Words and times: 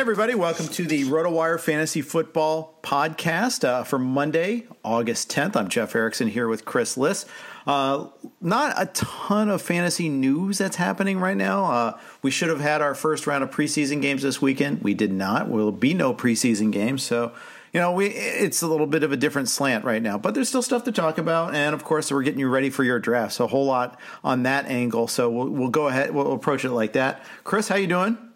Hey, 0.00 0.02
everybody, 0.02 0.34
welcome 0.34 0.66
to 0.68 0.86
the 0.86 1.04
RotoWire 1.04 1.60
Fantasy 1.60 2.00
Football 2.00 2.78
Podcast 2.82 3.68
uh, 3.68 3.84
for 3.84 3.98
Monday, 3.98 4.66
August 4.82 5.30
10th. 5.30 5.56
I'm 5.56 5.68
Jeff 5.68 5.94
Erickson 5.94 6.28
here 6.28 6.48
with 6.48 6.64
Chris 6.64 6.96
Liss. 6.96 7.26
Uh, 7.66 8.06
not 8.40 8.72
a 8.78 8.86
ton 8.86 9.50
of 9.50 9.60
fantasy 9.60 10.08
news 10.08 10.56
that's 10.56 10.76
happening 10.76 11.18
right 11.18 11.36
now. 11.36 11.66
Uh, 11.66 11.98
we 12.22 12.30
should 12.30 12.48
have 12.48 12.62
had 12.62 12.80
our 12.80 12.94
first 12.94 13.26
round 13.26 13.44
of 13.44 13.50
preseason 13.50 14.00
games 14.00 14.22
this 14.22 14.40
weekend. 14.40 14.80
We 14.80 14.94
did 14.94 15.12
not. 15.12 15.50
Will 15.50 15.70
be 15.70 15.92
no 15.92 16.14
preseason 16.14 16.72
games. 16.72 17.02
So, 17.02 17.34
you 17.74 17.78
know, 17.78 17.92
we 17.92 18.06
it's 18.06 18.62
a 18.62 18.66
little 18.66 18.86
bit 18.86 19.02
of 19.02 19.12
a 19.12 19.18
different 19.18 19.50
slant 19.50 19.84
right 19.84 20.02
now, 20.02 20.16
but 20.16 20.32
there's 20.32 20.48
still 20.48 20.62
stuff 20.62 20.84
to 20.84 20.92
talk 20.92 21.18
about. 21.18 21.54
And 21.54 21.74
of 21.74 21.84
course, 21.84 22.10
we're 22.10 22.22
getting 22.22 22.40
you 22.40 22.48
ready 22.48 22.70
for 22.70 22.84
your 22.84 23.00
draft. 23.00 23.34
So, 23.34 23.44
a 23.44 23.48
whole 23.48 23.66
lot 23.66 24.00
on 24.24 24.44
that 24.44 24.64
angle. 24.64 25.08
So, 25.08 25.28
we'll, 25.28 25.50
we'll 25.50 25.68
go 25.68 25.88
ahead. 25.88 26.14
We'll 26.14 26.32
approach 26.32 26.64
it 26.64 26.70
like 26.70 26.94
that. 26.94 27.22
Chris, 27.44 27.68
how 27.68 27.76
you 27.76 27.86
doing? 27.86 28.29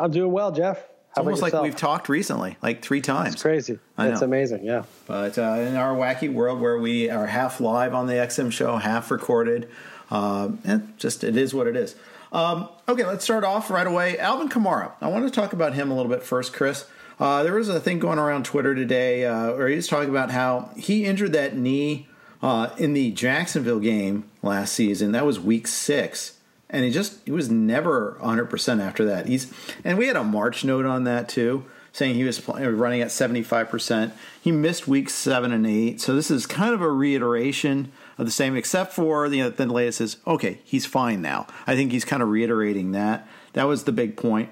I'm 0.00 0.10
doing 0.10 0.32
well, 0.32 0.50
Jeff. 0.52 0.78
How 0.78 1.22
It's 1.22 1.26
almost 1.26 1.42
like 1.42 1.62
we've 1.62 1.76
talked 1.76 2.08
recently, 2.08 2.56
like 2.62 2.82
three 2.82 3.00
times. 3.00 3.34
It's 3.34 3.42
crazy. 3.42 3.78
It's 3.98 4.22
amazing. 4.22 4.64
Yeah. 4.64 4.84
But 5.06 5.38
uh, 5.38 5.56
in 5.58 5.74
our 5.74 5.94
wacky 5.94 6.32
world 6.32 6.60
where 6.60 6.78
we 6.78 7.10
are 7.10 7.26
half 7.26 7.60
live 7.60 7.94
on 7.94 8.06
the 8.06 8.14
XM 8.14 8.52
show, 8.52 8.76
half 8.76 9.10
recorded, 9.10 9.68
uh, 10.10 10.50
and 10.64 10.96
just 10.98 11.24
it 11.24 11.36
is 11.36 11.52
what 11.52 11.66
it 11.66 11.76
is. 11.76 11.96
Um, 12.32 12.68
okay, 12.88 13.04
let's 13.04 13.24
start 13.24 13.42
off 13.42 13.70
right 13.70 13.86
away. 13.86 14.18
Alvin 14.18 14.48
Kamara. 14.48 14.92
I 15.00 15.08
want 15.08 15.24
to 15.24 15.30
talk 15.30 15.52
about 15.52 15.74
him 15.74 15.90
a 15.90 15.96
little 15.96 16.10
bit 16.10 16.22
first, 16.22 16.52
Chris. 16.52 16.86
Uh, 17.18 17.42
there 17.42 17.54
was 17.54 17.68
a 17.68 17.80
thing 17.80 17.98
going 17.98 18.18
around 18.18 18.44
Twitter 18.44 18.74
today 18.74 19.26
uh, 19.26 19.52
where 19.52 19.68
he 19.68 19.76
was 19.76 19.88
talking 19.88 20.08
about 20.08 20.30
how 20.30 20.70
he 20.76 21.04
injured 21.04 21.32
that 21.32 21.56
knee 21.56 22.08
uh, 22.42 22.70
in 22.78 22.92
the 22.92 23.10
Jacksonville 23.10 23.80
game 23.80 24.30
last 24.42 24.72
season. 24.72 25.12
That 25.12 25.26
was 25.26 25.38
week 25.38 25.66
six. 25.66 26.38
And 26.70 26.84
he 26.84 26.90
just 26.90 27.18
he 27.24 27.32
was 27.32 27.50
never 27.50 28.16
100% 28.22 28.80
after 28.80 29.04
that. 29.04 29.26
He's 29.26 29.52
and 29.84 29.98
we 29.98 30.06
had 30.06 30.16
a 30.16 30.24
March 30.24 30.64
note 30.64 30.86
on 30.86 31.04
that 31.04 31.28
too, 31.28 31.64
saying 31.92 32.14
he 32.14 32.24
was 32.24 32.46
running 32.48 33.00
at 33.00 33.08
75%. 33.08 34.12
He 34.40 34.52
missed 34.52 34.86
weeks 34.86 35.12
7 35.14 35.52
and 35.52 35.66
8. 35.66 36.00
So 36.00 36.14
this 36.14 36.30
is 36.30 36.46
kind 36.46 36.72
of 36.72 36.80
a 36.80 36.90
reiteration 36.90 37.90
of 38.20 38.26
the 38.26 38.32
same 38.32 38.54
except 38.54 38.92
for 38.92 39.28
the 39.28 39.48
the 39.48 39.66
latest 39.66 40.00
is 40.00 40.16
okay, 40.26 40.60
he's 40.64 40.86
fine 40.86 41.22
now. 41.22 41.46
I 41.66 41.74
think 41.74 41.90
he's 41.90 42.04
kind 42.04 42.22
of 42.22 42.28
reiterating 42.28 42.92
that. 42.92 43.26
That 43.54 43.64
was 43.64 43.84
the 43.84 43.92
big 43.92 44.16
point. 44.16 44.50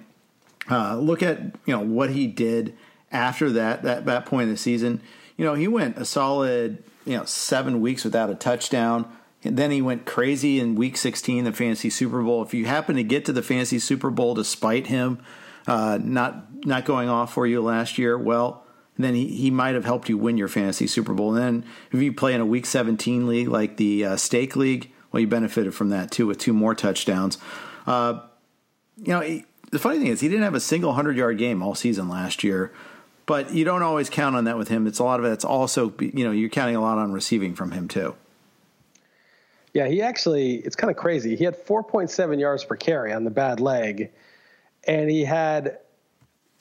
Uh, 0.71 0.97
look 0.97 1.23
at 1.23 1.41
you 1.67 1.77
know 1.77 1.81
what 1.81 2.11
he 2.11 2.27
did 2.27 2.75
after 3.13 3.51
that 3.53 3.83
that 3.83 4.07
that 4.07 4.27
point 4.27 4.45
of 4.45 4.51
the 4.51 4.57
season. 4.57 5.01
You 5.37 5.45
know 5.45 5.55
he 5.55 5.69
went 5.69 5.99
a 5.99 6.05
solid 6.05 6.83
you 7.05 7.17
know 7.17 7.25
seven 7.25 7.81
weeks 7.81 8.05
without 8.05 8.31
a 8.31 8.35
touchdown. 8.35 9.11
And 9.45 9.57
then 9.57 9.71
he 9.71 9.81
went 9.81 10.05
crazy 10.05 10.59
in 10.59 10.75
Week 10.75 10.97
16, 10.97 11.45
the 11.45 11.53
Fantasy 11.53 11.91
Super 11.91 12.23
Bowl. 12.23 12.43
If 12.43 12.55
you 12.55 12.67
happen 12.67 12.97
to 12.97 13.05
get 13.05 13.25
to 13.27 13.33
the 13.33 13.43
Fantasy 13.43 13.79
Super 13.79 14.11
Bowl 14.11 14.35
despite 14.35 14.89
him 14.89 15.21
uh, 15.67 15.99
not 16.03 16.65
not 16.65 16.85
going 16.85 17.09
off 17.09 17.35
for 17.35 17.47
you 17.47 17.63
last 17.63 17.99
year, 17.99 18.19
well, 18.19 18.65
then 18.97 19.15
he, 19.15 19.29
he 19.29 19.51
might 19.51 19.75
have 19.75 19.85
helped 19.85 20.09
you 20.09 20.19
win 20.19 20.37
your 20.37 20.49
Fantasy 20.49 20.87
Super 20.87 21.15
Bowl. 21.15 21.35
And 21.35 21.63
then 21.63 21.71
if 21.93 22.03
you 22.03 22.13
play 22.13 22.35
in 22.35 22.41
a 22.41 22.47
Week 22.47 22.67
17 22.67 23.27
league 23.27 23.49
like 23.49 23.77
the 23.77 24.05
uh, 24.05 24.17
Stake 24.17 24.57
League, 24.57 24.91
well, 25.13 25.21
you 25.21 25.29
benefited 25.29 25.75
from 25.75 25.91
that 25.91 26.11
too 26.11 26.27
with 26.27 26.39
two 26.39 26.53
more 26.53 26.75
touchdowns. 26.75 27.39
Uh, 27.87 28.21
you 28.97 29.09
know, 29.09 29.21
he, 29.21 29.45
the 29.71 29.79
funny 29.79 29.99
thing 29.99 30.09
is 30.09 30.21
he 30.21 30.29
didn't 30.29 30.45
have 30.45 30.55
a 30.55 30.61
single 30.61 30.91
100 30.91 31.17
yard 31.17 31.39
game 31.39 31.63
all 31.63 31.75
season 31.75 32.09
last 32.09 32.43
year, 32.43 32.73
but 33.27 33.53
you 33.53 33.65
don't 33.65 33.83
always 33.83 34.11
count 34.11 34.35
on 34.35 34.45
that 34.45 34.59
with 34.59 34.69
him. 34.69 34.87
It's 34.87 34.99
a 34.99 35.05
lot 35.05 35.21
of 35.21 35.27
it's 35.27 35.45
also, 35.45 35.95
you 36.01 36.25
know, 36.25 36.33
you're 36.33 36.49
counting 36.49 36.77
a 36.77 36.81
lot 36.81 36.99
on 36.99 37.13
receiving 37.13 37.55
from 37.55 37.71
him 37.71 37.87
too. 37.87 38.17
Yeah, 39.75 39.87
he 39.87 40.03
actually, 40.03 40.57
it's 40.57 40.77
kind 40.77 40.91
of 40.91 40.97
crazy. 40.97 41.37
He 41.37 41.45
had 41.45 41.57
4.7 41.67 42.41
yards 42.41 42.65
per 42.65 42.77
carry 42.77 43.13
on 43.13 43.25
the 43.25 43.31
bad 43.31 43.61
leg, 43.61 44.11
and 44.87 45.11
he 45.11 45.25
had 45.25 45.79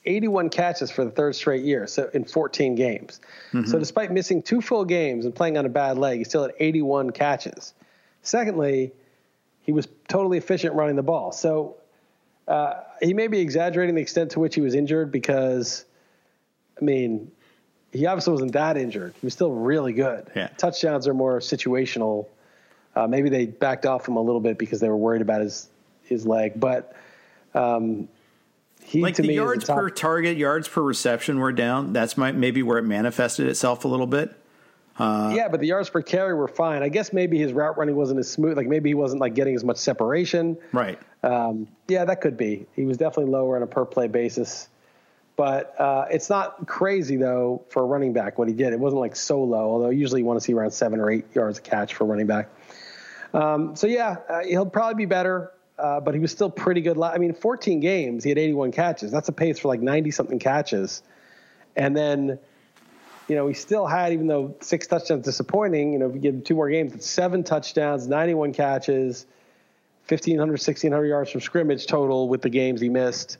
81 0.04 0.50
catches 0.50 0.90
for 0.90 1.04
the 1.04 1.10
third 1.10 1.34
straight 1.34 1.64
year, 1.64 1.86
so 1.86 2.10
in 2.14 2.24
14 2.24 2.74
games. 2.74 3.20
So 3.66 3.78
despite 3.78 4.12
missing 4.12 4.42
two 4.42 4.60
full 4.60 4.84
games 4.84 5.24
and 5.24 5.34
playing 5.34 5.58
on 5.58 5.66
a 5.66 5.70
bad 5.70 5.98
leg, 5.98 6.18
he 6.18 6.24
still 6.24 6.42
had 6.42 6.52
81 6.58 7.10
catches. 7.10 7.74
Secondly, 8.22 8.92
he 9.62 9.72
was 9.72 9.88
totally 10.08 10.38
efficient 10.38 10.74
running 10.74 10.96
the 10.96 11.02
ball. 11.02 11.32
So 11.32 11.76
Uh, 12.46 12.82
he 13.02 13.12
may 13.12 13.26
be 13.28 13.40
exaggerating 13.40 13.94
the 13.94 14.00
extent 14.00 14.30
to 14.30 14.40
which 14.40 14.54
he 14.54 14.62
was 14.62 14.74
injured 14.74 15.12
because, 15.12 15.84
I 16.80 16.84
mean, 16.84 17.30
he 17.92 18.06
obviously 18.06 18.32
wasn't 18.32 18.52
that 18.52 18.78
injured. 18.78 19.12
He 19.20 19.26
was 19.26 19.34
still 19.34 19.52
really 19.52 19.92
good. 19.92 20.30
Yeah. 20.34 20.48
Touchdowns 20.56 21.06
are 21.06 21.12
more 21.12 21.40
situational. 21.40 22.24
Uh, 22.98 23.06
maybe 23.06 23.28
they 23.28 23.46
backed 23.46 23.86
off 23.86 24.08
him 24.08 24.16
a 24.16 24.20
little 24.20 24.40
bit 24.40 24.58
because 24.58 24.80
they 24.80 24.88
were 24.88 24.96
worried 24.96 25.22
about 25.22 25.40
his 25.40 25.68
his 26.02 26.26
leg, 26.26 26.58
but 26.58 26.96
um, 27.54 28.08
he 28.82 29.00
like 29.02 29.14
to 29.14 29.22
the 29.22 29.34
yards 29.34 29.66
top- 29.66 29.78
per 29.78 29.88
target, 29.88 30.36
yards 30.36 30.66
per 30.66 30.82
reception 30.82 31.38
were 31.38 31.52
down. 31.52 31.92
That's 31.92 32.16
my, 32.16 32.32
maybe 32.32 32.62
where 32.62 32.78
it 32.78 32.82
manifested 32.82 33.46
itself 33.46 33.84
a 33.84 33.88
little 33.88 34.06
bit. 34.08 34.34
yeah, 34.98 35.46
but 35.48 35.60
the 35.60 35.68
yards 35.68 35.88
per 35.90 36.02
carry 36.02 36.34
were 36.34 36.48
fine. 36.48 36.82
I 36.82 36.88
guess 36.88 37.12
maybe 37.12 37.38
his 37.38 37.52
route 37.52 37.78
running 37.78 37.94
wasn't 37.94 38.18
as 38.18 38.28
smooth. 38.28 38.56
Like 38.56 38.66
maybe 38.66 38.90
he 38.90 38.94
wasn't 38.94 39.20
like 39.20 39.34
getting 39.34 39.54
as 39.54 39.62
much 39.62 39.76
separation. 39.76 40.58
Right. 40.72 40.98
Um, 41.22 41.68
yeah, 41.86 42.04
that 42.04 42.20
could 42.20 42.36
be. 42.36 42.66
He 42.74 42.84
was 42.84 42.96
definitely 42.96 43.30
lower 43.30 43.54
on 43.54 43.62
a 43.62 43.66
per 43.68 43.84
play 43.84 44.08
basis. 44.08 44.68
But 45.36 45.78
uh, 45.78 46.06
it's 46.10 46.28
not 46.28 46.66
crazy 46.66 47.16
though 47.16 47.62
for 47.68 47.82
a 47.84 47.86
running 47.86 48.12
back 48.12 48.38
what 48.38 48.48
he 48.48 48.54
did. 48.54 48.72
It 48.72 48.80
wasn't 48.80 48.98
like 48.98 49.14
so 49.14 49.40
low. 49.44 49.70
Although 49.70 49.90
usually 49.90 50.22
you 50.22 50.26
want 50.26 50.40
to 50.40 50.44
see 50.44 50.52
around 50.52 50.72
seven 50.72 50.98
or 50.98 51.12
eight 51.12 51.26
yards 51.32 51.58
a 51.58 51.62
catch 51.62 51.94
for 51.94 52.02
a 52.02 52.06
running 52.08 52.26
back. 52.26 52.48
Um, 53.34 53.76
so 53.76 53.86
yeah, 53.86 54.16
uh, 54.28 54.40
he'll 54.44 54.66
probably 54.66 54.94
be 54.94 55.06
better. 55.06 55.52
Uh, 55.78 56.00
but 56.00 56.12
he 56.12 56.18
was 56.18 56.32
still 56.32 56.50
pretty 56.50 56.80
good. 56.80 57.00
I 57.00 57.18
mean, 57.18 57.32
14 57.32 57.78
games, 57.78 58.24
he 58.24 58.30
had 58.30 58.38
81 58.38 58.72
catches. 58.72 59.12
That's 59.12 59.28
a 59.28 59.32
pace 59.32 59.60
for 59.60 59.68
like 59.68 59.80
90 59.80 60.10
something 60.10 60.40
catches. 60.40 61.02
And 61.76 61.96
then, 61.96 62.40
you 63.28 63.36
know, 63.36 63.46
he 63.46 63.54
still 63.54 63.86
had, 63.86 64.12
even 64.12 64.26
though 64.26 64.56
six 64.60 64.88
touchdowns 64.88 65.24
disappointing, 65.24 65.92
you 65.92 66.00
know, 66.00 66.08
if 66.08 66.14
you 66.14 66.20
give 66.20 66.34
him 66.34 66.42
two 66.42 66.56
more 66.56 66.68
games, 66.68 66.94
it's 66.94 67.08
seven 67.08 67.44
touchdowns, 67.44 68.08
91 68.08 68.54
catches, 68.54 69.24
1,500, 70.08 70.50
1,600 70.54 71.04
yards 71.06 71.30
from 71.30 71.40
scrimmage 71.40 71.86
total 71.86 72.28
with 72.28 72.42
the 72.42 72.50
games 72.50 72.80
he 72.80 72.88
missed. 72.88 73.38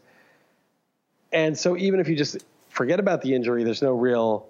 And 1.33 1.59
so 1.59 1.77
even 1.77 1.99
if 1.99 2.09
you 2.09 2.15
just 2.15 2.39
forget 2.69 3.01
about 3.01 3.23
the 3.23 3.35
injury, 3.35 3.65
there's 3.65 3.83
no 3.83 3.95
real, 3.95 4.47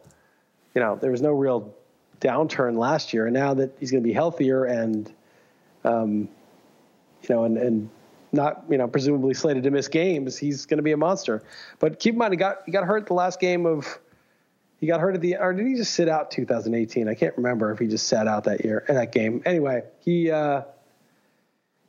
you 0.75 0.83
know, 0.83 0.97
there 0.97 1.11
was 1.11 1.23
no 1.23 1.33
real 1.33 1.75
downturn 2.21 2.77
last 2.77 3.15
year. 3.15 3.25
And 3.25 3.33
now 3.33 3.55
that 3.55 3.75
he's 3.81 3.91
going 3.91 4.03
to 4.03 4.07
be 4.07 4.13
healthier 4.13 4.67
and, 4.67 5.11
um, 5.85 6.29
you 7.23 7.35
know, 7.35 7.45
and, 7.45 7.59
and 7.59 7.91
not, 8.33 8.65
you 8.69 8.79
know, 8.79 8.89
presumably 8.89 9.35
slated 9.35 9.63
to 9.65 9.71
miss 9.71 9.89
games, 9.89 10.37
he's 10.37 10.67
going 10.67 10.79
to 10.79 10.83
be 10.83 10.93
a 10.93 10.97
monster. 10.97 11.43
But 11.79 11.99
keep 11.99 12.15
in 12.15 12.19
mind, 12.19 12.33
he 12.33 12.37
got, 12.37 12.63
he 12.67 12.73
got 12.73 12.85
hurt 12.85 13.07
the 13.07 13.15
last 13.15 13.41
game 13.41 13.67
of, 13.67 13.99
he 14.81 14.87
got 14.87 15.01
hurt 15.01 15.15
at 15.15 15.21
the, 15.21 15.37
or 15.37 15.53
did 15.53 15.67
he 15.67 15.75
just 15.75 15.95
sit 15.95 16.09
out 16.09 16.31
2018? 16.31 17.09
I 17.09 17.15
can't 17.15 17.37
remember 17.37 17.73
if 17.73 17.79
he 17.79 17.87
just 17.87 18.07
sat 18.07 18.29
out 18.29 18.45
that 18.45 18.65
year 18.65 18.85
in 18.89 18.95
that 18.95 19.13
game. 19.13 19.43
Anyway, 19.45 19.83
he, 20.01 20.31
uh, 20.31 20.63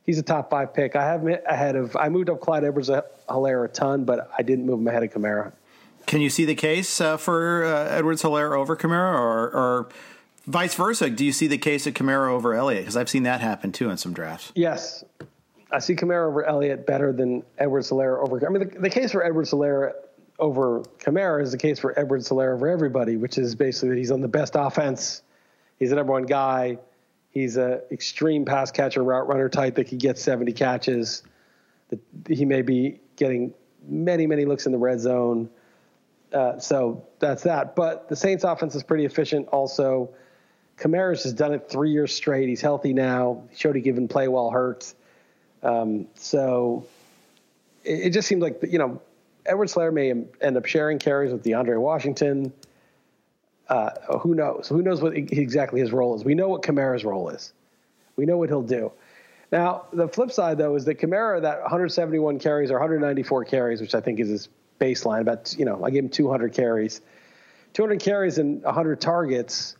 he's 0.04 0.18
a 0.18 0.22
top 0.22 0.50
five 0.50 0.74
pick. 0.74 0.96
I 0.96 1.04
have 1.04 1.22
him 1.22 1.38
ahead 1.46 1.76
of, 1.76 1.94
I 1.96 2.08
moved 2.08 2.30
up 2.30 2.40
Clyde 2.40 2.64
Edwards 2.64 2.90
Helaire 3.28 3.64
a 3.64 3.68
ton, 3.68 4.04
but 4.04 4.30
I 4.36 4.42
didn't 4.42 4.66
move 4.66 4.80
him 4.80 4.88
ahead 4.88 5.04
of 5.04 5.12
Kamara. 5.12 5.52
Can 6.06 6.20
you 6.20 6.30
see 6.30 6.44
the 6.44 6.54
case 6.54 7.00
uh, 7.00 7.16
for 7.16 7.64
uh, 7.64 7.88
Edwards 7.90 8.22
Helaire 8.22 8.56
over 8.56 8.76
Kamara 8.76 9.14
or, 9.14 9.50
or 9.50 9.88
vice 10.50 10.74
versa? 10.74 11.08
Do 11.10 11.24
you 11.24 11.32
see 11.32 11.46
the 11.46 11.58
case 11.58 11.86
of 11.86 11.94
Kamara 11.94 12.30
over 12.30 12.54
Elliott? 12.54 12.82
Because 12.82 12.96
I've 12.96 13.08
seen 13.08 13.22
that 13.24 13.40
happen 13.40 13.72
too 13.72 13.90
in 13.90 13.96
some 13.96 14.12
drafts. 14.12 14.52
Yes. 14.54 15.04
I 15.72 15.78
see 15.78 15.94
Kamara 15.94 16.28
over 16.28 16.44
Elliott 16.44 16.86
better 16.86 17.12
than 17.12 17.44
Edwards 17.58 17.90
Helaire 17.90 18.18
over. 18.18 18.44
I 18.44 18.50
mean, 18.50 18.68
the, 18.68 18.80
the 18.80 18.90
case 18.90 19.12
for 19.12 19.24
Edwards 19.24 19.52
Helaire 19.52 19.92
over 20.38 20.80
Kamara 20.98 21.42
is 21.42 21.52
the 21.52 21.58
case 21.58 21.78
for 21.78 21.98
Edwards 21.98 22.28
Helaire 22.28 22.54
over 22.54 22.68
everybody, 22.68 23.16
which 23.16 23.38
is 23.38 23.54
basically 23.54 23.90
that 23.90 23.98
he's 23.98 24.10
on 24.10 24.20
the 24.20 24.28
best 24.28 24.54
offense. 24.56 25.22
He's 25.78 25.90
the 25.90 25.96
number 25.96 26.12
one 26.12 26.24
guy. 26.24 26.78
He's 27.30 27.56
an 27.56 27.80
extreme 27.92 28.44
pass 28.44 28.72
catcher, 28.72 29.04
route 29.04 29.28
runner 29.28 29.48
type 29.48 29.76
that 29.76 29.86
can 29.86 29.98
get 29.98 30.18
70 30.18 30.52
catches. 30.52 31.22
He 32.28 32.44
may 32.44 32.62
be 32.62 33.00
getting 33.16 33.54
many, 33.86 34.26
many 34.26 34.44
looks 34.44 34.66
in 34.66 34.72
the 34.72 34.78
red 34.78 35.00
zone. 35.00 35.48
Uh, 36.32 36.58
so 36.58 37.06
that's 37.18 37.44
that. 37.44 37.76
But 37.76 38.08
the 38.08 38.16
Saints 38.16 38.44
offense 38.44 38.74
is 38.74 38.82
pretty 38.82 39.04
efficient 39.04 39.48
also. 39.48 40.10
Kamara's 40.80 41.24
has 41.24 41.34
done 41.34 41.52
it 41.52 41.68
three 41.68 41.90
years 41.90 42.12
straight. 42.14 42.48
He's 42.48 42.62
healthy 42.62 42.94
now. 42.94 43.42
He 43.50 43.56
showed 43.56 43.76
he 43.76 43.82
can 43.82 44.08
play 44.08 44.28
while 44.28 44.50
hurt. 44.50 44.92
Um, 45.62 46.06
so 46.14 46.86
it, 47.84 48.06
it 48.06 48.10
just 48.10 48.26
seems 48.26 48.42
like, 48.42 48.60
you 48.66 48.78
know, 48.78 49.00
Edwards 49.44 49.74
Helaire 49.74 49.92
may 49.92 50.10
end 50.40 50.56
up 50.56 50.64
sharing 50.64 50.98
carries 50.98 51.32
with 51.32 51.44
DeAndre 51.44 51.78
Washington. 51.78 52.52
Uh, 53.68 53.90
who 54.20 54.34
knows? 54.34 54.68
Who 54.68 54.82
knows 54.82 55.00
what 55.00 55.14
exactly 55.14 55.80
his 55.80 55.92
role 55.92 56.16
is? 56.16 56.24
We 56.24 56.34
know 56.34 56.48
what 56.48 56.62
Kamara's 56.62 57.04
role 57.04 57.28
is. 57.28 57.52
We 58.16 58.26
know 58.26 58.38
what 58.38 58.48
he'll 58.48 58.62
do. 58.62 58.90
Now, 59.52 59.86
the 59.92 60.08
flip 60.08 60.32
side, 60.32 60.58
though, 60.58 60.76
is 60.76 60.84
that 60.86 60.98
Kamara, 60.98 61.42
that 61.42 61.60
171 61.60 62.38
carries 62.38 62.70
or 62.70 62.74
194 62.74 63.44
carries, 63.44 63.80
which 63.80 63.94
I 63.94 64.00
think 64.00 64.18
is 64.20 64.28
his 64.28 64.48
baseline, 64.80 65.20
about, 65.20 65.54
you 65.58 65.64
know, 65.64 65.84
I 65.84 65.90
gave 65.90 66.04
him 66.04 66.08
200 66.08 66.52
carries. 66.52 67.00
200 67.74 68.00
carries 68.00 68.38
and 68.38 68.62
100 68.62 69.00
targets 69.00 69.76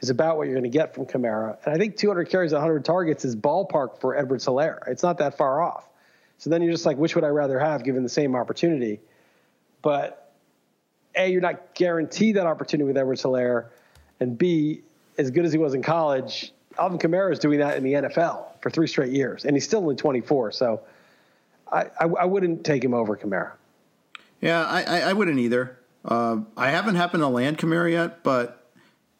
is 0.00 0.10
about 0.10 0.36
what 0.36 0.44
you're 0.44 0.54
going 0.54 0.70
to 0.70 0.76
get 0.78 0.94
from 0.94 1.06
Kamara. 1.06 1.56
And 1.64 1.74
I 1.74 1.78
think 1.78 1.96
200 1.96 2.28
carries 2.28 2.52
100 2.52 2.84
targets 2.84 3.24
is 3.24 3.34
ballpark 3.34 4.00
for 4.00 4.16
Edwards 4.16 4.46
Helaire. 4.46 4.86
It's 4.88 5.02
not 5.02 5.18
that 5.18 5.36
far 5.36 5.62
off. 5.62 5.88
So 6.38 6.50
then 6.50 6.62
you're 6.62 6.72
just 6.72 6.84
like, 6.84 6.98
which 6.98 7.14
would 7.14 7.24
I 7.24 7.28
rather 7.28 7.58
have 7.58 7.82
given 7.82 8.02
the 8.02 8.08
same 8.08 8.36
opportunity? 8.36 9.00
But 9.80 10.32
A, 11.14 11.28
you're 11.28 11.40
not 11.40 11.74
guaranteed 11.74 12.36
that 12.36 12.46
opportunity 12.46 12.86
with 12.86 12.96
Edwards 12.96 13.22
Helaire. 13.22 13.68
And 14.20 14.36
B, 14.36 14.82
as 15.16 15.30
good 15.30 15.46
as 15.46 15.52
he 15.52 15.58
was 15.58 15.74
in 15.74 15.82
college, 15.82 16.52
Alvin 16.78 16.98
Kamara 16.98 17.32
is 17.32 17.38
doing 17.38 17.60
that 17.60 17.78
in 17.78 17.84
the 17.84 17.94
NFL 17.94 18.44
for 18.60 18.68
three 18.68 18.86
straight 18.86 19.12
years. 19.12 19.46
And 19.46 19.56
he's 19.56 19.64
still 19.64 19.80
only 19.80 19.96
24. 19.96 20.52
So 20.52 20.82
I, 21.72 21.86
I, 21.98 22.04
I 22.04 22.24
wouldn't 22.26 22.64
take 22.64 22.84
him 22.84 22.92
over 22.92 23.16
Kamara. 23.16 23.52
Yeah, 24.42 24.62
I, 24.64 24.82
I, 24.82 25.00
I 25.00 25.12
wouldn't 25.14 25.38
either. 25.38 25.78
Uh, 26.04 26.40
I 26.56 26.68
haven't 26.70 26.96
happened 26.96 27.22
to 27.22 27.28
land 27.28 27.58
Kamara 27.58 27.90
yet, 27.90 28.22
but 28.22 28.65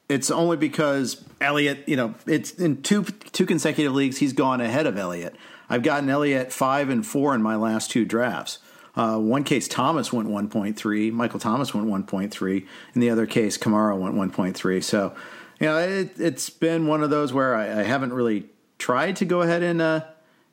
it's 0.09 0.31
only 0.31 0.57
because 0.57 1.25
Elliott, 1.41 1.85
you 1.87 1.97
know, 1.97 2.15
it's 2.27 2.53
in 2.53 2.83
two 2.83 3.05
two 3.05 3.47
consecutive 3.47 3.95
leagues 3.95 4.19
he's 4.19 4.33
gone 4.33 4.61
ahead 4.61 4.87
of 4.87 4.97
Elliott. 4.97 5.35
I've 5.69 5.83
gotten 5.83 6.09
Elliott 6.09 6.53
five 6.53 6.91
and 6.91 7.05
four 7.05 7.35
in 7.35 7.43
my 7.43 7.57
last 7.57 7.91
two 7.91 8.05
drafts. 8.05 8.59
Uh, 8.95 9.19
one 9.19 9.45
case 9.45 9.69
Thomas 9.69 10.11
went 10.11 10.27
1.3, 10.27 11.13
Michael 11.13 11.39
Thomas 11.39 11.75
went 11.75 11.87
1.3. 11.87 12.67
In 12.95 13.01
the 13.01 13.11
other 13.11 13.27
case, 13.27 13.59
Kamara 13.59 13.99
went 13.99 14.15
1.3. 14.15 14.83
So, 14.83 15.15
you 15.61 15.67
know, 15.67 15.77
it, 15.77 16.17
has 16.17 16.49
been 16.49 16.87
one 16.87 17.03
of 17.03 17.11
those 17.11 17.31
where 17.31 17.55
I, 17.55 17.81
I, 17.81 17.83
haven't 17.83 18.15
really 18.15 18.47
tried 18.79 19.17
to 19.17 19.27
go 19.27 19.43
ahead 19.43 19.63
and 19.63 19.83
uh, 19.83 20.01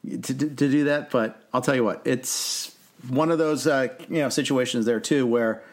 to, 0.05 0.33
to 0.33 0.53
do 0.53 0.83
that. 0.85 1.09
But 1.09 1.41
I'll 1.53 1.61
tell 1.61 1.75
you 1.75 1.85
what, 1.85 2.01
it's 2.03 2.75
one 3.07 3.31
of 3.31 3.37
those 3.37 3.65
uh, 3.65 3.87
you 4.09 4.17
know 4.17 4.29
situations 4.29 4.85
there 4.85 4.99
too 4.99 5.25
where 5.25 5.63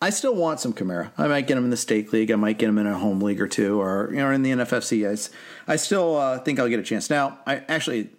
I 0.00 0.10
still 0.10 0.34
want 0.34 0.60
some 0.60 0.72
Kamara. 0.72 1.10
I 1.18 1.26
might 1.26 1.46
get 1.48 1.58
him 1.58 1.64
in 1.64 1.70
the 1.70 1.76
stake 1.76 2.12
league. 2.12 2.30
I 2.30 2.36
might 2.36 2.58
get 2.58 2.68
him 2.68 2.78
in 2.78 2.86
a 2.86 2.96
home 2.96 3.20
league 3.20 3.40
or 3.40 3.48
two, 3.48 3.80
or 3.80 4.10
you 4.10 4.18
know, 4.18 4.30
in 4.30 4.42
the 4.42 4.52
NFFC. 4.52 5.08
I, 5.08 5.72
I 5.72 5.76
still 5.76 6.16
uh, 6.16 6.38
think 6.38 6.60
I'll 6.60 6.68
get 6.68 6.78
a 6.78 6.84
chance. 6.84 7.10
Now, 7.10 7.38
I 7.46 7.56
actually 7.68 8.10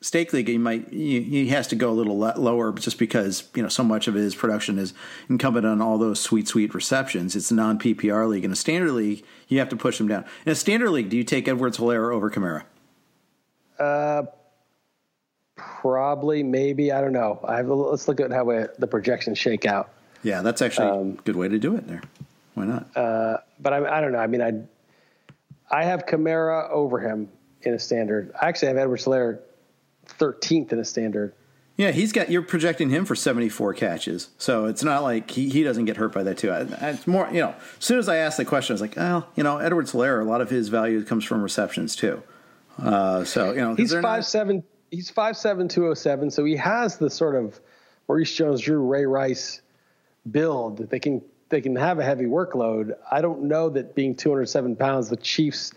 stake 0.00 0.32
league. 0.32 0.48
He 0.48 0.58
might 0.58 0.88
he, 0.88 1.22
he 1.22 1.48
has 1.48 1.68
to 1.68 1.76
go 1.76 1.90
a 1.90 1.92
little 1.92 2.16
lower, 2.16 2.72
just 2.72 2.98
because 2.98 3.48
you 3.54 3.62
know 3.62 3.68
so 3.68 3.84
much 3.84 4.08
of 4.08 4.14
his 4.14 4.34
production 4.34 4.80
is 4.80 4.94
incumbent 5.28 5.64
on 5.64 5.80
all 5.80 5.96
those 5.96 6.20
sweet 6.20 6.48
sweet 6.48 6.74
receptions. 6.74 7.36
It's 7.36 7.52
a 7.52 7.54
non 7.54 7.78
PPR 7.78 8.28
league. 8.28 8.44
In 8.44 8.50
a 8.50 8.56
standard 8.56 8.92
league, 8.92 9.24
you 9.46 9.60
have 9.60 9.68
to 9.68 9.76
push 9.76 10.00
him 10.00 10.08
down. 10.08 10.24
In 10.44 10.50
a 10.50 10.56
standard 10.56 10.90
league, 10.90 11.08
do 11.08 11.16
you 11.16 11.24
take 11.24 11.46
Edwards 11.46 11.78
Helaire 11.78 12.12
over 12.12 12.30
Kamara? 12.30 12.64
Uh, 13.78 14.24
probably, 15.54 16.42
maybe. 16.42 16.90
I 16.90 17.00
don't 17.00 17.12
know. 17.12 17.38
I 17.46 17.58
have, 17.58 17.68
let's 17.68 18.08
look 18.08 18.18
at 18.18 18.32
how 18.32 18.44
we, 18.44 18.64
the 18.78 18.88
projections 18.88 19.38
shake 19.38 19.66
out. 19.66 19.90
Yeah, 20.22 20.42
that's 20.42 20.62
actually 20.62 20.88
um, 20.88 21.16
a 21.18 21.22
good 21.22 21.36
way 21.36 21.48
to 21.48 21.58
do 21.58 21.76
it 21.76 21.86
there. 21.86 22.02
Why 22.54 22.64
not? 22.64 22.96
Uh, 22.96 23.38
but 23.60 23.72
I, 23.72 23.98
I 23.98 24.00
don't 24.00 24.12
know. 24.12 24.18
I 24.18 24.26
mean, 24.26 24.42
I 24.42 24.52
I 25.70 25.84
have 25.84 26.06
Kamara 26.06 26.70
over 26.70 26.98
him 26.98 27.28
in 27.62 27.74
a 27.74 27.78
standard. 27.78 28.32
I 28.40 28.48
actually 28.48 28.68
have 28.68 28.76
Edwards 28.78 29.04
Helaire 29.04 29.40
13th 30.18 30.72
in 30.72 30.78
a 30.78 30.84
standard. 30.84 31.34
Yeah, 31.76 31.92
he's 31.92 32.10
got. 32.10 32.28
You're 32.28 32.42
projecting 32.42 32.90
him 32.90 33.04
for 33.04 33.14
74 33.14 33.74
catches, 33.74 34.30
so 34.36 34.64
it's 34.64 34.82
not 34.82 35.04
like 35.04 35.30
he, 35.30 35.48
he 35.48 35.62
doesn't 35.62 35.84
get 35.84 35.96
hurt 35.96 36.12
by 36.12 36.24
that 36.24 36.36
too. 36.36 36.50
I, 36.50 36.62
it's 36.90 37.06
more, 37.06 37.28
you 37.30 37.40
know. 37.40 37.54
As 37.78 37.84
soon 37.84 38.00
as 38.00 38.08
I 38.08 38.16
asked 38.16 38.36
the 38.36 38.44
question, 38.44 38.72
I 38.72 38.74
was 38.74 38.80
like, 38.80 38.96
well, 38.96 39.28
you 39.36 39.44
know, 39.44 39.58
Edwards 39.58 39.92
Helaire. 39.92 40.20
A 40.20 40.24
lot 40.24 40.40
of 40.40 40.50
his 40.50 40.68
value 40.70 41.04
comes 41.04 41.24
from 41.24 41.40
receptions 41.40 41.94
too. 41.94 42.20
Uh, 42.82 43.22
so 43.22 43.52
you 43.52 43.60
know, 43.60 43.76
he's 43.76 43.92
five 43.92 44.02
not, 44.02 44.24
seven. 44.24 44.64
He's 44.90 45.08
five 45.08 45.36
seven 45.36 45.68
two 45.68 45.86
oh 45.86 45.94
seven. 45.94 46.32
So 46.32 46.44
he 46.44 46.56
has 46.56 46.96
the 46.96 47.10
sort 47.10 47.36
of 47.36 47.60
Maurice 48.08 48.34
Jones-Drew, 48.34 48.80
Ray 48.84 49.06
Rice 49.06 49.60
build. 50.30 50.90
They 50.90 51.00
can 51.00 51.22
they 51.48 51.60
can 51.60 51.76
have 51.76 51.98
a 51.98 52.04
heavy 52.04 52.26
workload. 52.26 52.96
I 53.10 53.20
don't 53.20 53.44
know 53.44 53.70
that 53.70 53.94
being 53.94 54.14
207 54.14 54.76
pounds, 54.76 55.08
the 55.08 55.16
Chiefs 55.16 55.72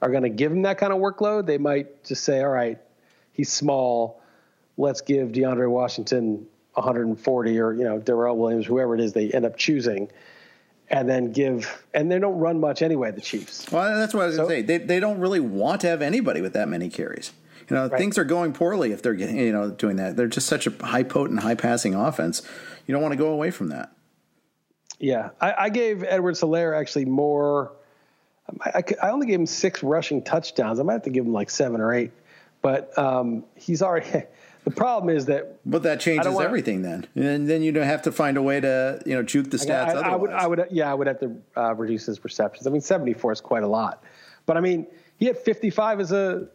are 0.00 0.10
going 0.10 0.22
to 0.22 0.28
give 0.28 0.52
him 0.52 0.62
that 0.62 0.78
kind 0.78 0.92
of 0.92 1.00
workload. 1.00 1.46
They 1.46 1.58
might 1.58 2.04
just 2.04 2.24
say, 2.24 2.40
all 2.40 2.50
right, 2.50 2.78
he's 3.32 3.52
small. 3.52 4.22
Let's 4.76 5.00
give 5.00 5.30
DeAndre 5.30 5.68
Washington 5.68 6.46
140 6.74 7.58
or, 7.58 7.72
you 7.72 7.84
know, 7.84 7.98
Darrel 7.98 8.36
Williams, 8.36 8.66
whoever 8.66 8.94
it 8.94 9.00
is 9.00 9.12
they 9.12 9.30
end 9.30 9.44
up 9.44 9.56
choosing. 9.56 10.10
And 10.90 11.08
then 11.08 11.32
give, 11.32 11.84
and 11.92 12.10
they 12.10 12.18
don't 12.18 12.38
run 12.38 12.60
much 12.60 12.80
anyway, 12.80 13.10
the 13.10 13.20
Chiefs. 13.20 13.70
Well, 13.70 13.98
that's 13.98 14.14
what 14.14 14.22
I 14.22 14.26
was 14.26 14.36
so, 14.36 14.46
going 14.46 14.62
to 14.64 14.72
say. 14.72 14.78
They, 14.78 14.84
they 14.84 15.00
don't 15.00 15.18
really 15.18 15.40
want 15.40 15.82
to 15.82 15.88
have 15.88 16.00
anybody 16.00 16.40
with 16.40 16.54
that 16.54 16.68
many 16.68 16.88
carries. 16.88 17.32
You 17.68 17.76
know, 17.76 17.88
right. 17.88 17.98
things 17.98 18.16
are 18.16 18.24
going 18.24 18.54
poorly 18.54 18.92
if 18.92 19.02
they're 19.02 19.14
getting, 19.14 19.36
you 19.36 19.52
know 19.52 19.70
doing 19.70 19.96
that. 19.96 20.16
They're 20.16 20.28
just 20.28 20.46
such 20.46 20.66
a 20.66 20.70
high 20.86 21.02
potent, 21.02 21.40
high 21.40 21.56
passing 21.56 21.94
offense. 21.94 22.40
You 22.88 22.94
don't 22.94 23.02
want 23.02 23.12
to 23.12 23.18
go 23.18 23.28
away 23.28 23.52
from 23.52 23.68
that. 23.68 23.92
Yeah, 24.98 25.30
I, 25.40 25.54
I 25.58 25.68
gave 25.68 26.02
Edwards 26.02 26.40
Helaire 26.40 26.76
actually 26.76 27.04
more. 27.04 27.72
I, 28.62 28.82
I, 29.02 29.10
only 29.10 29.26
gave 29.26 29.38
him 29.38 29.46
six 29.46 29.82
rushing 29.82 30.24
touchdowns. 30.24 30.80
I 30.80 30.82
might 30.82 30.94
have 30.94 31.02
to 31.02 31.10
give 31.10 31.26
him 31.26 31.32
like 31.34 31.50
seven 31.50 31.82
or 31.82 31.92
eight, 31.92 32.12
but 32.62 32.96
um, 32.98 33.44
he's 33.54 33.82
already. 33.82 34.24
The 34.64 34.74
problem 34.74 35.16
is 35.16 35.26
that. 35.26 35.60
But 35.64 35.84
that 35.84 35.98
changes 35.98 36.30
wanna, 36.30 36.44
everything 36.44 36.82
then, 36.82 37.06
and 37.14 37.48
then 37.48 37.62
you 37.62 37.72
don't 37.72 37.86
have 37.86 38.02
to 38.02 38.12
find 38.12 38.36
a 38.36 38.42
way 38.42 38.60
to 38.60 39.00
you 39.06 39.14
know 39.14 39.22
juke 39.22 39.50
the 39.50 39.56
stats. 39.56 39.94
I, 39.94 40.00
I, 40.00 40.08
I 40.10 40.16
would, 40.16 40.30
I 40.30 40.46
would, 40.46 40.66
yeah, 40.70 40.90
I 40.90 40.94
would 40.94 41.06
have 41.06 41.20
to 41.20 41.36
uh, 41.56 41.74
reduce 41.74 42.04
his 42.04 42.22
receptions. 42.22 42.66
I 42.66 42.70
mean, 42.70 42.82
seventy 42.82 43.14
four 43.14 43.32
is 43.32 43.40
quite 43.40 43.62
a 43.62 43.66
lot, 43.66 44.04
but 44.44 44.58
I 44.58 44.60
mean, 44.60 44.86
he 45.16 45.24
had 45.24 45.38
fifty 45.38 45.70
five 45.70 46.00
as 46.00 46.12
a 46.12 46.48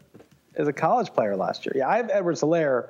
as 0.54 0.68
a 0.68 0.74
college 0.74 1.12
player 1.12 1.36
last 1.36 1.66
year. 1.66 1.74
Yeah, 1.76 1.90
I 1.90 1.98
have 1.98 2.12
Edwards 2.12 2.42
Helaire, 2.42 2.90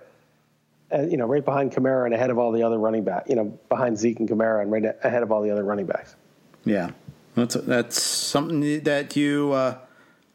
uh, 0.93 1.01
you 1.01 1.17
know, 1.17 1.25
right 1.25 1.43
behind 1.43 1.71
Kamara 1.71 2.05
and 2.05 2.13
ahead 2.13 2.29
of 2.29 2.37
all 2.37 2.51
the 2.51 2.63
other 2.63 2.77
running 2.77 3.03
back. 3.03 3.29
You 3.29 3.35
know, 3.35 3.59
behind 3.69 3.97
Zeke 3.97 4.19
and 4.19 4.29
Kamara 4.29 4.61
and 4.61 4.71
right 4.71 4.85
ahead 5.03 5.23
of 5.23 5.31
all 5.31 5.41
the 5.41 5.51
other 5.51 5.63
running 5.63 5.85
backs. 5.85 6.15
Yeah, 6.65 6.91
that's 7.35 7.55
that's 7.55 8.01
something 8.01 8.81
that 8.83 9.15
you. 9.15 9.51
Uh, 9.51 9.77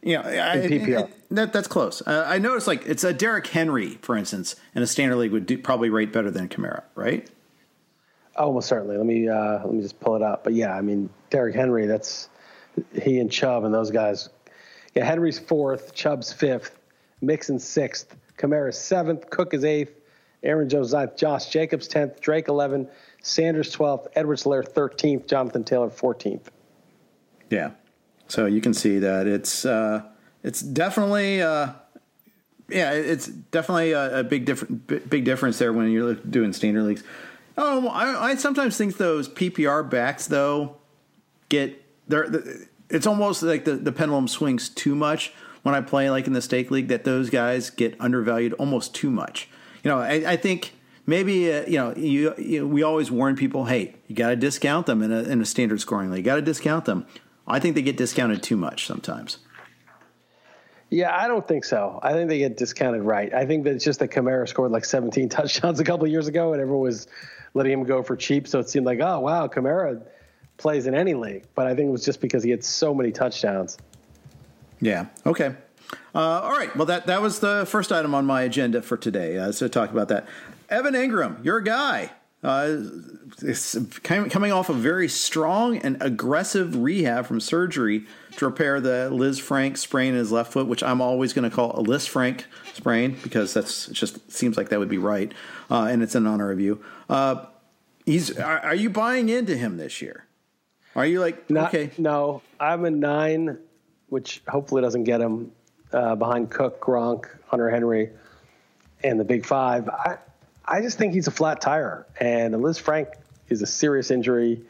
you 0.02 0.14
know, 0.14 0.20
I, 0.20 0.58
PPR. 0.58 1.04
I, 1.04 1.08
that, 1.32 1.52
that's 1.52 1.66
close. 1.66 2.02
Uh, 2.06 2.24
I 2.26 2.38
noticed 2.38 2.66
like 2.66 2.86
it's 2.86 3.02
a 3.02 3.12
Derrick 3.12 3.48
Henry, 3.48 3.98
for 4.00 4.16
instance, 4.16 4.54
in 4.74 4.82
a 4.82 4.86
standard 4.86 5.16
league 5.16 5.32
would 5.32 5.46
do, 5.46 5.58
probably 5.58 5.90
rate 5.90 6.12
better 6.12 6.30
than 6.30 6.48
Kamara, 6.48 6.82
right? 6.94 7.28
Almost 8.36 8.68
certainly. 8.68 8.96
Let 8.96 9.06
me 9.06 9.28
uh, 9.28 9.58
let 9.64 9.72
me 9.72 9.82
just 9.82 9.98
pull 9.98 10.14
it 10.14 10.22
up. 10.22 10.44
But 10.44 10.54
yeah, 10.54 10.74
I 10.74 10.80
mean 10.80 11.10
Derrick 11.30 11.54
Henry. 11.54 11.86
That's 11.86 12.28
he 13.02 13.18
and 13.18 13.30
Chubb 13.30 13.64
and 13.64 13.74
those 13.74 13.90
guys. 13.90 14.28
Yeah, 14.94 15.04
Henry's 15.04 15.38
fourth, 15.38 15.94
Chubb's 15.94 16.32
fifth, 16.32 16.78
Mixon 17.20 17.58
sixth, 17.58 18.16
Kamara 18.36 18.72
seventh, 18.72 19.28
Cook 19.30 19.54
is 19.54 19.64
eighth, 19.64 19.97
Aaron 20.42 20.68
Jones 20.68 20.92
ninth, 20.92 21.16
Josh 21.16 21.46
Jacobs 21.46 21.88
tenth, 21.88 22.20
Drake 22.20 22.48
eleven, 22.48 22.88
Sanders 23.22 23.70
twelfth, 23.70 24.08
Edwards 24.14 24.44
Helaire 24.44 24.66
thirteenth, 24.66 25.26
Jonathan 25.26 25.64
Taylor 25.64 25.90
fourteenth. 25.90 26.50
Yeah, 27.50 27.72
so 28.28 28.46
you 28.46 28.60
can 28.60 28.74
see 28.74 28.98
that 28.98 29.26
it's 29.26 29.64
uh, 29.64 30.02
it's 30.42 30.60
definitely 30.60 31.42
uh, 31.42 31.72
yeah, 32.68 32.92
it's 32.92 33.26
definitely 33.26 33.92
a, 33.92 34.20
a 34.20 34.24
big 34.24 34.44
different 34.44 34.86
big 34.86 35.24
difference 35.24 35.58
there 35.58 35.72
when 35.72 35.90
you're 35.90 36.14
doing 36.14 36.52
standard 36.52 36.84
leagues. 36.84 37.02
Oh, 37.56 37.88
I, 37.88 38.30
I 38.30 38.34
sometimes 38.36 38.76
think 38.76 38.98
those 38.98 39.28
PPR 39.28 39.88
backs 39.88 40.26
though 40.26 40.76
get 41.48 41.82
they're, 42.06 42.26
it's 42.88 43.06
almost 43.06 43.42
like 43.42 43.64
the, 43.64 43.72
the 43.72 43.92
pendulum 43.92 44.28
swings 44.28 44.68
too 44.68 44.94
much 44.94 45.32
when 45.62 45.74
I 45.74 45.80
play 45.80 46.10
like 46.10 46.26
in 46.26 46.32
the 46.32 46.42
stake 46.42 46.70
league 46.70 46.88
that 46.88 47.04
those 47.04 47.30
guys 47.30 47.70
get 47.70 48.00
undervalued 48.00 48.52
almost 48.54 48.94
too 48.94 49.10
much. 49.10 49.48
You 49.88 49.94
know, 49.94 50.00
I, 50.00 50.32
I 50.32 50.36
think 50.36 50.74
maybe 51.06 51.50
uh, 51.50 51.64
you 51.66 51.78
know 51.78 51.94
you, 51.96 52.34
you, 52.36 52.68
we 52.68 52.82
always 52.82 53.10
warn 53.10 53.36
people, 53.36 53.64
hey, 53.64 53.94
you 54.06 54.14
got 54.14 54.28
to 54.28 54.36
discount 54.36 54.84
them 54.84 55.00
in 55.00 55.10
a, 55.10 55.22
in 55.22 55.40
a 55.40 55.46
standard 55.46 55.80
scoring 55.80 56.10
league. 56.10 56.18
You 56.18 56.24
got 56.24 56.36
to 56.36 56.42
discount 56.42 56.84
them. 56.84 57.06
I 57.46 57.58
think 57.58 57.74
they 57.74 57.80
get 57.80 57.96
discounted 57.96 58.42
too 58.42 58.58
much 58.58 58.86
sometimes. 58.86 59.38
Yeah, 60.90 61.16
I 61.16 61.26
don't 61.26 61.48
think 61.48 61.64
so. 61.64 62.00
I 62.02 62.12
think 62.12 62.28
they 62.28 62.36
get 62.36 62.58
discounted 62.58 63.00
right. 63.00 63.32
I 63.32 63.46
think 63.46 63.64
that 63.64 63.76
it's 63.76 63.84
just 63.84 64.00
that 64.00 64.08
Kamara 64.08 64.46
scored 64.46 64.72
like 64.72 64.84
17 64.84 65.28
touchdowns 65.30 65.80
a 65.80 65.84
couple 65.84 66.06
years 66.06 66.28
ago, 66.28 66.52
and 66.52 66.60
everyone 66.60 66.82
was 66.82 67.06
letting 67.54 67.72
him 67.72 67.84
go 67.84 68.02
for 68.02 68.14
cheap. 68.14 68.46
So 68.46 68.58
it 68.58 68.68
seemed 68.68 68.84
like, 68.84 69.00
oh 69.00 69.20
wow, 69.20 69.48
Kamara 69.48 70.02
plays 70.58 70.86
in 70.86 70.94
any 70.94 71.14
league. 71.14 71.46
But 71.54 71.66
I 71.66 71.74
think 71.74 71.88
it 71.88 71.92
was 71.92 72.04
just 72.04 72.20
because 72.20 72.42
he 72.42 72.50
had 72.50 72.62
so 72.62 72.92
many 72.92 73.10
touchdowns. 73.10 73.78
Yeah. 74.82 75.06
Okay. 75.24 75.54
Uh, 76.14 76.18
all 76.18 76.52
right. 76.52 76.74
Well, 76.76 76.86
that 76.86 77.06
that 77.06 77.22
was 77.22 77.40
the 77.40 77.66
first 77.66 77.92
item 77.92 78.14
on 78.14 78.26
my 78.26 78.42
agenda 78.42 78.82
for 78.82 78.96
today. 78.96 79.38
Uh, 79.38 79.52
so 79.52 79.68
talk 79.68 79.90
about 79.90 80.08
that. 80.08 80.26
Evan 80.68 80.94
Engram, 80.94 81.44
your 81.44 81.60
guy. 81.60 82.10
Uh, 82.40 82.82
coming 84.04 84.52
off 84.52 84.68
a 84.68 84.72
very 84.72 85.08
strong 85.08 85.76
and 85.78 85.96
aggressive 86.00 86.76
rehab 86.76 87.26
from 87.26 87.40
surgery 87.40 88.06
to 88.36 88.46
repair 88.46 88.80
the 88.80 89.10
Lisfranc 89.12 89.76
sprain 89.76 90.12
in 90.12 90.18
his 90.20 90.30
left 90.30 90.52
foot, 90.52 90.68
which 90.68 90.84
I'm 90.84 91.00
always 91.00 91.32
going 91.32 91.50
to 91.50 91.54
call 91.54 91.72
a 91.72 91.82
Lisfranc 91.82 92.44
sprain 92.74 93.16
because 93.24 93.54
that's 93.54 93.86
just 93.88 94.30
seems 94.30 94.56
like 94.56 94.68
that 94.68 94.78
would 94.78 94.88
be 94.88 94.98
right, 94.98 95.32
uh, 95.68 95.88
and 95.90 96.00
it's 96.00 96.14
an 96.14 96.28
honor 96.28 96.52
of 96.52 96.60
you. 96.60 96.80
Uh, 97.08 97.46
he's 98.06 98.38
are, 98.38 98.60
are, 98.60 98.74
you 98.74 98.88
buying 98.88 99.28
into 99.28 99.56
him 99.56 99.76
this 99.76 100.00
year? 100.00 100.24
Are 100.94 101.06
you 101.06 101.18
like 101.18 101.50
Not, 101.50 101.74
okay? 101.74 101.90
No, 101.98 102.42
I'm 102.60 102.84
a 102.84 102.90
nine, 102.90 103.58
which 104.10 104.42
hopefully 104.46 104.80
doesn't 104.80 105.04
get 105.04 105.20
him 105.20 105.50
uh, 105.92 106.14
behind 106.14 106.50
Cook, 106.50 106.80
Gronk, 106.80 107.26
Hunter 107.46 107.70
Henry, 107.70 108.10
and 109.02 109.18
the 109.18 109.24
Big 109.24 109.46
Five. 109.46 109.88
I, 109.88 110.18
I 110.64 110.80
just 110.82 110.98
think 110.98 111.14
he's 111.14 111.26
a 111.26 111.30
flat 111.30 111.60
tire. 111.60 112.06
And 112.20 112.54
Lisfranc 112.54 113.12
is 113.48 113.62
a 113.62 113.66
serious 113.66 114.10
injury, 114.10 114.62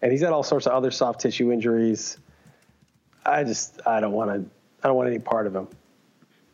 and 0.00 0.10
he's 0.10 0.22
had 0.22 0.30
all 0.30 0.42
sorts 0.42 0.66
of 0.66 0.72
other 0.72 0.90
soft 0.90 1.20
tissue 1.20 1.52
injuries. 1.52 2.18
I 3.26 3.44
just 3.44 3.80
I 3.86 4.00
don't 4.00 4.12
want 4.12 4.30
to 4.30 4.50
I 4.82 4.88
don't 4.88 4.96
want 4.96 5.08
any 5.08 5.18
part 5.18 5.46
of 5.46 5.54
him. 5.54 5.68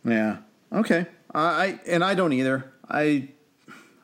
Yeah. 0.04 0.38
Okay. 0.72 1.06
I 1.34 1.78
and 1.86 2.02
I 2.02 2.14
don't 2.14 2.32
either. 2.32 2.72
I 2.88 3.28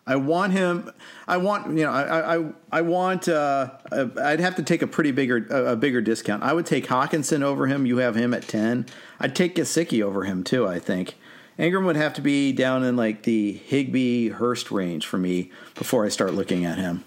I 0.07 0.17
want 0.17 0.53
him. 0.53 0.93
I 1.27 1.37
want 1.39 1.67
you 1.77 1.85
know. 1.85 1.91
I 1.91 2.37
I 2.37 2.45
I 2.71 2.81
want. 2.83 3.29
Uh, 3.29 3.71
I'd 3.91 4.39
have 4.39 4.55
to 4.57 4.63
take 4.63 4.83
a 4.83 4.87
pretty 4.87 5.11
bigger 5.11 5.47
a, 5.51 5.75
bigger 5.75 6.01
discount. 6.01 6.45
I 6.45 6.53
would 6.53 6.67
take 6.67 6.87
Hockenson 6.87 7.43
over 7.43 7.67
him. 7.67 7.87
You 7.87 7.97
have 7.99 8.15
him 8.15 8.33
at 8.33 8.47
ten. 8.47 8.87
I'd 9.19 9.35
take 9.35 9.57
Gesicki 9.57 10.03
over 10.03 10.25
him 10.25 10.45
too. 10.45 10.67
I 10.67 10.79
think. 10.79 11.17
Engram 11.59 11.87
would 11.87 11.97
have 11.97 12.13
to 12.15 12.21
be 12.21 12.53
down 12.53 12.85
in 12.85 12.97
like 12.97 13.23
the 13.23 13.53
Higbee 13.53 14.29
Hurst 14.29 14.71
range 14.71 15.07
for 15.07 15.17
me 15.17 15.51
before 15.75 16.05
I 16.05 16.11
start 16.11 16.35
looking 16.35 16.67
at 16.67 16.79
him. 16.79 17.03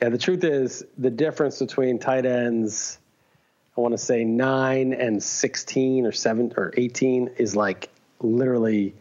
Yeah, 0.00 0.10
the 0.10 0.18
truth 0.18 0.44
is 0.44 0.84
the 0.96 1.10
difference 1.10 1.58
between 1.58 1.98
tight 1.98 2.26
ends, 2.26 2.98
I 3.76 3.80
want 3.80 3.92
to 3.92 3.98
say 3.98 4.24
nine 4.24 4.92
and 4.94 5.22
sixteen 5.22 6.06
or 6.06 6.12
seven 6.12 6.54
or 6.56 6.72
eighteen 6.76 7.30
is 7.36 7.56
like 7.56 7.90
literally 8.20 8.94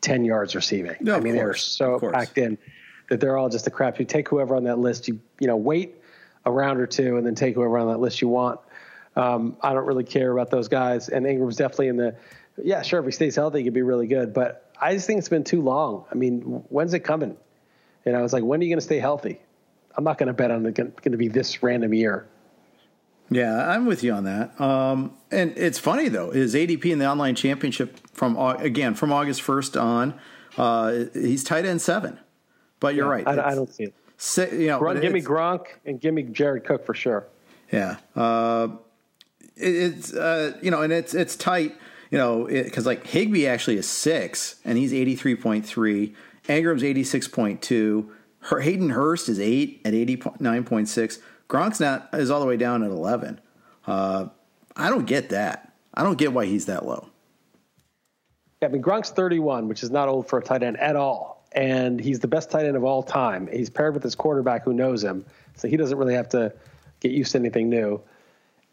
ten 0.00 0.24
yards 0.24 0.54
receiving. 0.54 0.96
No, 1.00 1.16
I 1.16 1.20
mean, 1.20 1.34
they're 1.34 1.54
so 1.54 1.98
packed 1.98 2.38
in 2.38 2.58
that 3.08 3.20
they're 3.20 3.36
all 3.36 3.48
just 3.48 3.66
a 3.66 3.70
crap. 3.70 3.98
You 3.98 4.04
take 4.04 4.28
whoever 4.28 4.56
on 4.56 4.64
that 4.64 4.78
list, 4.78 5.08
you 5.08 5.20
you 5.40 5.46
know, 5.46 5.56
wait 5.56 5.96
a 6.44 6.52
round 6.52 6.80
or 6.80 6.86
two 6.86 7.16
and 7.16 7.26
then 7.26 7.34
take 7.34 7.54
whoever 7.54 7.78
on 7.78 7.88
that 7.88 7.98
list 7.98 8.22
you 8.22 8.28
want. 8.28 8.60
Um, 9.16 9.56
I 9.62 9.74
don't 9.74 9.86
really 9.86 10.04
care 10.04 10.30
about 10.30 10.50
those 10.50 10.68
guys, 10.68 11.08
and 11.08 11.26
Engram's 11.26 11.56
definitely 11.56 11.88
in 11.88 11.96
the 11.96 12.16
yeah, 12.62 12.82
sure. 12.82 13.00
If 13.00 13.06
he 13.06 13.12
stays 13.12 13.36
healthy, 13.36 13.58
he 13.58 13.64
could 13.64 13.74
be 13.74 13.82
really 13.82 14.06
good. 14.06 14.32
But 14.34 14.70
I 14.80 14.94
just 14.94 15.06
think 15.06 15.18
it's 15.18 15.28
been 15.28 15.44
too 15.44 15.62
long. 15.62 16.04
I 16.10 16.14
mean, 16.14 16.40
when's 16.68 16.94
it 16.94 17.00
coming? 17.00 17.36
And 18.04 18.16
I 18.16 18.22
was 18.22 18.32
like, 18.32 18.42
when 18.42 18.60
are 18.60 18.64
you 18.64 18.70
going 18.70 18.78
to 18.78 18.84
stay 18.84 18.98
healthy? 18.98 19.40
I'm 19.96 20.04
not 20.04 20.18
going 20.18 20.28
to 20.28 20.32
bet 20.32 20.50
on 20.50 20.64
it 20.64 20.74
going 20.74 20.92
to 20.92 21.16
be 21.16 21.28
this 21.28 21.62
random 21.62 21.92
year. 21.92 22.26
Yeah, 23.30 23.68
I'm 23.68 23.86
with 23.86 24.02
you 24.02 24.12
on 24.12 24.24
that. 24.24 24.58
Um, 24.60 25.14
and 25.30 25.52
it's 25.56 25.78
funny 25.78 26.08
though, 26.08 26.30
his 26.30 26.54
ADP 26.54 26.86
in 26.86 26.98
the 26.98 27.06
online 27.06 27.34
championship 27.34 27.98
from 28.12 28.36
again 28.38 28.94
from 28.94 29.12
August 29.12 29.42
1st 29.42 29.80
on, 29.80 30.20
uh, 30.56 31.04
he's 31.12 31.44
tight 31.44 31.64
end 31.64 31.82
seven. 31.82 32.18
But 32.80 32.94
you're 32.94 33.06
yeah, 33.06 33.24
right. 33.24 33.38
I, 33.38 33.50
I, 33.50 33.54
don't 33.54 33.72
see 33.72 33.84
it. 33.84 33.94
Say, 34.16 34.62
you 34.62 34.66
know, 34.68 34.80
Run, 34.80 35.00
give 35.00 35.12
me 35.12 35.20
Gronk 35.20 35.66
and 35.84 36.00
give 36.00 36.14
me 36.14 36.22
Jared 36.22 36.64
Cook 36.64 36.86
for 36.86 36.94
sure. 36.94 37.26
Yeah, 37.72 37.96
uh, 38.16 38.68
it, 39.56 39.74
it's 39.74 40.14
uh, 40.14 40.56
you 40.62 40.70
know, 40.70 40.82
and 40.82 40.92
it's 40.92 41.14
it's 41.14 41.36
tight 41.36 41.76
you 42.10 42.18
know, 42.18 42.46
because 42.46 42.86
like 42.86 43.06
Higbee 43.06 43.46
actually 43.46 43.76
is 43.76 43.88
six 43.88 44.60
and 44.64 44.78
he's 44.78 44.92
83.3. 44.92 46.14
Engram's 46.48 46.82
86.2. 46.82 48.08
Hayden 48.62 48.90
Hurst 48.90 49.28
is 49.28 49.38
eight 49.38 49.80
at 49.84 49.92
89.6. 49.92 51.18
Gronk's 51.48 51.80
not 51.80 52.10
is 52.12 52.30
all 52.30 52.40
the 52.40 52.46
way 52.46 52.56
down 52.56 52.82
at 52.82 52.90
11. 52.90 53.40
Uh, 53.86 54.26
I 54.76 54.90
don't 54.90 55.06
get 55.06 55.30
that. 55.30 55.72
I 55.94 56.04
don't 56.04 56.18
get 56.18 56.32
why 56.32 56.46
he's 56.46 56.66
that 56.66 56.86
low. 56.86 57.08
Yeah, 58.60 58.68
I 58.68 58.70
mean, 58.70 58.82
Gronk's 58.82 59.10
31, 59.10 59.68
which 59.68 59.82
is 59.82 59.90
not 59.90 60.08
old 60.08 60.28
for 60.28 60.38
a 60.38 60.42
tight 60.42 60.62
end 60.62 60.78
at 60.78 60.96
all. 60.96 61.46
And 61.52 61.98
he's 61.98 62.20
the 62.20 62.28
best 62.28 62.50
tight 62.50 62.66
end 62.66 62.76
of 62.76 62.84
all 62.84 63.02
time. 63.02 63.48
He's 63.50 63.70
paired 63.70 63.94
with 63.94 64.02
his 64.02 64.14
quarterback 64.14 64.64
who 64.64 64.72
knows 64.74 65.02
him. 65.02 65.24
So 65.56 65.66
he 65.66 65.76
doesn't 65.76 65.96
really 65.96 66.14
have 66.14 66.28
to 66.30 66.52
get 67.00 67.12
used 67.12 67.32
to 67.32 67.38
anything 67.38 67.70
new. 67.70 68.00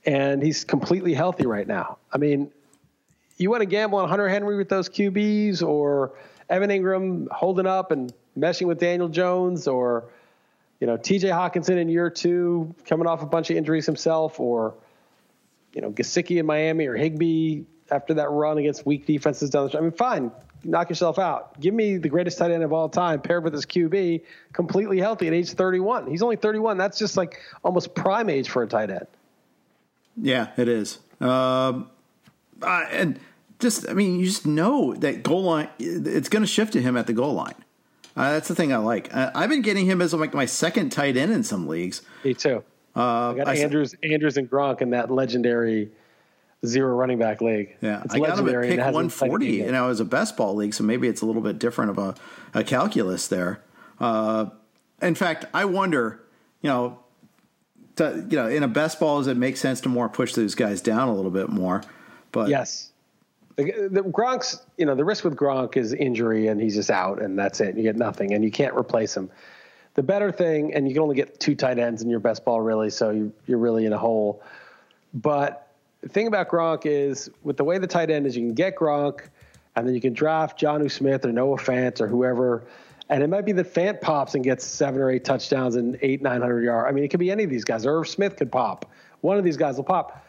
And 0.06 0.44
he's 0.44 0.64
completely 0.64 1.14
healthy 1.14 1.48
right 1.48 1.68
now. 1.68 1.98
I 2.12 2.18
mean, 2.18 2.52
you 3.38 3.50
want 3.50 3.62
to 3.62 3.66
gamble 3.66 4.00
on 4.00 4.10
Hunter 4.10 4.28
Henry 4.28 4.56
with 4.58 4.70
those 4.70 4.90
QBs 4.90 5.64
or 5.64 6.14
Evan 6.50 6.70
Engram 6.70 7.28
holding 7.32 7.66
up 7.66 7.92
and 7.92 8.14
meshing 8.38 8.68
with 8.68 8.80
Daniel 8.80 9.10
Jones 9.10 9.68
or 9.68 10.06
you 10.80 10.88
know 10.88 10.98
TJ 10.98 11.32
Hockenson 11.32 11.78
in 11.78 11.90
year 11.90 12.10
two 12.10 12.74
coming 12.86 13.08
off 13.08 13.22
a 13.22 13.26
bunch 13.26 13.50
of 13.50 13.58
injuries 13.58 13.86
himself 13.86 14.40
or 14.40 14.76
you 15.74 15.82
know 15.82 15.92
Gesicki 15.92 16.38
in 16.40 16.46
Miami 16.46 16.88
or 16.88 16.96
Higbee 16.96 17.64
after 17.92 18.16
that 18.16 18.30
run 18.30 18.58
against 18.58 18.86
weak 18.86 19.06
defenses 19.06 19.50
down 19.50 19.64
the 19.66 19.70
stretch. 19.70 19.82
I 19.82 19.84
mean, 19.84 19.92
fine, 19.92 20.32
knock 20.64 20.90
yourself 20.90 21.20
out. 21.20 21.60
Give 21.60 21.74
me 21.74 21.98
the 21.98 22.10
greatest 22.10 22.38
tight 22.38 22.52
end 22.52 22.64
of 22.64 22.74
all 22.74 22.90
time 22.90 23.22
paired 23.22 23.44
with 23.44 23.54
his 23.54 23.66
QB, 23.66 24.24
completely 24.54 25.00
healthy 25.00 25.28
at 25.28 25.34
age 25.34 25.52
31. 25.52 26.08
He's 26.08 26.22
only 26.22 26.36
31. 26.36 26.78
That's 26.78 26.98
just 26.98 27.18
like 27.18 27.40
almost 27.64 27.94
prime 27.96 28.30
age 28.30 28.50
for 28.50 28.64
a 28.64 28.68
tight 28.68 28.90
end. 28.90 29.08
Yeah, 30.18 30.50
it 30.58 30.68
is. 30.68 31.00
Um, 31.20 31.90
uh, 32.62 32.86
and 32.92 33.20
just 33.60 33.90
I 33.90 33.94
mean, 33.94 34.20
you 34.20 34.26
just 34.26 34.46
know 34.46 34.94
that 34.96 35.24
goal 35.24 35.44
line. 35.44 35.70
It's 35.80 36.30
going 36.30 36.44
to 36.44 36.48
shift 36.48 36.74
to 36.74 36.82
him 36.82 36.98
at 36.98 37.08
the 37.08 37.14
goal 37.14 37.34
line. 37.34 37.56
Uh, 38.16 38.32
that's 38.34 38.48
the 38.48 38.56
thing 38.56 38.72
I 38.72 38.78
like. 38.78 39.14
Uh, 39.14 39.32
I've 39.36 39.50
been 39.50 39.62
getting 39.62 39.86
him 39.86 40.02
as 40.02 40.14
like 40.14 40.34
my 40.34 40.46
second 40.46 40.92
tight 40.92 41.18
end 41.18 41.34
in 41.34 41.44
some 41.44 41.68
leagues. 41.68 42.02
Me 42.24 42.34
too. 42.34 42.64
Uh, 42.96 43.32
I 43.32 43.34
got 43.36 43.48
I 43.48 43.56
Andrews, 43.58 43.94
Andrews, 44.04 44.38
and 44.38 44.50
Gronk 44.50 44.82
in 44.82 44.92
that 44.92 45.12
legendary 45.12 45.92
zero 46.66 46.96
running 46.96 47.20
back 47.20 47.42
league. 47.42 47.76
Yeah, 47.82 48.02
it's 48.06 48.16
I 48.16 48.20
got 48.20 48.40
him 48.40 48.48
at 48.48 48.62
pick 48.62 48.80
140, 48.80 49.62
and 49.62 49.76
I 49.76 49.86
was 49.88 50.00
a 50.00 50.06
best 50.06 50.38
ball 50.38 50.56
league, 50.56 50.74
so 50.74 50.84
maybe 50.84 51.08
it's 51.08 51.22
a 51.22 51.26
little 51.26 51.42
bit 51.42 51.60
different 51.60 51.92
of 51.92 51.98
a, 51.98 52.16
a 52.54 52.64
calculus 52.64 53.28
there. 53.28 53.62
Uh, 54.00 54.48
in 55.02 55.16
fact, 55.16 55.46
I 55.54 55.66
wonder, 55.66 56.24
you 56.62 56.70
know, 56.70 57.00
to, 57.98 58.26
you 58.30 58.38
know, 58.38 58.48
in 58.48 58.64
a 58.64 58.68
best 58.68 59.00
ball, 59.00 59.20
does 59.20 59.28
it 59.28 59.38
make 59.38 59.58
sense 59.58 59.82
to 59.82 59.90
more 59.90 60.10
push 60.10 60.34
those 60.34 60.56
guys 60.56 60.82
down 60.82 61.08
a 61.08 61.14
little 61.14 61.32
bit 61.32 61.50
more? 61.50 61.84
But 62.32 62.50
yes, 62.50 62.92
the, 63.56 63.90
the 63.92 64.02
Gronk's, 64.02 64.62
you 64.78 64.86
know, 64.86 64.96
the 64.96 65.06
risk 65.06 65.24
with 65.24 65.36
Gronk 65.36 65.78
is 65.78 65.94
injury, 65.94 66.48
and 66.48 66.60
he's 66.60 66.76
just 66.76 66.92
out, 66.92 67.22
and 67.22 67.38
that's 67.38 67.62
it. 67.62 67.76
You 67.76 67.84
get 67.84 67.96
nothing, 67.96 68.34
and 68.34 68.44
you 68.44 68.52
can't 68.52 68.76
replace 68.76 69.16
him. 69.16 69.30
The 69.94 70.04
better 70.04 70.32
thing, 70.32 70.74
and 70.74 70.88
you 70.88 70.94
can 70.94 71.04
only 71.04 71.16
get 71.16 71.40
two 71.40 71.56
tight 71.56 71.80
ends 71.80 72.02
in 72.02 72.10
your 72.10 72.20
best 72.20 72.44
ball, 72.44 72.60
really, 72.60 72.90
so 72.90 73.12
you, 73.12 73.34
you're 73.46 73.58
really 73.58 73.86
in 73.86 73.94
a 73.94 73.98
hole. 73.98 74.44
But 75.14 75.70
the 76.02 76.10
thing 76.10 76.28
about 76.28 76.50
Gronk 76.50 76.86
is, 76.86 77.30
with 77.44 77.58
the 77.58 77.64
way 77.64 77.78
the 77.78 77.88
tight 77.88 78.10
end 78.10 78.28
is, 78.28 78.36
you 78.36 78.46
can 78.46 78.54
get 78.54 78.76
Gronk, 78.76 79.22
and 79.76 79.88
then 79.88 79.96
you 79.96 80.02
can 80.02 80.14
draft 80.14 80.60
Jonnu 80.60 80.92
Smith 80.92 81.26
or 81.26 81.32
Noah 81.32 81.58
Fant 81.58 82.02
or 82.02 82.08
whoever 82.08 82.66
and 83.10 83.22
it 83.22 83.30
might 83.30 83.46
be 83.46 83.52
that 83.54 83.72
Fant 83.74 84.02
pops 84.02 84.34
and 84.36 84.44
gets 84.44 84.66
seven 84.66 85.00
or 85.00 85.12
eight 85.12 85.24
touchdowns 85.24 85.76
and 85.76 85.98
eight, 86.02 86.22
900 86.22 86.64
yards. 86.64 86.88
I 86.90 86.92
mean, 86.92 87.04
it 87.04 87.10
could 87.10 87.20
be 87.20 87.30
any 87.30 87.44
of 87.44 87.50
these 87.50 87.64
guys. 87.64 87.86
Irv 87.86 88.08
Smith 88.08 88.36
could 88.36 88.52
pop. 88.52 88.90
One 89.22 89.38
of 89.38 89.44
these 89.44 89.58
guys 89.58 89.78
will 89.78 89.84
pop. 89.84 90.26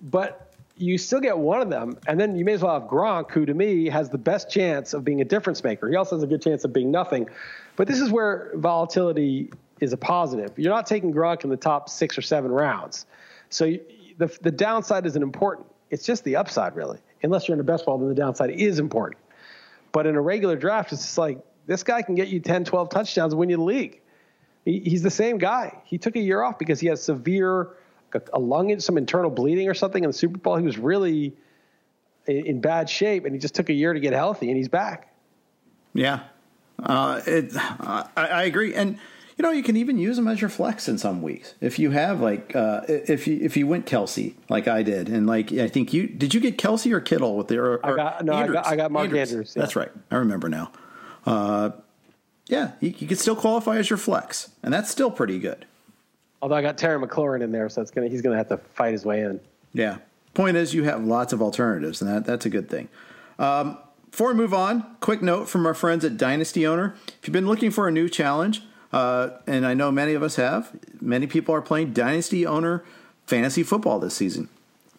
But 0.00 0.43
you 0.76 0.98
still 0.98 1.20
get 1.20 1.38
one 1.38 1.60
of 1.60 1.70
them. 1.70 1.98
And 2.06 2.20
then 2.20 2.36
you 2.36 2.44
may 2.44 2.52
as 2.54 2.62
well 2.62 2.78
have 2.78 2.88
Gronk, 2.88 3.30
who 3.30 3.46
to 3.46 3.54
me 3.54 3.88
has 3.88 4.10
the 4.10 4.18
best 4.18 4.50
chance 4.50 4.92
of 4.92 5.04
being 5.04 5.20
a 5.20 5.24
difference 5.24 5.62
maker. 5.62 5.88
He 5.88 5.96
also 5.96 6.16
has 6.16 6.22
a 6.22 6.26
good 6.26 6.42
chance 6.42 6.64
of 6.64 6.72
being 6.72 6.90
nothing. 6.90 7.28
But 7.76 7.88
this 7.88 8.00
is 8.00 8.10
where 8.10 8.50
volatility 8.54 9.52
is 9.80 9.92
a 9.92 9.96
positive. 9.96 10.58
You're 10.58 10.72
not 10.72 10.86
taking 10.86 11.12
Gronk 11.12 11.44
in 11.44 11.50
the 11.50 11.56
top 11.56 11.88
six 11.88 12.18
or 12.18 12.22
seven 12.22 12.50
rounds. 12.50 13.06
So 13.50 13.66
you, 13.66 13.80
the, 14.18 14.26
the 14.42 14.50
downside 14.50 15.06
isn't 15.06 15.22
important. 15.22 15.68
It's 15.90 16.04
just 16.04 16.24
the 16.24 16.36
upside, 16.36 16.74
really. 16.74 16.98
Unless 17.22 17.48
you're 17.48 17.54
in 17.54 17.60
a 17.60 17.64
best 17.64 17.86
ball, 17.86 17.98
then 17.98 18.08
the 18.08 18.14
downside 18.14 18.50
is 18.50 18.78
important. 18.78 19.20
But 19.92 20.06
in 20.06 20.16
a 20.16 20.20
regular 20.20 20.56
draft, 20.56 20.92
it's 20.92 21.02
just 21.02 21.18
like 21.18 21.38
this 21.66 21.82
guy 21.82 22.02
can 22.02 22.14
get 22.14 22.28
you 22.28 22.40
10, 22.40 22.64
12 22.64 22.90
touchdowns 22.90 23.32
and 23.32 23.40
win 23.40 23.48
you 23.48 23.56
the 23.56 23.62
league. 23.62 24.00
He, 24.64 24.80
he's 24.80 25.02
the 25.02 25.10
same 25.10 25.38
guy. 25.38 25.80
He 25.84 25.98
took 25.98 26.16
a 26.16 26.20
year 26.20 26.42
off 26.42 26.58
because 26.58 26.80
he 26.80 26.88
has 26.88 27.02
severe 27.02 27.70
a, 28.14 28.22
a 28.34 28.38
lung, 28.38 28.78
some 28.80 28.96
internal 28.96 29.30
bleeding 29.30 29.68
or 29.68 29.74
something 29.74 30.02
in 30.02 30.10
the 30.10 30.14
Super 30.14 30.38
Bowl. 30.38 30.56
He 30.56 30.64
was 30.64 30.78
really 30.78 31.34
in, 32.26 32.46
in 32.46 32.60
bad 32.60 32.88
shape, 32.88 33.24
and 33.24 33.34
he 33.34 33.38
just 33.38 33.54
took 33.54 33.68
a 33.68 33.72
year 33.72 33.92
to 33.92 34.00
get 34.00 34.12
healthy, 34.12 34.48
and 34.48 34.56
he's 34.56 34.68
back. 34.68 35.14
Yeah, 35.92 36.20
uh, 36.82 37.20
it, 37.26 37.54
uh, 37.56 38.04
I, 38.16 38.26
I, 38.26 38.42
agree, 38.44 38.74
and 38.74 38.98
you 39.36 39.42
know 39.42 39.50
you 39.50 39.62
can 39.62 39.76
even 39.76 39.98
use 39.98 40.18
him 40.18 40.26
as 40.26 40.40
your 40.40 40.50
flex 40.50 40.88
in 40.88 40.98
some 40.98 41.22
weeks 41.22 41.54
if 41.60 41.78
you 41.78 41.90
have 41.92 42.20
like 42.20 42.56
uh, 42.56 42.80
if 42.88 43.26
you 43.26 43.38
if 43.40 43.56
you 43.56 43.66
went 43.66 43.86
Kelce 43.86 44.34
like 44.48 44.66
I 44.66 44.82
did, 44.82 45.08
and 45.08 45.26
like 45.26 45.52
I 45.52 45.68
think 45.68 45.92
you 45.92 46.08
did 46.08 46.34
you 46.34 46.40
get 46.40 46.58
Kelce 46.58 46.90
or 46.90 47.00
Kittle 47.00 47.36
with 47.36 47.48
their 47.48 47.84
I 47.86 47.94
got 47.94 48.24
no 48.24 48.32
Andrews. 48.32 48.56
I 48.56 48.62
got, 48.62 48.72
I 48.72 48.76
got 48.76 48.90
Mark 48.90 49.04
Andrews. 49.06 49.30
Andrews 49.30 49.52
yeah. 49.54 49.62
That's 49.62 49.76
right, 49.76 49.90
I 50.10 50.16
remember 50.16 50.48
now 50.48 50.72
uh, 51.26 51.70
yeah, 52.46 52.72
you, 52.80 52.90
he 52.90 53.06
could 53.06 53.18
still 53.18 53.36
qualify 53.36 53.76
as 53.76 53.90
your 53.90 53.96
flex, 53.96 54.50
and 54.62 54.72
that's 54.72 54.90
still 54.90 55.10
pretty 55.10 55.38
good. 55.38 55.66
Although 56.44 56.56
I 56.56 56.60
got 56.60 56.76
Terry 56.76 57.00
McLaurin 57.00 57.40
in 57.40 57.52
there, 57.52 57.70
so 57.70 57.80
it's 57.80 57.90
gonna 57.90 58.08
he's 58.08 58.20
gonna 58.20 58.36
have 58.36 58.48
to 58.48 58.58
fight 58.74 58.92
his 58.92 59.06
way 59.06 59.22
in. 59.22 59.40
Yeah. 59.72 59.96
Point 60.34 60.58
is, 60.58 60.74
you 60.74 60.84
have 60.84 61.02
lots 61.02 61.32
of 61.32 61.40
alternatives, 61.40 62.02
and 62.02 62.10
that 62.10 62.26
that's 62.26 62.44
a 62.44 62.50
good 62.50 62.68
thing. 62.68 62.90
Um, 63.38 63.78
before 64.10 64.28
we 64.28 64.34
move 64.34 64.52
on, 64.52 64.84
quick 65.00 65.22
note 65.22 65.48
from 65.48 65.64
our 65.64 65.72
friends 65.72 66.04
at 66.04 66.18
Dynasty 66.18 66.66
Owner: 66.66 66.96
if 67.06 67.20
you've 67.22 67.32
been 67.32 67.46
looking 67.46 67.70
for 67.70 67.88
a 67.88 67.90
new 67.90 68.10
challenge, 68.10 68.60
uh, 68.92 69.30
and 69.46 69.64
I 69.64 69.72
know 69.72 69.90
many 69.90 70.12
of 70.12 70.22
us 70.22 70.36
have, 70.36 70.70
many 71.00 71.26
people 71.26 71.54
are 71.54 71.62
playing 71.62 71.94
Dynasty 71.94 72.44
Owner 72.44 72.84
fantasy 73.26 73.62
football 73.62 73.98
this 73.98 74.14
season. 74.14 74.50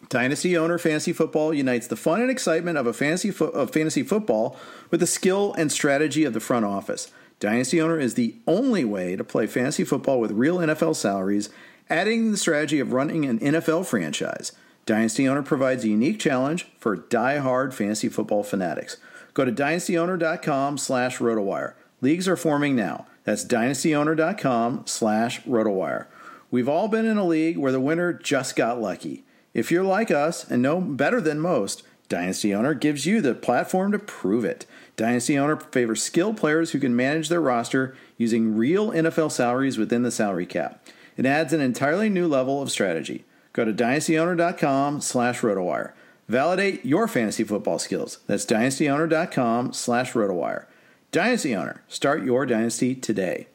Dynasty 0.08 0.56
Owner 0.56 0.78
Fantasy 0.78 1.12
Football 1.12 1.54
unites 1.54 1.86
the 1.86 1.94
fun 1.94 2.22
and 2.22 2.30
excitement 2.30 2.76
of 2.76 2.88
a 2.88 2.92
fantasy 2.92 3.30
fo- 3.30 3.50
of 3.50 3.70
fantasy 3.70 4.02
football 4.02 4.58
with 4.90 4.98
the 4.98 5.06
skill 5.06 5.54
and 5.54 5.70
strategy 5.70 6.24
of 6.24 6.32
the 6.32 6.40
front 6.40 6.64
office. 6.64 7.12
Dynasty 7.38 7.80
Owner 7.80 7.98
is 7.98 8.14
the 8.14 8.34
only 8.46 8.84
way 8.84 9.14
to 9.14 9.22
play 9.24 9.46
fantasy 9.46 9.84
football 9.84 10.20
with 10.20 10.30
real 10.32 10.58
NFL 10.58 10.96
salaries, 10.96 11.50
adding 11.90 12.30
the 12.30 12.38
strategy 12.38 12.80
of 12.80 12.92
running 12.92 13.26
an 13.26 13.38
NFL 13.38 13.86
franchise. 13.86 14.52
Dynasty 14.86 15.28
Owner 15.28 15.42
provides 15.42 15.84
a 15.84 15.88
unique 15.88 16.18
challenge 16.18 16.66
for 16.78 16.96
die-hard 16.96 17.74
fantasy 17.74 18.08
football 18.08 18.42
fanatics. 18.42 18.96
Go 19.34 19.44
to 19.44 19.52
dynastyowner.com 19.52 20.78
slash 20.78 21.18
rotowire. 21.18 21.74
Leagues 22.00 22.26
are 22.28 22.36
forming 22.36 22.74
now. 22.74 23.06
That's 23.24 23.44
dynastyowner.com 23.44 24.84
slash 24.86 25.42
rotowire. 25.42 26.06
We've 26.50 26.68
all 26.68 26.88
been 26.88 27.04
in 27.04 27.18
a 27.18 27.26
league 27.26 27.58
where 27.58 27.72
the 27.72 27.80
winner 27.80 28.12
just 28.12 28.56
got 28.56 28.80
lucky. 28.80 29.24
If 29.52 29.70
you're 29.70 29.84
like 29.84 30.10
us 30.10 30.48
and 30.48 30.62
know 30.62 30.80
better 30.80 31.20
than 31.20 31.40
most, 31.40 31.82
Dynasty 32.08 32.54
Owner 32.54 32.74
gives 32.74 33.06
you 33.06 33.20
the 33.20 33.34
platform 33.34 33.92
to 33.92 33.98
prove 33.98 34.44
it. 34.44 34.66
Dynasty 34.96 35.36
Owner 35.38 35.56
favors 35.56 36.02
skilled 36.02 36.36
players 36.36 36.70
who 36.70 36.78
can 36.78 36.96
manage 36.96 37.28
their 37.28 37.40
roster 37.40 37.96
using 38.16 38.56
real 38.56 38.90
NFL 38.92 39.32
salaries 39.32 39.78
within 39.78 40.02
the 40.02 40.10
salary 40.10 40.46
cap. 40.46 40.86
It 41.16 41.26
adds 41.26 41.52
an 41.52 41.60
entirely 41.60 42.08
new 42.08 42.28
level 42.28 42.62
of 42.62 42.70
strategy. 42.70 43.24
Go 43.52 43.64
to 43.64 43.72
dynastyowner.com 43.72 45.00
slash 45.00 45.40
rotowire. 45.40 45.92
Validate 46.28 46.84
your 46.84 47.08
fantasy 47.08 47.44
football 47.44 47.78
skills. 47.78 48.18
That's 48.26 48.44
dynastyowner.com 48.44 49.72
slash 49.72 50.12
rotowire. 50.12 50.66
Dynasty 51.12 51.54
Owner. 51.54 51.82
Start 51.88 52.24
your 52.24 52.46
dynasty 52.46 52.94
today. 52.94 53.46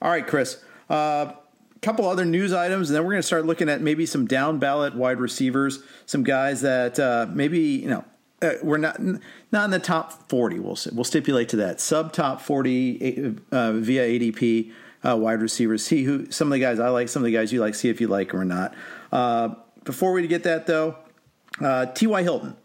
All 0.00 0.10
right, 0.10 0.26
Chris. 0.26 0.62
Uh, 0.88 1.32
couple 1.84 2.08
other 2.08 2.24
news 2.24 2.52
items, 2.52 2.88
and 2.88 2.96
then 2.96 3.04
we're 3.04 3.12
going 3.12 3.22
to 3.22 3.26
start 3.26 3.44
looking 3.44 3.68
at 3.68 3.80
maybe 3.82 4.06
some 4.06 4.26
down 4.26 4.58
ballot 4.58 4.94
wide 4.94 5.20
receivers, 5.20 5.82
some 6.06 6.22
guys 6.22 6.62
that 6.62 6.98
uh, 6.98 7.26
maybe 7.30 7.60
you 7.60 7.88
know 7.88 8.04
uh, 8.42 8.52
we're 8.62 8.78
not 8.78 8.98
not 9.52 9.64
in 9.66 9.70
the 9.70 9.78
top 9.78 10.28
forty. 10.28 10.58
We'll 10.58 10.78
we'll 10.92 11.04
stipulate 11.04 11.50
to 11.50 11.56
that 11.56 11.80
sub 11.80 12.12
top 12.12 12.40
forty 12.40 13.36
uh, 13.52 13.72
via 13.72 14.02
ADP 14.02 14.72
uh, 15.06 15.16
wide 15.16 15.42
receivers. 15.42 15.84
See 15.84 16.04
who 16.04 16.30
some 16.30 16.48
of 16.48 16.52
the 16.52 16.58
guys 16.58 16.80
I 16.80 16.88
like, 16.88 17.08
some 17.08 17.22
of 17.22 17.26
the 17.26 17.32
guys 17.32 17.52
you 17.52 17.60
like. 17.60 17.74
See 17.74 17.90
if 17.90 18.00
you 18.00 18.08
like 18.08 18.30
them 18.30 18.40
or 18.40 18.44
not. 18.44 18.74
Uh, 19.12 19.54
before 19.84 20.12
we 20.12 20.26
get 20.26 20.44
that 20.44 20.66
though, 20.66 20.96
uh, 21.60 21.86
T.Y. 21.86 22.22
Hilton. 22.22 22.56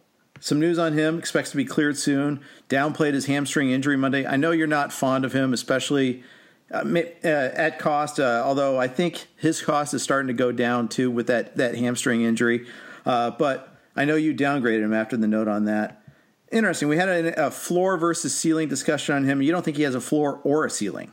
Some 0.42 0.62
news 0.62 0.80
on 0.80 0.94
him 0.94 1.20
expects 1.20 1.52
to 1.52 1.58
be 1.58 1.66
cleared 1.66 1.98
soon. 1.98 2.40
Downplayed 2.70 3.14
his 3.14 3.26
hamstring 3.26 3.72
injury 3.72 3.98
Monday. 3.98 4.26
I 4.26 4.38
know 4.38 4.52
you're 4.52 4.68
not 4.68 4.94
fond 4.94 5.26
of 5.26 5.34
him, 5.34 5.52
especially 5.52 6.24
uh, 6.72 6.84
uh, 7.24 7.28
at 7.28 7.80
cost, 7.80 8.20
uh, 8.20 8.44
although 8.46 8.80
I 8.80 8.88
think 8.88 9.28
his 9.38 9.62
cost 9.62 9.94
is 9.94 10.04
starting 10.04 10.28
to 10.28 10.34
go 10.34 10.52
down 10.52 10.88
too 10.88 11.10
with 11.10 11.28
that, 11.28 11.58
that 11.58 11.76
hamstring 11.76 12.22
injury. 12.22 12.68
Uh, 13.06 13.32
but 13.32 13.76
I 13.96 14.06
know 14.06 14.16
you 14.16 14.34
downgraded 14.36 14.84
him 14.84 14.94
after 14.94 15.18
the 15.18 15.28
note 15.28 15.48
on 15.48 15.66
that. 15.66 16.04
Interesting. 16.52 16.88
We 16.88 16.98
had 16.98 17.10
a, 17.10 17.48
a, 17.48 17.52
floor 17.52 17.98
versus 17.98 18.36
ceiling 18.36 18.68
discussion 18.68 19.16
on 19.16 19.24
him. 19.24 19.42
You 19.42 19.52
don't 19.52 19.64
think 19.64 19.78
he 19.78 19.84
has 19.84 19.96
a 19.96 20.02
floor 20.02 20.42
or 20.44 20.66
a 20.66 20.70
ceiling? 20.70 21.12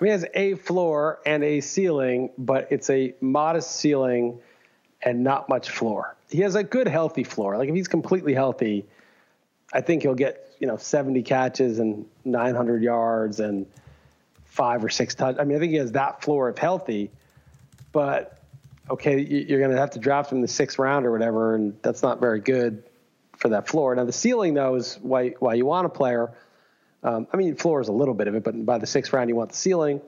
I 0.00 0.04
mean, 0.04 0.08
he 0.08 0.10
has 0.10 0.26
a 0.34 0.54
floor 0.54 1.20
and 1.26 1.42
a 1.44 1.60
ceiling, 1.60 2.30
but 2.38 2.68
it's 2.70 2.90
a 2.90 3.14
modest 3.20 3.76
ceiling 3.76 4.40
and 5.02 5.22
not 5.22 5.48
much 5.48 5.70
floor. 5.70 6.16
He 6.30 6.40
has 6.40 6.54
a 6.56 6.64
good, 6.64 6.88
healthy 6.88 7.24
floor. 7.24 7.56
Like 7.58 7.68
if 7.68 7.74
he's 7.74 7.88
completely 7.88 8.34
healthy, 8.34 8.86
I 9.72 9.80
think 9.80 10.02
he'll 10.02 10.14
get 10.14 10.52
you 10.58 10.66
know 10.66 10.76
70 10.76 11.22
catches 11.22 11.78
and 11.78 12.06
900 12.24 12.82
yards 12.82 13.38
and– 13.38 13.66
five 14.54 14.84
or 14.84 14.88
six 14.88 15.16
touch. 15.16 15.36
I 15.40 15.42
mean, 15.42 15.56
I 15.56 15.60
think 15.60 15.72
he 15.72 15.78
has 15.78 15.92
that 15.92 16.22
floor 16.22 16.48
if 16.48 16.58
healthy, 16.58 17.10
but 17.90 18.38
okay, 18.88 19.20
you're 19.20 19.58
going 19.58 19.72
to 19.72 19.76
have 19.76 19.90
to 19.90 19.98
draft 19.98 20.30
him 20.30 20.42
the 20.42 20.48
sixth 20.48 20.78
round 20.78 21.06
or 21.06 21.10
whatever, 21.10 21.56
and 21.56 21.76
that's 21.82 22.04
not 22.04 22.20
very 22.20 22.38
good 22.38 22.84
for 23.36 23.48
that 23.48 23.66
floor. 23.66 23.96
Now, 23.96 24.04
the 24.04 24.12
ceiling 24.12 24.54
though 24.54 24.76
is 24.76 24.94
why 25.02 25.30
why 25.40 25.54
you 25.54 25.66
want 25.66 25.86
a 25.86 25.88
player. 25.88 26.30
Um, 27.02 27.26
I 27.32 27.36
mean, 27.36 27.56
floor 27.56 27.80
is 27.80 27.88
a 27.88 27.92
little 27.92 28.14
bit 28.14 28.28
of 28.28 28.36
it, 28.36 28.44
but 28.44 28.64
by 28.64 28.78
the 28.78 28.86
sixth 28.86 29.12
round, 29.12 29.28
you 29.28 29.34
want 29.34 29.50
the 29.50 29.56
ceiling. 29.56 30.00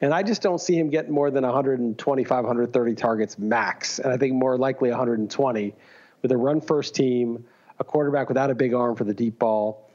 And 0.00 0.12
I 0.12 0.24
just 0.24 0.42
don't 0.42 0.60
see 0.60 0.76
him 0.76 0.90
getting 0.90 1.12
more 1.12 1.30
than 1.30 1.44
125, 1.44 2.44
130 2.44 2.94
targets 2.96 3.38
max, 3.38 4.00
and 4.00 4.12
I 4.12 4.16
think 4.16 4.34
more 4.34 4.58
likely 4.58 4.90
120 4.90 5.74
with 6.22 6.32
a 6.32 6.36
run 6.36 6.60
first 6.60 6.96
team, 6.96 7.46
a 7.78 7.84
quarterback 7.84 8.28
without 8.28 8.50
a 8.50 8.54
big 8.56 8.74
arm 8.74 8.96
for 8.96 9.04
the 9.04 9.14
deep 9.14 9.38
ball, 9.38 9.88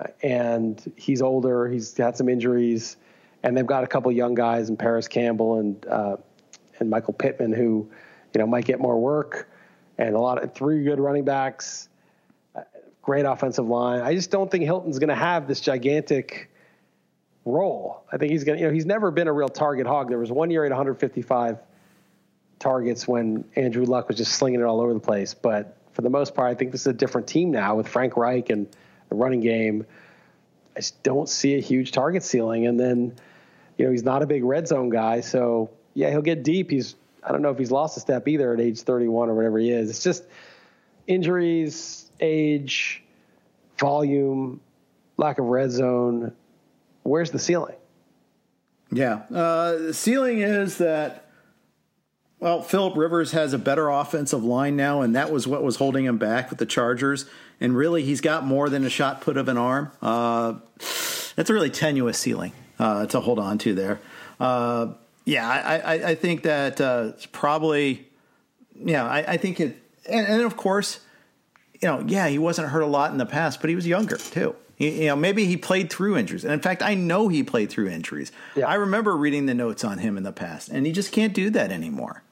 uh, 0.00 0.06
and 0.22 0.80
he's 0.96 1.20
older. 1.20 1.68
He's 1.68 1.96
had 1.96 2.16
some 2.16 2.28
injuries 2.28 2.96
and 3.42 3.56
they've 3.56 3.66
got 3.66 3.84
a 3.84 3.86
couple 3.86 4.10
young 4.12 4.34
guys 4.34 4.68
in 4.68 4.76
Parris 4.76 5.08
Campbell 5.08 5.58
and 5.58 5.86
uh, 5.86 6.16
and 6.78 6.90
Michael 6.90 7.12
Pittman 7.12 7.52
who, 7.52 7.90
you 8.34 8.38
know, 8.38 8.46
might 8.46 8.64
get 8.64 8.80
more 8.80 8.98
work, 8.98 9.48
and 9.98 10.14
a 10.14 10.18
lot 10.18 10.42
of 10.42 10.54
three 10.54 10.84
good 10.84 11.00
running 11.00 11.24
backs, 11.24 11.88
uh, 12.56 12.62
great 13.02 13.24
offensive 13.24 13.66
line. 13.66 14.00
I 14.00 14.14
just 14.14 14.30
don't 14.30 14.50
think 14.50 14.64
Hilton's 14.64 14.98
going 14.98 15.08
to 15.08 15.14
have 15.14 15.46
this 15.46 15.60
gigantic 15.60 16.50
role. 17.44 18.04
I 18.12 18.16
think 18.16 18.32
he's 18.32 18.44
going 18.44 18.58
to, 18.58 18.62
you 18.62 18.68
know, 18.68 18.74
he's 18.74 18.86
never 18.86 19.10
been 19.10 19.28
a 19.28 19.32
real 19.32 19.48
target 19.48 19.86
hog. 19.86 20.08
There 20.08 20.18
was 20.18 20.32
one 20.32 20.50
year 20.50 20.64
at 20.64 20.70
155 20.70 21.58
targets 22.58 23.08
when 23.08 23.44
Andrew 23.56 23.84
Luck 23.84 24.08
was 24.08 24.16
just 24.16 24.32
slinging 24.32 24.60
it 24.60 24.64
all 24.64 24.80
over 24.80 24.94
the 24.94 25.00
place, 25.00 25.34
but 25.34 25.76
for 25.92 26.02
the 26.02 26.10
most 26.10 26.34
part, 26.34 26.50
I 26.50 26.54
think 26.54 26.72
this 26.72 26.82
is 26.82 26.86
a 26.86 26.92
different 26.92 27.26
team 27.26 27.50
now 27.50 27.76
with 27.76 27.86
Frank 27.86 28.16
Reich 28.16 28.50
and 28.50 28.66
the 29.08 29.14
running 29.14 29.40
game. 29.40 29.84
I 30.74 30.80
just 30.80 31.02
don't 31.02 31.28
see 31.28 31.54
a 31.56 31.60
huge 31.60 31.92
target 31.92 32.22
ceiling. 32.22 32.66
And 32.66 32.80
then, 32.80 33.14
you 33.76 33.84
know, 33.84 33.90
he's 33.90 34.04
not 34.04 34.22
a 34.22 34.26
big 34.26 34.44
red 34.44 34.68
zone 34.68 34.90
guy. 34.90 35.20
So, 35.20 35.70
yeah, 35.94 36.10
he'll 36.10 36.22
get 36.22 36.42
deep. 36.42 36.70
He's, 36.70 36.94
I 37.22 37.32
don't 37.32 37.42
know 37.42 37.50
if 37.50 37.58
he's 37.58 37.70
lost 37.70 37.96
a 37.96 38.00
step 38.00 38.28
either 38.28 38.52
at 38.52 38.60
age 38.60 38.80
31 38.80 39.28
or 39.28 39.34
whatever 39.34 39.58
he 39.58 39.70
is. 39.70 39.90
It's 39.90 40.02
just 40.02 40.24
injuries, 41.06 42.10
age, 42.20 43.02
volume, 43.78 44.60
lack 45.16 45.38
of 45.38 45.46
red 45.46 45.70
zone. 45.70 46.32
Where's 47.02 47.30
the 47.30 47.38
ceiling? 47.38 47.76
Yeah. 48.90 49.22
Uh, 49.32 49.78
the 49.78 49.94
ceiling 49.94 50.40
is 50.40 50.78
that, 50.78 51.30
well, 52.38 52.60
Philip 52.60 52.96
Rivers 52.96 53.32
has 53.32 53.52
a 53.52 53.58
better 53.58 53.88
offensive 53.88 54.44
line 54.44 54.76
now, 54.76 55.00
and 55.00 55.14
that 55.16 55.32
was 55.32 55.46
what 55.46 55.62
was 55.62 55.76
holding 55.76 56.04
him 56.04 56.18
back 56.18 56.50
with 56.50 56.58
the 56.58 56.66
Chargers. 56.66 57.24
And 57.60 57.76
really, 57.76 58.02
he's 58.02 58.20
got 58.20 58.44
more 58.44 58.68
than 58.68 58.84
a 58.84 58.90
shot 58.90 59.20
put 59.20 59.36
of 59.36 59.48
an 59.48 59.56
arm. 59.56 59.92
Uh, 60.02 60.54
that's 61.36 61.48
a 61.48 61.54
really 61.54 61.70
tenuous 61.70 62.18
ceiling 62.18 62.52
uh, 62.82 63.06
to 63.06 63.20
hold 63.20 63.38
on 63.38 63.58
to 63.58 63.74
there. 63.74 64.00
Uh, 64.40 64.88
yeah, 65.24 65.48
I, 65.48 65.76
I, 65.78 66.08
I, 66.08 66.14
think 66.16 66.42
that 66.42 66.80
uh, 66.80 67.12
it's 67.14 67.26
probably, 67.26 68.08
yeah, 68.74 69.06
I, 69.06 69.18
I 69.18 69.36
think 69.36 69.60
it, 69.60 69.76
and, 70.08 70.26
and 70.26 70.42
of 70.42 70.56
course, 70.56 70.98
you 71.80 71.86
know, 71.86 72.04
yeah, 72.08 72.26
he 72.26 72.38
wasn't 72.38 72.68
hurt 72.68 72.80
a 72.80 72.86
lot 72.86 73.12
in 73.12 73.18
the 73.18 73.26
past, 73.26 73.60
but 73.60 73.70
he 73.70 73.76
was 73.76 73.86
younger 73.86 74.16
too. 74.16 74.56
You 74.78 75.06
know, 75.06 75.16
maybe 75.16 75.44
he 75.44 75.56
played 75.56 75.90
through 75.90 76.16
injuries. 76.16 76.42
And 76.42 76.52
in 76.52 76.58
fact, 76.58 76.82
I 76.82 76.94
know 76.94 77.28
he 77.28 77.44
played 77.44 77.70
through 77.70 77.88
injuries. 77.88 78.32
Yeah. 78.56 78.66
I 78.66 78.74
remember 78.74 79.16
reading 79.16 79.46
the 79.46 79.54
notes 79.54 79.84
on 79.84 79.98
him 79.98 80.16
in 80.16 80.24
the 80.24 80.32
past, 80.32 80.70
and 80.70 80.84
he 80.84 80.90
just 80.90 81.12
can't 81.12 81.32
do 81.32 81.50
that 81.50 81.70
anymore. 81.70 82.24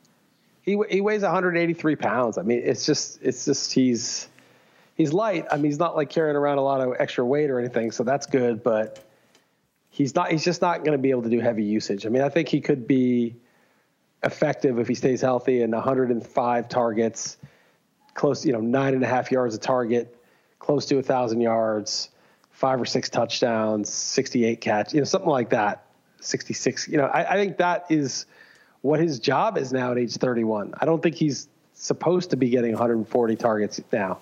He 0.62 0.76
he 0.90 1.00
weighs 1.00 1.22
183 1.22 1.94
pounds. 1.94 2.38
I 2.38 2.42
mean, 2.42 2.62
it's 2.64 2.84
just 2.86 3.22
it's 3.22 3.44
just 3.44 3.72
he's 3.72 4.28
he's 4.96 5.12
light. 5.12 5.46
I 5.52 5.56
mean, 5.56 5.66
he's 5.66 5.78
not 5.78 5.94
like 5.94 6.10
carrying 6.10 6.36
around 6.36 6.58
a 6.58 6.62
lot 6.62 6.80
of 6.80 6.96
extra 6.98 7.24
weight 7.24 7.50
or 7.50 7.60
anything, 7.60 7.92
so 7.92 8.02
that's 8.02 8.26
good. 8.26 8.64
But 8.64 9.04
he's 10.00 10.14
not. 10.14 10.30
He's 10.30 10.44
just 10.44 10.62
not 10.62 10.78
going 10.78 10.92
to 10.92 10.98
be 10.98 11.10
able 11.10 11.22
to 11.22 11.28
do 11.28 11.40
heavy 11.40 11.64
usage. 11.64 12.06
I 12.06 12.08
mean, 12.08 12.22
I 12.22 12.30
think 12.30 12.48
he 12.48 12.62
could 12.62 12.86
be 12.86 13.36
effective 14.22 14.78
if 14.78 14.88
he 14.88 14.94
stays 14.94 15.20
healthy 15.20 15.62
and 15.62 15.74
105 15.74 16.68
targets, 16.68 17.36
close, 18.14 18.46
you 18.46 18.52
know, 18.52 18.60
nine 18.60 18.94
and 18.94 19.02
a 19.02 19.06
half 19.06 19.30
yards 19.30 19.54
a 19.54 19.58
target, 19.58 20.16
close 20.58 20.86
to 20.86 20.98
a 20.98 21.02
thousand 21.02 21.42
yards 21.42 22.08
five 22.50 22.80
or 22.80 22.84
six 22.84 23.08
touchdowns, 23.08 23.90
68 23.90 24.60
catch, 24.60 24.92
you 24.92 25.00
know, 25.00 25.04
something 25.04 25.30
like 25.30 25.50
that. 25.50 25.84
66. 26.20 26.88
You 26.88 26.98
know, 26.98 27.06
I, 27.06 27.32
I, 27.32 27.34
think 27.36 27.56
that 27.56 27.86
is 27.88 28.26
what 28.82 29.00
his 29.00 29.18
job 29.18 29.56
is 29.56 29.72
now 29.72 29.92
at 29.92 29.98
age 29.98 30.16
31. 30.16 30.74
I 30.78 30.84
don't 30.84 31.02
think 31.02 31.14
he's 31.14 31.48
supposed 31.72 32.30
to 32.30 32.36
be 32.36 32.50
getting 32.50 32.72
140 32.72 33.36
targets 33.36 33.80
now. 33.90 34.18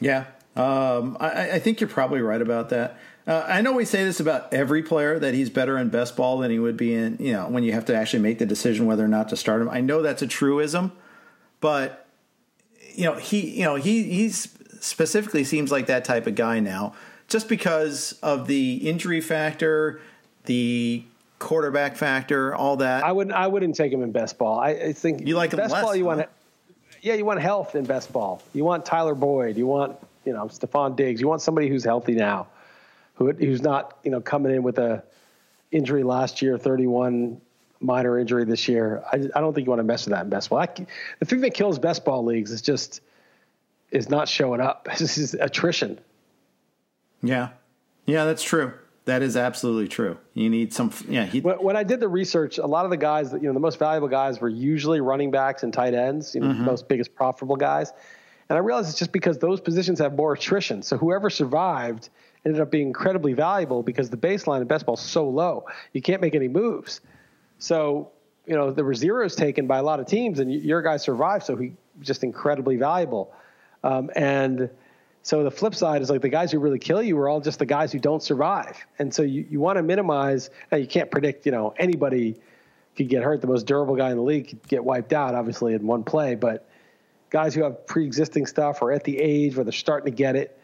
Yeah, 0.00 0.24
um, 0.54 1.18
I, 1.20 1.50
I, 1.52 1.58
think 1.58 1.82
you're 1.82 1.90
probably 1.90 2.22
right 2.22 2.40
about 2.40 2.70
that. 2.70 2.98
Uh, 3.26 3.44
I 3.48 3.60
know 3.60 3.72
we 3.72 3.84
say 3.84 4.04
this 4.04 4.20
about 4.20 4.54
every 4.54 4.82
player 4.82 5.18
that 5.18 5.34
he's 5.34 5.50
better 5.50 5.76
in 5.78 5.88
best 5.88 6.16
ball 6.16 6.38
than 6.38 6.50
he 6.50 6.58
would 6.60 6.76
be 6.76 6.94
in, 6.94 7.16
you 7.18 7.32
know, 7.32 7.48
when 7.48 7.64
you 7.64 7.72
have 7.72 7.84
to 7.86 7.96
actually 7.96 8.20
make 8.20 8.38
the 8.38 8.46
decision 8.46 8.86
whether 8.86 9.04
or 9.04 9.08
not 9.08 9.28
to 9.30 9.36
start 9.36 9.60
him. 9.60 9.68
I 9.68 9.80
know 9.80 10.00
that's 10.00 10.22
a 10.22 10.28
truism, 10.28 10.92
but 11.60 12.06
you 12.94 13.04
know, 13.04 13.14
he, 13.14 13.58
you 13.58 13.64
know, 13.64 13.74
he 13.74 14.04
he's 14.04 14.56
specifically 14.80 15.42
seems 15.42 15.72
like 15.72 15.86
that 15.86 16.04
type 16.04 16.26
of 16.26 16.36
guy 16.36 16.60
now 16.60 16.94
just 17.28 17.48
because 17.48 18.12
of 18.22 18.46
the 18.46 18.76
injury 18.88 19.20
factor, 19.20 20.00
the 20.44 21.04
quarterback 21.38 21.96
factor, 21.96 22.54
all 22.54 22.76
that. 22.78 23.04
I 23.04 23.12
wouldn't. 23.12 23.34
I 23.34 23.46
wouldn't 23.46 23.74
take 23.74 23.92
him 23.92 24.02
in 24.02 24.12
best 24.12 24.38
ball. 24.38 24.58
I, 24.58 24.70
I 24.70 24.92
think 24.92 25.26
you 25.26 25.36
like 25.36 25.50
best 25.50 25.72
less, 25.72 25.82
ball. 25.82 25.96
You 25.96 26.04
huh? 26.04 26.16
want, 26.16 26.28
yeah, 27.02 27.14
you 27.14 27.24
want 27.24 27.40
health 27.40 27.74
in 27.74 27.84
best 27.84 28.12
ball. 28.12 28.42
You 28.54 28.64
want 28.64 28.84
Tyler 28.84 29.14
Boyd. 29.14 29.56
You 29.56 29.66
want 29.66 29.96
you 30.24 30.32
know 30.32 30.46
Stefon 30.46 30.96
Diggs. 30.96 31.20
You 31.20 31.28
want 31.28 31.42
somebody 31.42 31.68
who's 31.68 31.84
healthy 31.84 32.14
now, 32.14 32.46
who 33.16 33.32
who's 33.32 33.62
not 33.62 33.98
you 34.04 34.10
know 34.10 34.20
coming 34.20 34.54
in 34.54 34.62
with 34.62 34.78
a 34.78 35.02
injury 35.70 36.02
last 36.02 36.42
year, 36.42 36.56
thirty 36.56 36.86
one 36.86 37.40
minor 37.80 38.18
injury 38.18 38.44
this 38.44 38.68
year. 38.68 39.02
I, 39.12 39.16
I 39.16 39.40
don't 39.40 39.54
think 39.54 39.66
you 39.66 39.70
want 39.70 39.80
to 39.80 39.84
mess 39.84 40.06
with 40.06 40.14
that 40.14 40.24
in 40.24 40.30
best 40.30 40.50
ball. 40.50 40.60
I, 40.60 40.68
the 41.18 41.24
thing 41.24 41.40
that 41.40 41.54
kills 41.54 41.78
best 41.78 42.04
ball 42.04 42.24
leagues 42.24 42.50
is 42.50 42.62
just 42.62 43.00
is 43.90 44.08
not 44.08 44.28
showing 44.28 44.60
up. 44.60 44.88
This 44.98 45.18
is 45.18 45.34
attrition. 45.34 45.98
Yeah, 47.22 47.50
yeah, 48.06 48.24
that's 48.24 48.42
true. 48.42 48.72
That 49.06 49.22
is 49.22 49.36
absolutely 49.36 49.86
true. 49.86 50.18
You 50.34 50.50
need 50.50 50.72
some. 50.72 50.92
Yeah. 51.08 51.26
He, 51.26 51.40
when 51.40 51.76
I 51.76 51.84
did 51.84 52.00
the 52.00 52.08
research, 52.08 52.58
a 52.58 52.66
lot 52.66 52.84
of 52.84 52.90
the 52.90 52.96
guys 52.96 53.30
that 53.30 53.40
you 53.40 53.46
know, 53.46 53.54
the 53.54 53.60
most 53.60 53.78
valuable 53.78 54.08
guys 54.08 54.40
were 54.40 54.48
usually 54.48 55.00
running 55.00 55.30
backs 55.30 55.62
and 55.62 55.72
tight 55.72 55.94
ends. 55.94 56.34
You 56.34 56.40
know, 56.40 56.48
mm-hmm. 56.48 56.64
most 56.64 56.88
biggest 56.88 57.14
profitable 57.14 57.56
guys. 57.56 57.92
And 58.48 58.56
I 58.56 58.60
realized 58.60 58.88
it's 58.88 58.98
just 58.98 59.12
because 59.12 59.38
those 59.38 59.60
positions 59.60 60.00
have 60.00 60.14
more 60.14 60.32
attrition. 60.32 60.82
So 60.82 60.96
whoever 60.96 61.30
survived 61.30 62.10
ended 62.46 62.62
up 62.62 62.70
being 62.70 62.86
incredibly 62.86 63.32
valuable 63.32 63.82
because 63.82 64.08
the 64.08 64.16
baseline 64.16 64.62
in 64.62 64.68
best 64.68 64.86
ball 64.86 64.94
is 64.94 65.00
so 65.00 65.28
low. 65.28 65.66
You 65.92 66.00
can't 66.00 66.22
make 66.22 66.36
any 66.36 66.46
moves. 66.46 67.00
So, 67.58 68.12
you 68.46 68.54
know, 68.54 68.70
there 68.70 68.84
were 68.84 68.94
zeros 68.94 69.34
taken 69.34 69.66
by 69.66 69.78
a 69.78 69.82
lot 69.82 69.98
of 69.98 70.06
teams, 70.06 70.38
and 70.38 70.52
your 70.52 70.80
guy 70.80 70.96
survived. 70.96 71.44
So 71.44 71.56
he 71.56 71.72
just 72.00 72.22
incredibly 72.22 72.76
valuable. 72.76 73.34
Um, 73.82 74.10
and 74.14 74.70
so 75.22 75.42
the 75.42 75.50
flip 75.50 75.74
side 75.74 76.02
is 76.02 76.08
like 76.08 76.22
the 76.22 76.28
guys 76.28 76.52
who 76.52 76.60
really 76.60 76.78
kill 76.78 77.02
you 77.02 77.18
are 77.18 77.28
all 77.28 77.40
just 77.40 77.58
the 77.58 77.66
guys 77.66 77.90
who 77.90 77.98
don't 77.98 78.22
survive. 78.22 78.76
And 79.00 79.12
so 79.12 79.22
you, 79.22 79.44
you 79.50 79.58
want 79.58 79.76
to 79.76 79.82
minimize, 79.82 80.50
now 80.70 80.78
you 80.78 80.86
can't 80.86 81.10
predict, 81.10 81.46
you 81.46 81.52
know, 81.52 81.74
anybody 81.78 82.36
could 82.96 83.08
get 83.08 83.24
hurt. 83.24 83.40
The 83.40 83.48
most 83.48 83.66
durable 83.66 83.96
guy 83.96 84.10
in 84.10 84.16
the 84.16 84.22
league 84.22 84.48
could 84.48 84.68
get 84.68 84.84
wiped 84.84 85.12
out, 85.12 85.34
obviously, 85.34 85.74
in 85.74 85.84
one 85.84 86.04
play. 86.04 86.36
But 86.36 86.68
guys 87.30 87.56
who 87.56 87.64
have 87.64 87.86
pre 87.88 88.06
existing 88.06 88.46
stuff 88.46 88.82
or 88.82 88.92
at 88.92 89.02
the 89.02 89.18
age 89.18 89.56
where 89.56 89.64
they're 89.64 89.72
starting 89.72 90.12
to 90.12 90.16
get 90.16 90.36
it, 90.36 90.60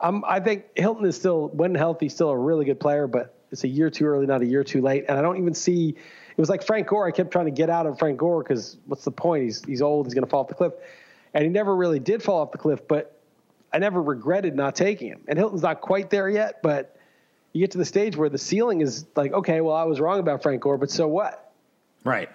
I 0.00 0.40
think 0.40 0.64
Hilton 0.76 1.06
is 1.06 1.16
still, 1.16 1.48
when 1.48 1.74
healthy, 1.74 2.08
still 2.08 2.30
a 2.30 2.36
really 2.36 2.64
good 2.64 2.80
player, 2.80 3.06
but 3.06 3.34
it's 3.50 3.64
a 3.64 3.68
year 3.68 3.90
too 3.90 4.04
early, 4.04 4.26
not 4.26 4.42
a 4.42 4.46
year 4.46 4.64
too 4.64 4.82
late. 4.82 5.06
And 5.08 5.18
I 5.18 5.22
don't 5.22 5.38
even 5.38 5.54
see, 5.54 5.90
it 5.90 6.40
was 6.40 6.50
like 6.50 6.62
Frank 6.62 6.88
Gore. 6.88 7.06
I 7.06 7.10
kept 7.10 7.30
trying 7.30 7.46
to 7.46 7.50
get 7.50 7.70
out 7.70 7.86
of 7.86 7.98
Frank 7.98 8.18
Gore 8.18 8.42
because 8.42 8.76
what's 8.86 9.04
the 9.04 9.10
point? 9.10 9.44
He's, 9.44 9.64
he's 9.64 9.82
old, 9.82 10.06
he's 10.06 10.14
going 10.14 10.24
to 10.24 10.30
fall 10.30 10.40
off 10.40 10.48
the 10.48 10.54
cliff. 10.54 10.72
And 11.32 11.44
he 11.44 11.50
never 11.50 11.74
really 11.74 11.98
did 11.98 12.22
fall 12.22 12.40
off 12.40 12.52
the 12.52 12.58
cliff, 12.58 12.80
but 12.86 13.18
I 13.72 13.78
never 13.78 14.02
regretted 14.02 14.54
not 14.54 14.74
taking 14.74 15.08
him. 15.08 15.20
And 15.28 15.38
Hilton's 15.38 15.62
not 15.62 15.80
quite 15.80 16.10
there 16.10 16.28
yet, 16.28 16.62
but 16.62 16.96
you 17.52 17.60
get 17.60 17.70
to 17.72 17.78
the 17.78 17.84
stage 17.84 18.16
where 18.16 18.28
the 18.28 18.38
ceiling 18.38 18.80
is 18.80 19.06
like, 19.16 19.32
okay, 19.32 19.60
well, 19.60 19.74
I 19.74 19.84
was 19.84 20.00
wrong 20.00 20.20
about 20.20 20.42
Frank 20.42 20.60
Gore, 20.62 20.78
but 20.78 20.90
so 20.90 21.08
what? 21.08 21.52
Right, 22.04 22.28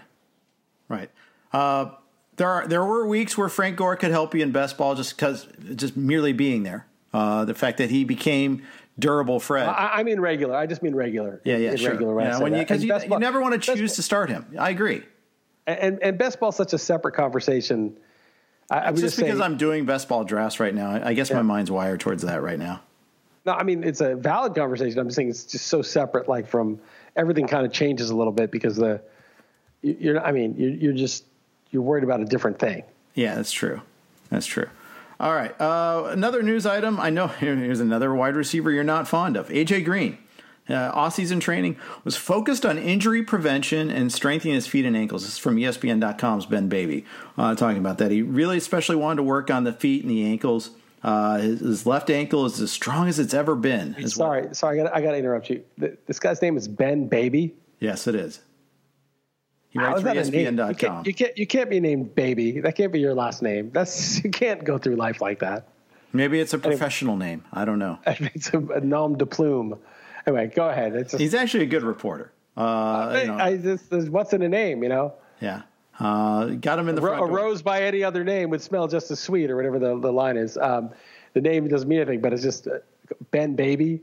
right. 0.89 1.10
Uh, 1.54 1.91
there 2.38 2.50
are 2.50 2.67
there 2.67 2.84
were 2.84 3.06
weeks 3.06 3.38
where 3.38 3.50
Frank 3.50 3.78
Gore 3.78 3.95
could 3.95 4.12
help 4.12 4.34
you 4.34 4.41
in 4.41 4.52
best 4.52 4.78
ball 4.78 4.95
just 4.95 5.15
because 5.15 5.47
just 5.76 5.95
merely 5.95 6.34
being 6.34 6.63
there. 6.63 6.88
Uh, 7.13 7.45
the 7.45 7.54
fact 7.54 7.78
that 7.80 7.89
he 7.89 8.04
became 8.04 8.63
durable 8.97 9.39
Fred. 9.39 9.67
I, 9.67 9.91
I, 9.95 10.04
mean 10.04 10.19
regular. 10.19 10.56
I 10.56 10.65
just 10.65 10.82
mean 10.82 10.95
regular. 10.95 11.41
Yeah, 11.43 11.58
yeah, 11.58 11.76
sure. 11.76 11.91
Regular 11.91 12.21
yeah, 12.21 12.39
when 12.39 12.54
you 12.54 12.60
because 12.60 12.84
you, 12.84 12.97
you, 12.97 13.19
never 13.19 13.41
want 13.41 13.62
to 13.62 13.76
choose 13.76 13.95
to 13.95 14.02
start 14.02 14.30
him. 14.30 14.45
I 14.58 14.69
agree. 14.69 15.04
And 15.67 16.02
and 16.02 16.17
best 16.17 16.39
ball 16.39 16.52
such 16.52 16.74
a 16.74 16.78
separate 16.78 17.13
conversation 17.13 17.97
I, 18.71 18.88
I 18.88 18.91
just, 18.91 19.02
just 19.02 19.17
because 19.17 19.41
I'm 19.41 19.58
doing 19.58 19.86
best 19.86 20.08
ball 20.08 20.24
drafts 20.24 20.60
right 20.62 20.74
now. 20.74 20.91
I 21.04 21.13
guess 21.13 21.30
yeah. 21.30 21.36
my 21.36 21.41
mind's 21.41 21.69
wired 21.69 22.00
towards 22.00 22.24
that 22.24 22.41
right 22.41 22.58
now. 22.58 22.82
No, 23.45 23.52
I 23.54 23.63
mean 23.63 23.84
it's 23.84 24.00
a 24.00 24.15
valid 24.15 24.56
conversation. 24.56 24.97
I'm 24.97 25.08
just 25.08 25.17
saying 25.17 25.30
it's 25.30 25.43
just 25.43 25.67
so 25.67 25.82
separate. 25.82 26.30
Like 26.30 26.47
from 26.47 26.80
everything, 27.17 27.47
kind 27.47 27.65
of 27.65 27.74
changes 27.74 28.12
a 28.12 28.15
little 28.15 28.32
bit 28.32 28.50
because 28.50 28.78
the 28.78 29.02
you're. 29.82 30.24
I 30.24 30.32
mean, 30.32 30.56
you're, 30.58 30.69
you're 30.69 30.93
just 30.93 31.26
you're 31.71 31.82
worried 31.82 32.06
about 32.06 32.21
a 32.21 32.26
different 32.26 32.60
thing. 32.60 32.84
Yeah, 33.13 33.36
that's 33.36 33.52
true. 33.52 33.82
That's 34.30 34.45
true. 34.45 34.69
All 35.21 35.36
right. 35.36 35.53
Uh, 35.62 36.05
another 36.10 36.41
news 36.41 36.65
item. 36.65 36.99
I 36.99 37.12
know 37.12 37.27
here's 37.39 37.79
another 37.79 38.13
wide 38.13 38.36
receiver 38.36 38.71
you're 38.71 38.84
not 38.84 39.07
fond 39.07 39.38
of. 39.38 39.49
AJ 39.49 39.86
Green 39.86 40.17
uh, 40.67 40.91
off-season 40.95 41.39
training 41.39 41.77
was 42.03 42.17
focused 42.17 42.65
on 42.65 42.79
injury 42.79 43.21
prevention 43.21 43.91
and 43.91 44.12
strengthening 44.12 44.55
his 44.55 44.65
feet 44.65 44.84
and 44.84 44.97
ankles. 44.97 45.21
This 45.21 45.34
is 45.34 45.38
from 45.38 45.57
ESPN.com's 45.57 46.47
Ben 46.47 46.69
Baby 46.69 47.05
uh, 47.38 47.53
talking 47.53 47.77
about 47.77 47.99
that. 47.99 48.10
He 48.10 48.23
really 48.23 48.57
especially 48.57 48.95
wanted 48.95 49.17
to 49.17 49.23
work 49.23 49.51
on 49.51 49.63
the 49.63 49.73
feet 49.73 50.01
and 50.01 50.10
the 50.10 50.25
ankles. 50.25 50.71
Uh, 51.03 51.38
his, 51.38 51.60
his, 51.60 51.86
left 51.86 52.10
ankle 52.10 52.45
is 52.45 52.60
as 52.60 52.71
strong 52.71 53.07
as 53.07 53.19
it's 53.19 53.34
ever 53.34 53.55
been. 53.55 54.07
Sorry, 54.07 54.43
well. 54.43 54.53
sorry, 54.55 54.81
I 54.81 55.01
got 55.01 55.12
to 55.12 55.17
interrupt 55.17 55.51
you. 55.51 55.63
This 55.77 56.19
guy's 56.19 56.41
name 56.41 56.57
is 56.57 56.67
Ben 56.67 57.07
Baby. 57.07 57.55
Yes, 57.79 58.07
it 58.07 58.15
is. 58.15 58.41
He 59.71 59.79
writes 59.79 60.01
for 60.01 60.07
ESPN.com. 60.10 60.69
You 60.69 60.75
can't, 60.75 61.07
you 61.07 61.13
can't, 61.13 61.38
you 61.38 61.47
can't 61.47 61.69
be 61.69 61.79
named 61.79 62.13
Baby. 62.13 62.60
That 62.60 62.75
can't 62.75 62.91
be 62.91 62.99
your 62.99 63.13
last 63.13 63.41
name. 63.41 63.71
That's 63.71 64.21
you 64.23 64.29
can't 64.29 64.63
go 64.63 64.77
through 64.77 64.97
life 64.97 65.21
like 65.21 65.39
that. 65.39 65.67
Maybe 66.13 66.41
it's 66.41 66.53
a 66.53 66.60
professional 66.60 67.15
anyway, 67.15 67.29
name. 67.29 67.45
I 67.53 67.65
don't 67.65 67.79
know. 67.79 67.97
It's 68.05 68.53
a, 68.53 68.60
a 68.60 68.81
nom 68.81 69.17
de 69.17 69.25
plume. 69.25 69.79
Anyway, 70.27 70.51
go 70.53 70.69
ahead. 70.69 70.93
Just, 70.93 71.17
He's 71.17 71.34
actually 71.34 71.63
a 71.63 71.67
good 71.67 71.84
reporter. 71.84 72.34
Uh, 72.57 73.17
you 73.21 73.27
know. 73.27 73.38
I 73.38 73.57
just, 73.57 73.91
what's 74.10 74.34
in 74.34 74.41
a 74.41 74.49
name, 74.49 74.84
you 74.84 74.89
know? 74.89 75.13
Yeah. 75.39 75.62
Uh, 75.99 76.47
got 76.47 76.77
him 76.77 76.89
in 76.89 76.95
the 76.95 77.01
front. 77.01 77.21
A 77.21 77.25
rose 77.25 77.62
by 77.62 77.84
any 77.84 78.03
other 78.03 78.23
name 78.25 78.49
would 78.49 78.62
smell 78.62 78.88
just 78.88 79.10
as 79.10 79.19
sweet, 79.19 79.49
or 79.49 79.55
whatever 79.55 79.79
the, 79.79 79.97
the 79.99 80.12
line 80.12 80.36
is. 80.36 80.57
Um, 80.57 80.89
the 81.34 81.41
name 81.41 81.67
doesn't 81.67 81.88
mean 81.88 81.99
anything, 81.99 82.21
but 82.21 82.34
it's 82.34 82.43
just 82.43 82.67
uh, 82.67 82.79
Ben 83.29 83.55
Baby. 83.55 84.01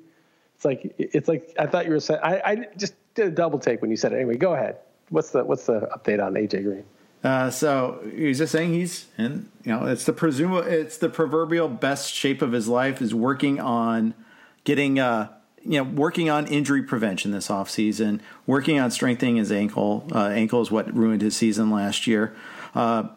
It's 0.54 0.64
like 0.64 0.94
it's 0.98 1.28
like 1.28 1.54
I 1.58 1.66
thought 1.66 1.86
you 1.86 1.92
were 1.92 2.00
saying. 2.00 2.20
I, 2.22 2.40
I 2.44 2.66
just 2.76 2.94
did 3.14 3.26
a 3.26 3.30
double 3.30 3.58
take 3.58 3.80
when 3.80 3.90
you 3.90 3.96
said 3.96 4.12
it. 4.12 4.16
Anyway, 4.16 4.36
go 4.36 4.54
ahead. 4.54 4.78
What's 5.10 5.30
the 5.30 5.44
what's 5.44 5.66
the 5.66 5.88
update 5.96 6.24
on 6.24 6.34
AJ 6.34 6.64
Green? 6.64 6.84
Uh, 7.24 7.50
so 7.50 8.00
he's 8.14 8.38
just 8.38 8.52
saying 8.52 8.72
he's 8.72 9.06
in. 9.16 9.50
you 9.64 9.72
know 9.72 9.86
it's 9.86 10.04
the 10.04 10.12
presumable 10.12 10.62
it's 10.62 10.98
the 10.98 11.08
proverbial 11.08 11.68
best 11.68 12.14
shape 12.14 12.42
of 12.42 12.52
his 12.52 12.68
life 12.68 13.02
is 13.02 13.12
working 13.12 13.58
on 13.58 14.14
getting 14.62 15.00
uh 15.00 15.28
you 15.64 15.78
know 15.78 15.82
working 15.82 16.30
on 16.30 16.46
injury 16.46 16.82
prevention 16.82 17.30
this 17.32 17.48
offseason, 17.48 18.20
working 18.46 18.78
on 18.78 18.90
strengthening 18.90 19.36
his 19.36 19.50
ankle. 19.50 20.06
Uh, 20.12 20.28
ankle 20.28 20.60
is 20.60 20.70
what 20.70 20.92
ruined 20.94 21.22
his 21.22 21.36
season 21.36 21.70
last 21.70 22.06
year. 22.06 22.36
Uh, 22.74 23.08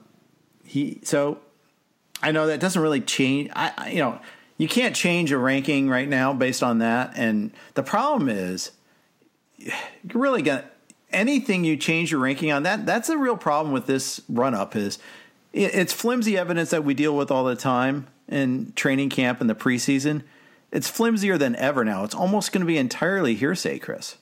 he 0.63 0.99
so 1.03 1.39
I 2.23 2.31
know 2.31 2.47
that 2.47 2.59
doesn't 2.59 2.81
really 2.81 3.01
change. 3.01 3.49
I, 3.55 3.73
I 3.77 3.89
you 3.91 3.99
know 3.99 4.19
you 4.57 4.67
can't 4.67 4.95
change 4.95 5.31
a 5.31 5.37
ranking 5.37 5.89
right 5.89 6.07
now 6.07 6.33
based 6.33 6.63
on 6.63 6.79
that, 6.79 7.13
and 7.15 7.51
the 7.75 7.83
problem 7.83 8.29
is 8.29 8.71
you're 9.57 9.73
really 10.13 10.41
gonna 10.41 10.65
anything 11.13 11.63
you 11.63 11.77
change 11.77 12.11
your 12.11 12.19
ranking 12.19 12.51
on 12.51 12.63
that 12.63 12.85
that's 12.85 13.09
a 13.09 13.17
real 13.17 13.37
problem 13.37 13.73
with 13.73 13.85
this 13.85 14.21
run 14.29 14.53
up 14.53 14.75
is 14.75 14.99
it's 15.53 15.93
flimsy 15.93 16.37
evidence 16.37 16.69
that 16.69 16.83
we 16.83 16.93
deal 16.93 17.15
with 17.15 17.29
all 17.29 17.43
the 17.43 17.55
time 17.55 18.07
in 18.27 18.71
training 18.75 19.09
camp 19.09 19.41
and 19.41 19.49
the 19.49 19.55
preseason. 19.55 20.23
It's 20.71 20.89
flimsier 20.89 21.37
than 21.37 21.55
ever 21.57 21.83
now. 21.83 22.05
It's 22.05 22.15
almost 22.15 22.53
going 22.53 22.61
to 22.61 22.65
be 22.65 22.77
entirely 22.77 23.35
hearsay 23.35 23.79
chris. 23.79 24.17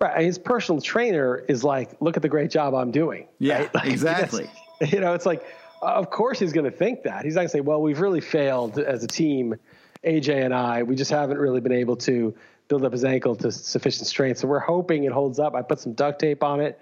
Right 0.00 0.24
his 0.24 0.38
personal 0.38 0.80
trainer 0.80 1.36
is 1.48 1.64
like 1.64 2.00
look 2.00 2.16
at 2.16 2.22
the 2.22 2.28
great 2.28 2.50
job 2.50 2.74
i'm 2.74 2.90
doing. 2.90 3.26
Yeah 3.38 3.60
right? 3.60 3.74
like, 3.74 3.86
exactly. 3.86 4.50
you 4.80 5.00
know 5.00 5.14
it's 5.14 5.26
like 5.26 5.42
of 5.82 6.10
course 6.10 6.38
he's 6.38 6.52
going 6.52 6.70
to 6.70 6.76
think 6.76 7.02
that. 7.02 7.24
He's 7.24 7.34
not 7.34 7.40
going 7.40 7.48
to 7.48 7.52
say 7.52 7.60
well 7.60 7.82
we've 7.82 8.00
really 8.00 8.20
failed 8.20 8.78
as 8.78 9.02
a 9.02 9.08
team 9.08 9.56
aj 10.04 10.28
and 10.28 10.54
i. 10.54 10.82
We 10.82 10.94
just 10.94 11.10
haven't 11.10 11.38
really 11.38 11.60
been 11.60 11.72
able 11.72 11.96
to 11.96 12.34
build 12.68 12.84
up 12.84 12.92
his 12.92 13.04
ankle 13.04 13.36
to 13.36 13.52
sufficient 13.52 14.06
strength. 14.06 14.38
So 14.38 14.48
we're 14.48 14.58
hoping 14.58 15.04
it 15.04 15.12
holds 15.12 15.38
up. 15.38 15.54
I 15.54 15.62
put 15.62 15.80
some 15.80 15.92
duct 15.92 16.18
tape 16.18 16.42
on 16.42 16.60
it, 16.60 16.80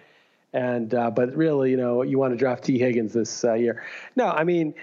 and 0.52 0.94
uh, 0.94 1.10
but 1.10 1.36
really, 1.36 1.70
you 1.70 1.76
know, 1.76 2.02
you 2.02 2.18
want 2.18 2.32
to 2.32 2.36
draft 2.36 2.64
Tee 2.64 2.78
Higgins 2.78 3.12
this 3.12 3.44
uh, 3.44 3.54
year. 3.54 3.84
No, 4.16 4.26
I 4.26 4.44
mean, 4.44 4.74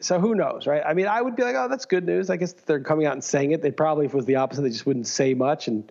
so 0.00 0.20
who 0.20 0.34
knows, 0.34 0.66
right? 0.66 0.82
I 0.84 0.94
mean, 0.94 1.06
I 1.06 1.20
would 1.20 1.36
be 1.36 1.42
like, 1.42 1.56
oh, 1.56 1.68
that's 1.68 1.84
good 1.84 2.06
news. 2.06 2.30
I 2.30 2.36
guess 2.36 2.52
they're 2.52 2.80
coming 2.80 3.06
out 3.06 3.14
and 3.14 3.24
saying 3.24 3.52
it. 3.52 3.62
They 3.62 3.70
probably, 3.70 4.06
if 4.06 4.14
it 4.14 4.16
was 4.16 4.26
the 4.26 4.36
opposite, 4.36 4.62
they 4.62 4.70
just 4.70 4.86
wouldn't 4.86 5.06
say 5.06 5.34
much 5.34 5.68
and 5.68 5.90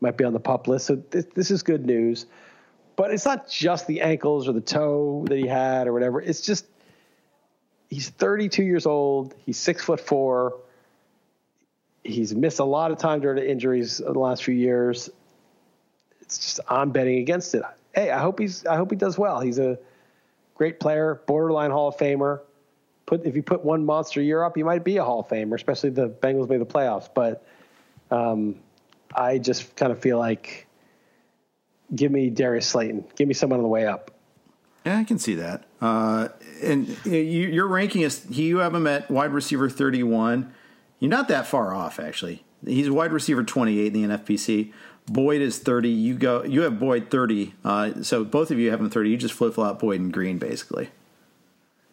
might 0.00 0.16
be 0.16 0.24
on 0.24 0.32
the 0.32 0.40
pup 0.40 0.66
list. 0.66 0.86
So 0.86 0.96
this, 0.96 1.26
this 1.34 1.50
is 1.50 1.62
good 1.62 1.84
news. 1.84 2.26
But 2.96 3.12
it's 3.12 3.24
not 3.24 3.48
just 3.48 3.86
the 3.86 4.00
ankles 4.00 4.48
or 4.48 4.52
the 4.52 4.60
toe 4.60 5.24
that 5.28 5.38
he 5.38 5.46
had 5.46 5.86
or 5.86 5.92
whatever. 5.92 6.20
It's 6.20 6.40
just 6.40 6.66
he's 7.90 8.08
32 8.10 8.62
years 8.62 8.86
old. 8.86 9.34
He's 9.44 9.58
six 9.58 9.82
foot 9.84 10.00
four 10.00 10.54
he's 12.04 12.34
missed 12.34 12.58
a 12.58 12.64
lot 12.64 12.90
of 12.90 12.98
time 12.98 13.20
during 13.20 13.36
the 13.36 13.48
injuries 13.48 14.00
in 14.00 14.12
the 14.12 14.18
last 14.18 14.44
few 14.44 14.54
years. 14.54 15.10
It's 16.20 16.38
just 16.38 16.60
I'm 16.68 16.90
betting 16.90 17.18
against 17.18 17.54
it. 17.54 17.62
Hey, 17.94 18.10
I 18.10 18.20
hope 18.20 18.38
he's 18.38 18.66
I 18.66 18.76
hope 18.76 18.90
he 18.90 18.96
does 18.96 19.18
well. 19.18 19.40
He's 19.40 19.58
a 19.58 19.78
great 20.54 20.80
player, 20.80 21.20
borderline 21.26 21.70
Hall 21.70 21.88
of 21.88 21.96
Famer. 21.96 22.40
Put 23.06 23.24
if 23.26 23.36
you 23.36 23.42
put 23.42 23.64
one 23.64 23.84
monster 23.84 24.20
year 24.20 24.42
up, 24.42 24.56
you 24.56 24.64
might 24.64 24.84
be 24.84 24.96
a 24.96 25.04
Hall 25.04 25.20
of 25.20 25.28
Famer, 25.28 25.54
especially 25.54 25.90
the 25.90 26.08
Bengals 26.08 26.48
made 26.48 26.60
the 26.60 26.66
playoffs. 26.66 27.08
But 27.12 27.46
um, 28.10 28.56
I 29.14 29.38
just 29.38 29.74
kind 29.76 29.92
of 29.92 30.00
feel 30.00 30.18
like 30.18 30.66
give 31.94 32.10
me 32.10 32.30
Darius 32.30 32.66
Slayton, 32.66 33.04
give 33.16 33.28
me 33.28 33.34
someone 33.34 33.58
on 33.58 33.62
the 33.62 33.68
way 33.68 33.86
up. 33.86 34.10
Yeah, 34.86 34.98
I 34.98 35.04
can 35.04 35.18
see 35.18 35.36
that. 35.36 35.64
Uh, 35.80 36.28
and 36.62 36.88
you, 37.04 37.12
your 37.12 37.68
ranking 37.68 38.02
is 38.02 38.26
you 38.30 38.58
have 38.58 38.74
him 38.74 38.86
at 38.86 39.10
wide 39.10 39.30
receiver 39.30 39.68
31. 39.68 40.52
You're 41.02 41.10
not 41.10 41.26
that 41.28 41.48
far 41.48 41.74
off, 41.74 41.98
actually. 41.98 42.44
He's 42.64 42.88
wide 42.88 43.12
receiver 43.12 43.42
28 43.42 43.92
in 43.92 44.08
the 44.08 44.16
NFBC. 44.16 44.72
Boyd 45.06 45.40
is 45.42 45.58
30. 45.58 45.88
You 45.88 46.14
go. 46.14 46.44
You 46.44 46.60
have 46.60 46.78
Boyd 46.78 47.10
30. 47.10 47.54
Uh, 47.64 48.02
so 48.04 48.24
both 48.24 48.52
of 48.52 48.60
you 48.60 48.70
have 48.70 48.78
him 48.78 48.88
30. 48.88 49.10
You 49.10 49.16
just 49.16 49.34
flip 49.34 49.54
flop 49.54 49.80
Boyd 49.80 49.98
and 49.98 50.12
Green, 50.12 50.38
basically. 50.38 50.90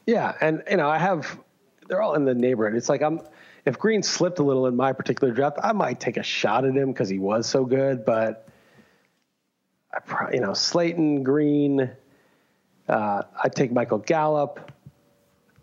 Yeah, 0.06 0.36
and 0.40 0.62
you 0.70 0.78
know 0.78 0.88
I 0.88 1.00
have. 1.00 1.40
They're 1.88 2.04
all 2.04 2.14
in 2.14 2.24
the 2.24 2.36
neighborhood. 2.36 2.78
It's 2.78 2.88
like 2.88 3.02
I'm. 3.02 3.22
If 3.66 3.80
Green 3.80 4.04
slipped 4.04 4.38
a 4.38 4.44
little 4.44 4.68
in 4.68 4.76
my 4.76 4.94
particular 4.94 5.34
draft, 5.34 5.58
I 5.64 5.72
might 5.72 6.00
take 6.00 6.18
a 6.18 6.24
shot 6.24 6.64
at 6.64 6.76
him 6.76 6.92
because 6.92 7.10
he 7.10 7.18
was 7.18 7.50
so 7.50 7.66
good. 7.66 8.06
But 8.06 8.48
I, 9.92 10.02
probably, 10.02 10.36
you 10.36 10.42
know, 10.44 10.54
Slayton, 10.54 11.24
Green. 11.24 11.90
Uh, 12.88 13.24
I 13.44 13.50
take 13.50 13.72
Michael 13.72 13.98
Gallup. 13.98 14.72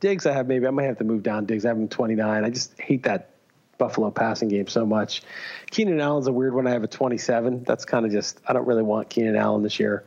Diggs, 0.01 0.27
I 0.27 0.33
have 0.33 0.49
maybe 0.49 0.67
I 0.67 0.71
might 0.71 0.87
have 0.87 0.99
to 0.99 1.05
move 1.05 1.23
down 1.23 1.47
Diggs. 1.47 1.65
I 1.65 1.69
have 1.69 1.77
him 1.77 1.87
29. 1.87 2.45
I 2.45 2.51
just 2.51 2.77
hate 2.81 3.05
that 3.05 3.36
Buffalo 3.79 4.11
passing 4.11 4.49
game 4.49 4.67
so 4.67 4.87
much. 4.87 5.23
Keenan 5.71 6.01
Allen's 6.01 6.27
a 6.27 6.33
weird 6.33 6.55
one. 6.55 6.67
I 6.67 6.71
have 6.71 6.85
a 6.85 6.89
27. 6.89 7.65
That's 7.65 7.85
kind 7.85 8.07
of 8.07 8.13
just 8.13 8.41
I 8.47 8.53
don't 8.53 8.67
really 8.67 8.83
want 8.83 9.09
Keenan 9.09 9.37
Allen 9.37 9.63
this 9.63 9.79
year, 9.79 10.05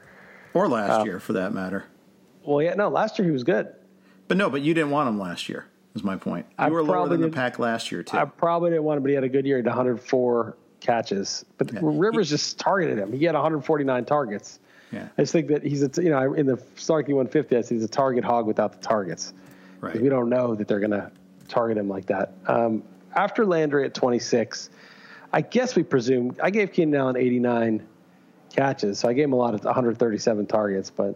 or 0.54 0.68
last 0.68 1.02
uh, 1.02 1.04
year 1.04 1.20
for 1.20 1.34
that 1.34 1.54
matter. 1.54 1.86
Well, 2.44 2.62
yeah, 2.62 2.74
no, 2.74 2.90
last 2.90 3.20
year 3.20 3.26
he 3.26 3.32
was 3.32 3.44
good. 3.44 3.74
But 4.28 4.38
no, 4.38 4.50
but 4.50 4.62
you 4.62 4.74
didn't 4.74 4.92
want 4.92 5.10
him 5.10 5.20
last 5.20 5.50
year. 5.50 5.66
Is 5.96 6.04
my 6.04 6.18
point. 6.18 6.46
You 6.50 6.66
I 6.66 6.70
were 6.70 6.84
lower 6.84 7.10
than 7.10 7.22
the 7.22 7.30
pack 7.30 7.58
last 7.58 7.92
year 7.92 8.04
too. 8.04 8.16
I 8.16 8.26
probably 8.26 8.70
didn't 8.70 8.84
want 8.84 8.98
him, 8.98 9.04
but 9.04 9.10
he 9.10 9.16
had 9.16 9.24
a 9.24 9.30
good 9.30 9.46
year. 9.46 9.58
He 9.58 9.64
104 9.64 10.56
catches. 10.80 11.44
But 11.58 11.74
yeah. 11.74 11.80
Rivers 11.82 12.30
he, 12.30 12.36
just 12.36 12.60
targeted 12.60 13.00
him. 13.00 13.12
He 13.12 13.26
had 13.26 13.34
149 13.34 14.06
targets. 14.06 14.60
Yeah. 14.92 15.08
I 15.18 15.22
just 15.24 15.34
think 15.34 15.48
that 15.48 15.64
he's 15.64 15.84
a 15.84 15.90
you 16.02 16.10
know 16.10 16.34
in 16.34 16.46
the 16.46 16.62
Starkey 16.76 17.14
150, 17.14 17.56
I 17.56 17.62
he's 17.62 17.84
a 17.84 17.88
target 17.88 18.24
hog 18.24 18.46
without 18.46 18.74
the 18.74 18.88
targets. 18.88 19.34
Right. 19.82 20.00
We 20.00 20.10
don't 20.10 20.30
know 20.30 20.56
that 20.56 20.68
they're 20.68 20.80
going 20.80 20.92
to 20.92 21.12
target 21.48 21.78
him 21.78 21.88
like 21.88 22.08
that. 22.08 22.34
Um, 22.48 22.84
after 23.16 23.46
Landry 23.46 23.86
at 23.86 23.94
26, 23.94 24.70
I 25.32 25.42
guess 25.42 25.76
we 25.76 25.84
presume 25.84 26.36
I 26.42 26.50
gave 26.50 26.72
Keenan 26.72 27.00
Allen 27.00 27.18
89 27.18 27.88
catches, 28.56 29.00
so 29.00 29.08
I 29.08 29.14
gave 29.14 29.26
him 29.26 29.34
a 29.34 29.38
lot 29.38 29.54
of 29.54 29.64
137 29.64 30.46
targets. 30.48 30.90
But 30.90 31.16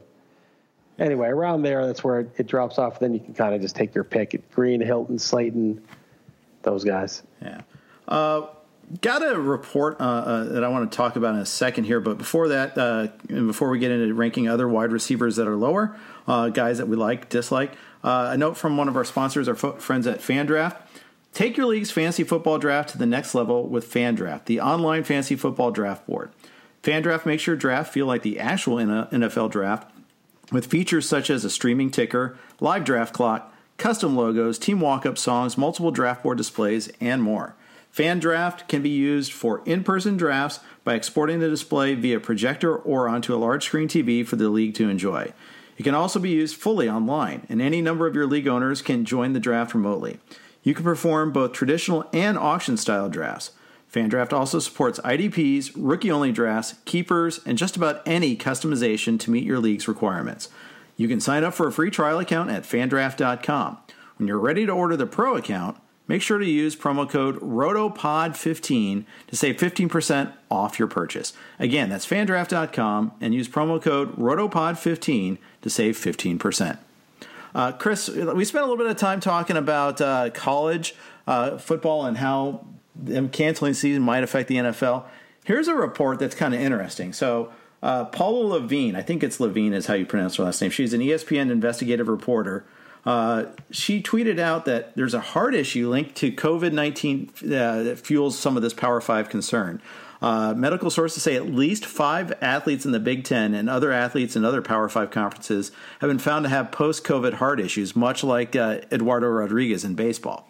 anyway, 1.00 1.28
around 1.28 1.64
there, 1.64 1.86
that's 1.86 2.04
where 2.04 2.22
it, 2.22 2.32
it 2.38 2.48
drops 2.48 2.78
off. 2.78 3.00
Then 3.00 3.14
you 3.14 3.20
can 3.20 3.34
kind 3.34 3.56
of 3.56 3.62
just 3.62 3.76
take 3.76 3.96
your 3.96 4.04
pick: 4.04 4.34
at 4.34 4.52
Green, 4.52 4.82
Hilton, 4.82 5.18
Slayton, 5.18 5.84
those 6.62 6.84
guys. 6.84 7.24
Yeah. 7.42 7.62
Uh, 8.08 8.48
got 9.02 9.24
a 9.24 9.40
report 9.40 10.00
uh, 10.00 10.04
uh, 10.04 10.44
that 10.46 10.64
I 10.64 10.68
want 10.68 10.92
to 10.92 10.96
talk 10.96 11.16
about 11.16 11.36
in 11.36 11.42
a 11.42 11.46
second 11.46 11.86
here, 11.86 12.00
but 12.00 12.18
before 12.18 12.50
that, 12.50 12.78
uh, 12.78 13.08
and 13.30 13.48
before 13.48 13.70
we 13.70 13.80
get 13.80 13.92
into 13.92 14.14
ranking 14.14 14.48
other 14.48 14.68
wide 14.68 14.92
receivers 14.92 15.36
that 15.38 15.48
are 15.48 15.56
lower, 15.56 15.98
uh, 16.28 16.50
guys 16.50 16.78
that 16.78 16.88
we 16.88 16.96
like, 16.96 17.30
dislike, 17.30 17.74
uh, 18.04 18.30
a 18.32 18.38
note 18.38 18.58
from 18.58 18.78
one 18.78 18.88
of 18.88 18.96
our 18.96 19.06
sponsors, 19.06 19.48
our 19.48 19.56
fo- 19.56 19.74
friends 19.74 20.06
at 20.08 20.20
FanDraft. 20.20 20.78
Take 21.34 21.58
your 21.58 21.66
league's 21.66 21.90
fantasy 21.90 22.24
football 22.24 22.60
draft 22.60 22.90
to 22.90 23.00
the 23.00 23.08
next 23.08 23.34
level 23.34 23.68
with 23.68 23.92
FanDraft, 23.92 24.46
the 24.46 24.62
online 24.62 25.04
fantasy 25.04 25.36
football 25.36 25.72
draft 25.72 26.06
board. 26.06 26.32
FanDraft 26.84 27.26
makes 27.26 27.48
your 27.48 27.56
draft 27.56 27.92
feel 27.92 28.06
like 28.06 28.22
the 28.22 28.40
actual 28.40 28.78
NFL 28.78 29.50
draft 29.50 29.92
with 30.52 30.68
features 30.68 31.10
such 31.10 31.32
as 31.32 31.44
a 31.44 31.50
streaming 31.50 31.90
ticker, 31.90 32.38
live 32.60 32.84
draft 32.84 33.16
clock, 33.16 33.52
custom 33.78 34.16
logos, 34.16 34.60
team 34.60 34.80
walk-up 34.80 35.18
songs, 35.18 35.58
multiple 35.58 35.90
draft 35.90 36.22
board 36.22 36.38
displays, 36.38 36.92
and 37.02 37.24
more. 37.24 37.56
FanDraft 37.92 38.68
can 38.68 38.84
be 38.84 38.90
used 38.90 39.34
for 39.34 39.64
in-person 39.66 40.18
drafts 40.18 40.60
by 40.84 40.94
exporting 40.94 41.40
the 41.40 41.50
display 41.50 41.96
via 41.96 42.20
projector 42.20 42.76
or 42.76 43.10
onto 43.10 43.34
a 43.34 43.38
large 43.38 43.66
screen 43.66 43.88
TV 43.88 44.26
for 44.26 44.36
the 44.36 44.50
league 44.50 44.76
to 44.76 44.88
enjoy. 44.88 45.34
It 45.80 45.84
can 45.84 45.96
also 45.96 46.20
be 46.20 46.30
used 46.30 46.58
fully 46.58 46.88
online, 46.88 47.48
and 47.50 47.60
any 47.60 47.82
number 47.82 48.06
of 48.06 48.14
your 48.14 48.28
league 48.28 48.48
owners 48.48 48.84
can 48.84 49.06
join 49.06 49.34
the 49.34 49.40
draft 49.40 49.74
remotely. 49.74 50.20
You 50.64 50.74
can 50.74 50.84
perform 50.84 51.32
both 51.32 51.52
traditional 51.52 52.08
and 52.14 52.38
auction 52.38 52.78
style 52.78 53.10
drafts. 53.10 53.52
FanDraft 53.94 54.34
also 54.34 54.58
supports 54.58 55.00
IDPs, 55.02 55.72
rookie 55.76 56.10
only 56.10 56.32
drafts, 56.32 56.76
keepers, 56.86 57.40
and 57.46 57.60
just 57.60 57.76
about 57.76 58.02
any 58.08 58.36
customization 58.36 59.20
to 59.20 59.30
meet 59.30 59.44
your 59.44 59.60
league's 59.60 59.88
requirements. 59.88 60.50
You 60.98 61.08
can 61.08 61.20
sign 61.20 61.44
up 61.44 61.54
for 61.54 61.68
a 61.68 61.72
free 61.72 61.92
trial 61.92 62.18
account 62.18 62.50
at 62.50 62.64
fandraft.com. 62.64 63.78
When 64.18 64.28
you're 64.28 64.40
ready 64.40 64.66
to 64.66 64.72
order 64.72 64.98
the 64.98 65.06
pro 65.06 65.36
account, 65.36 65.78
make 66.08 66.24
sure 66.24 66.40
to 66.40 66.46
use 66.46 66.76
promo 66.76 67.08
code 67.08 67.40
ROTOPOD15 67.40 69.06
to 69.28 69.36
save 69.36 69.58
15% 69.58 70.34
off 70.50 70.80
your 70.80 70.88
purchase. 70.88 71.34
Again, 71.60 71.90
that's 71.90 72.08
fandraft.com 72.08 73.14
and 73.22 73.34
use 73.34 73.48
promo 73.48 73.82
code 73.82 74.16
ROTOPOD15 74.16 75.38
to 75.62 75.70
save 75.70 75.98
15%. 75.98 76.78
Uh, 77.56 77.72
Chris, 77.72 78.10
we 78.10 78.46
spent 78.46 78.64
a 78.64 78.68
little 78.68 78.78
bit 78.78 78.88
of 78.88 78.98
time 78.98 79.20
talking 79.20 79.58
about 79.58 80.02
uh, 80.02 80.30
college 80.32 80.96
uh, 81.28 81.58
football 81.58 82.06
and 82.06 82.18
how 82.18 82.66
them 82.96 83.30
canceling 83.30 83.74
season 83.74 84.02
might 84.02 84.24
affect 84.24 84.50
the 84.50 84.56
NFL. 84.56 85.06
Here's 85.46 85.68
a 85.68 85.76
report 85.76 86.20
that's 86.20 86.36
kind 86.36 86.54
of 86.54 86.60
interesting. 86.60 87.14
So, 87.14 87.52
uh, 87.82 88.06
Paula 88.06 88.46
Lavigne, 88.46 88.98
I 88.98 89.02
think 89.02 89.24
it's 89.24 89.40
Lavigne 89.42 89.76
is 89.76 89.88
how 89.88 89.94
you 89.94 90.06
pronounce 90.06 90.38
her 90.38 90.46
last 90.46 90.62
name. 90.62 90.72
She's 90.72 90.94
an 90.94 91.02
ESPN 91.02 91.52
investigative 91.52 92.08
reporter. 92.08 92.66
Uh, 93.06 93.48
she 93.70 94.02
tweeted 94.02 94.40
out 94.40 94.64
that 94.64 94.96
there's 94.96 95.14
a 95.14 95.20
heart 95.20 95.54
issue 95.54 95.90
linked 95.90 96.16
to 96.16 96.32
COVID 96.32 96.72
19 96.72 97.30
uh, 97.44 97.48
that 97.84 98.00
fuels 98.00 98.40
some 98.40 98.56
of 98.56 98.64
this 98.64 98.74
Power 98.74 99.02
5 99.02 99.28
concern. 99.28 99.82
Uh, 100.24 100.54
medical 100.54 100.90
sources 100.90 101.22
say 101.22 101.36
at 101.36 101.48
least 101.48 101.86
five 101.86 102.32
athletes 102.42 102.86
in 102.86 102.94
the 102.94 103.00
Big 103.00 103.26
Ten 103.26 103.54
and 103.54 103.70
other 103.70 103.92
athletes 103.92 104.38
in 104.38 104.46
other 104.46 104.62
Power 104.62 104.88
Five 104.88 105.12
conferences 105.12 105.74
have 106.00 106.10
been 106.10 106.18
found 106.18 106.46
to 106.46 106.50
have 106.50 106.72
post 106.72 107.04
COVID 107.04 107.34
heart 107.34 107.60
issues, 107.60 107.94
much 107.94 108.24
like 108.24 108.56
uh, 108.56 108.80
Eduardo 108.90 109.28
Rodriguez 109.28 109.84
in 109.84 109.96
baseball. 109.96 110.50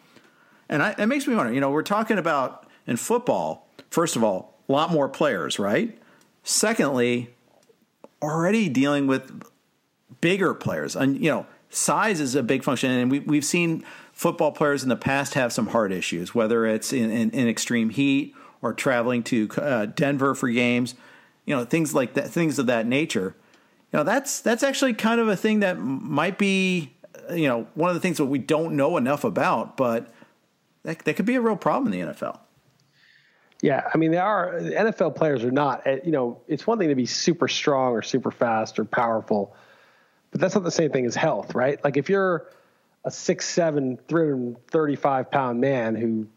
And 0.70 0.84
I, 0.84 0.94
it 1.00 1.08
makes 1.08 1.26
me 1.26 1.36
wonder 1.36 1.52
you 1.52 1.60
know, 1.60 1.72
we're 1.72 1.82
talking 1.82 2.20
about 2.20 2.68
in 2.86 2.98
football, 2.98 3.68
first 3.90 4.16
of 4.16 4.24
all, 4.24 4.60
a 4.70 4.72
lot 4.72 4.92
more 4.92 5.10
players, 5.10 5.58
right? 5.58 5.98
Secondly, 6.44 7.34
already 8.22 8.70
dealing 8.70 9.08
with 9.08 9.44
bigger 10.22 10.54
players. 10.54 10.96
And, 10.96 11.18
you 11.18 11.32
know, 11.32 11.48
size 11.72 12.20
is 12.20 12.36
a 12.36 12.44
big 12.44 12.64
function. 12.64 12.92
And 12.92 13.10
we, 13.10 13.22
we've 13.22 13.44
seen 13.44 13.84
football 14.12 14.52
players 14.52 14.84
in 14.84 14.90
the 14.90 14.96
past 14.96 15.34
have 15.34 15.52
some 15.52 15.66
heart 15.66 15.92
issues, 15.92 16.36
whether 16.36 16.68
it's 16.68 16.94
in, 16.94 17.10
in, 17.10 17.32
in 17.32 17.48
extreme 17.48 17.90
heat 17.90 18.36
or 18.64 18.74
traveling 18.74 19.22
to 19.22 19.50
uh, 19.58 19.86
Denver 19.86 20.34
for 20.34 20.50
games, 20.50 20.96
you 21.46 21.56
know, 21.56 21.66
things 21.66 21.94
like 21.94 22.14
that, 22.16 22.30
things 22.30 22.58
of 22.58 22.66
that 22.68 22.88
nature. 22.88 23.36
You 23.92 24.00
know, 24.00 24.04
that's 24.04 24.40
that's 24.40 24.64
actually 24.64 24.94
kind 24.96 25.22
of 25.22 25.28
a 25.28 25.36
thing 25.36 25.60
that 25.60 25.78
might 25.78 26.40
be, 26.40 26.94
you 27.32 27.48
know, 27.48 27.68
one 27.76 27.90
of 27.90 27.96
the 27.96 28.00
things 28.00 28.18
that 28.18 28.26
we 28.26 28.40
don't 28.40 28.76
know 28.76 28.98
enough 28.98 29.24
about, 29.24 29.78
but 29.78 30.12
that, 30.84 31.00
that 31.00 31.16
could 31.16 31.26
be 31.26 31.36
a 31.36 31.42
real 31.42 31.58
problem 31.58 31.94
in 31.94 32.08
the 32.08 32.14
NFL. 32.14 32.40
Yeah, 33.62 33.90
I 33.94 33.98
mean, 33.98 34.12
they 34.12 34.18
are 34.18 34.60
NFL 34.60 35.16
players 35.16 35.44
are 35.44 35.52
not. 35.52 35.86
Eh, 35.86 36.00
you 36.04 36.12
know, 36.12 36.42
it's 36.48 36.66
one 36.66 36.80
thing 36.80 36.90
to 36.90 36.96
be 36.96 37.06
super 37.06 37.48
strong 37.48 37.94
or 37.94 38.02
super 38.02 38.32
fast 38.32 38.80
or 38.80 38.86
powerful, 38.86 39.56
but 40.32 40.42
that's 40.42 40.56
not 40.56 40.64
the 40.64 40.72
same 40.72 40.92
thing 40.92 41.06
as 41.06 41.16
health, 41.16 41.54
right? 41.54 41.82
Like 41.84 41.96
if 41.96 42.10
you're 42.10 42.48
a 43.06 43.10
6'7", 43.10 44.00
335 44.08 45.32
pound 45.32 45.62
man 45.62 45.96
who 45.96 46.28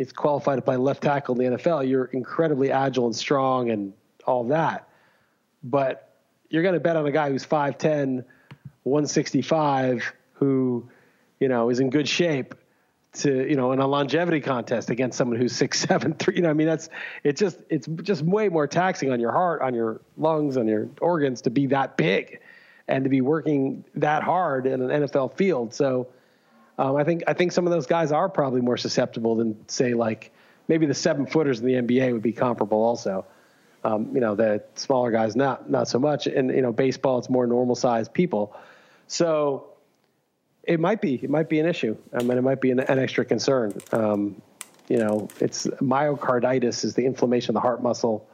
is 0.00 0.12
qualified 0.12 0.56
to 0.56 0.62
play 0.62 0.78
left 0.78 1.02
tackle 1.02 1.38
in 1.38 1.52
the 1.52 1.58
NFL, 1.58 1.86
you're 1.86 2.06
incredibly 2.06 2.72
agile 2.72 3.04
and 3.04 3.14
strong 3.14 3.70
and 3.70 3.92
all 4.24 4.44
that. 4.44 4.88
But 5.62 6.14
you're 6.48 6.62
going 6.62 6.72
to 6.72 6.80
bet 6.80 6.96
on 6.96 7.04
a 7.04 7.12
guy 7.12 7.28
who's 7.28 7.44
5'10", 7.44 8.24
165, 8.84 10.12
who, 10.32 10.88
you 11.38 11.48
know, 11.48 11.68
is 11.68 11.80
in 11.80 11.90
good 11.90 12.08
shape 12.08 12.54
to 13.12 13.46
you 13.46 13.56
know 13.56 13.72
in 13.72 13.80
a 13.80 13.86
longevity 13.88 14.40
contest 14.40 14.88
against 14.88 15.18
someone 15.18 15.36
who's 15.36 15.52
six 15.52 15.80
seven 15.88 16.14
three 16.14 16.36
you 16.36 16.42
know 16.42 16.48
i 16.48 16.52
mean 16.52 16.68
that's 16.68 16.88
it's 17.24 17.40
just 17.40 17.58
it's 17.68 17.88
just 18.04 18.22
way 18.22 18.48
more 18.48 18.68
taxing 18.68 19.10
on 19.10 19.18
your 19.18 19.32
heart 19.32 19.62
on 19.62 19.74
your 19.74 20.00
lungs 20.16 20.56
on 20.56 20.68
your 20.68 20.88
organs 21.00 21.40
to 21.40 21.50
be 21.50 21.66
that 21.66 21.96
big 21.96 22.38
and 22.86 23.02
to 23.02 23.10
be 23.10 23.20
working 23.20 23.84
that 23.96 24.22
hard 24.22 24.64
in 24.64 24.80
an 24.80 25.02
nfl 25.02 25.36
field 25.36 25.74
so 25.74 26.06
um, 26.80 26.96
i 26.96 27.04
think 27.04 27.22
i 27.28 27.32
think 27.32 27.52
some 27.52 27.66
of 27.66 27.70
those 27.72 27.86
guys 27.86 28.10
are 28.10 28.28
probably 28.28 28.60
more 28.60 28.76
susceptible 28.76 29.36
than 29.36 29.56
say 29.68 29.94
like 29.94 30.32
maybe 30.68 30.86
the 30.86 30.94
seven 30.94 31.26
footers 31.26 31.60
in 31.60 31.66
the 31.66 31.74
nba 31.74 32.12
would 32.12 32.22
be 32.22 32.32
comparable 32.32 32.82
also 32.82 33.24
um, 33.84 34.10
you 34.14 34.20
know 34.20 34.34
the 34.34 34.62
smaller 34.74 35.10
guys 35.10 35.36
not 35.36 35.70
not 35.70 35.88
so 35.88 35.98
much 35.98 36.26
and 36.26 36.50
you 36.50 36.62
know 36.62 36.72
baseball 36.72 37.18
it's 37.18 37.30
more 37.30 37.46
normal 37.46 37.74
sized 37.74 38.12
people 38.12 38.54
so 39.06 39.70
it 40.64 40.78
might 40.78 41.00
be. 41.00 41.14
It 41.14 41.30
might 41.30 41.48
be 41.48 41.58
an 41.58 41.66
issue. 41.66 41.96
I 42.12 42.22
mean, 42.22 42.38
it 42.38 42.42
might 42.42 42.60
be 42.60 42.70
an, 42.70 42.80
an 42.80 42.98
extra 42.98 43.24
concern. 43.24 43.72
Um, 43.92 44.40
you 44.88 44.98
know, 44.98 45.28
it's 45.40 45.66
myocarditis 45.66 46.84
is 46.84 46.94
the 46.94 47.06
inflammation 47.06 47.50
of 47.50 47.54
the 47.54 47.60
heart 47.60 47.82
muscle, 47.82 48.28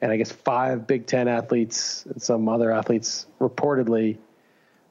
and 0.00 0.12
I 0.12 0.16
guess 0.16 0.32
five 0.32 0.86
Big 0.86 1.06
Ten 1.06 1.28
athletes 1.28 2.06
and 2.06 2.22
some 2.22 2.48
other 2.48 2.70
athletes 2.70 3.26
reportedly 3.40 4.18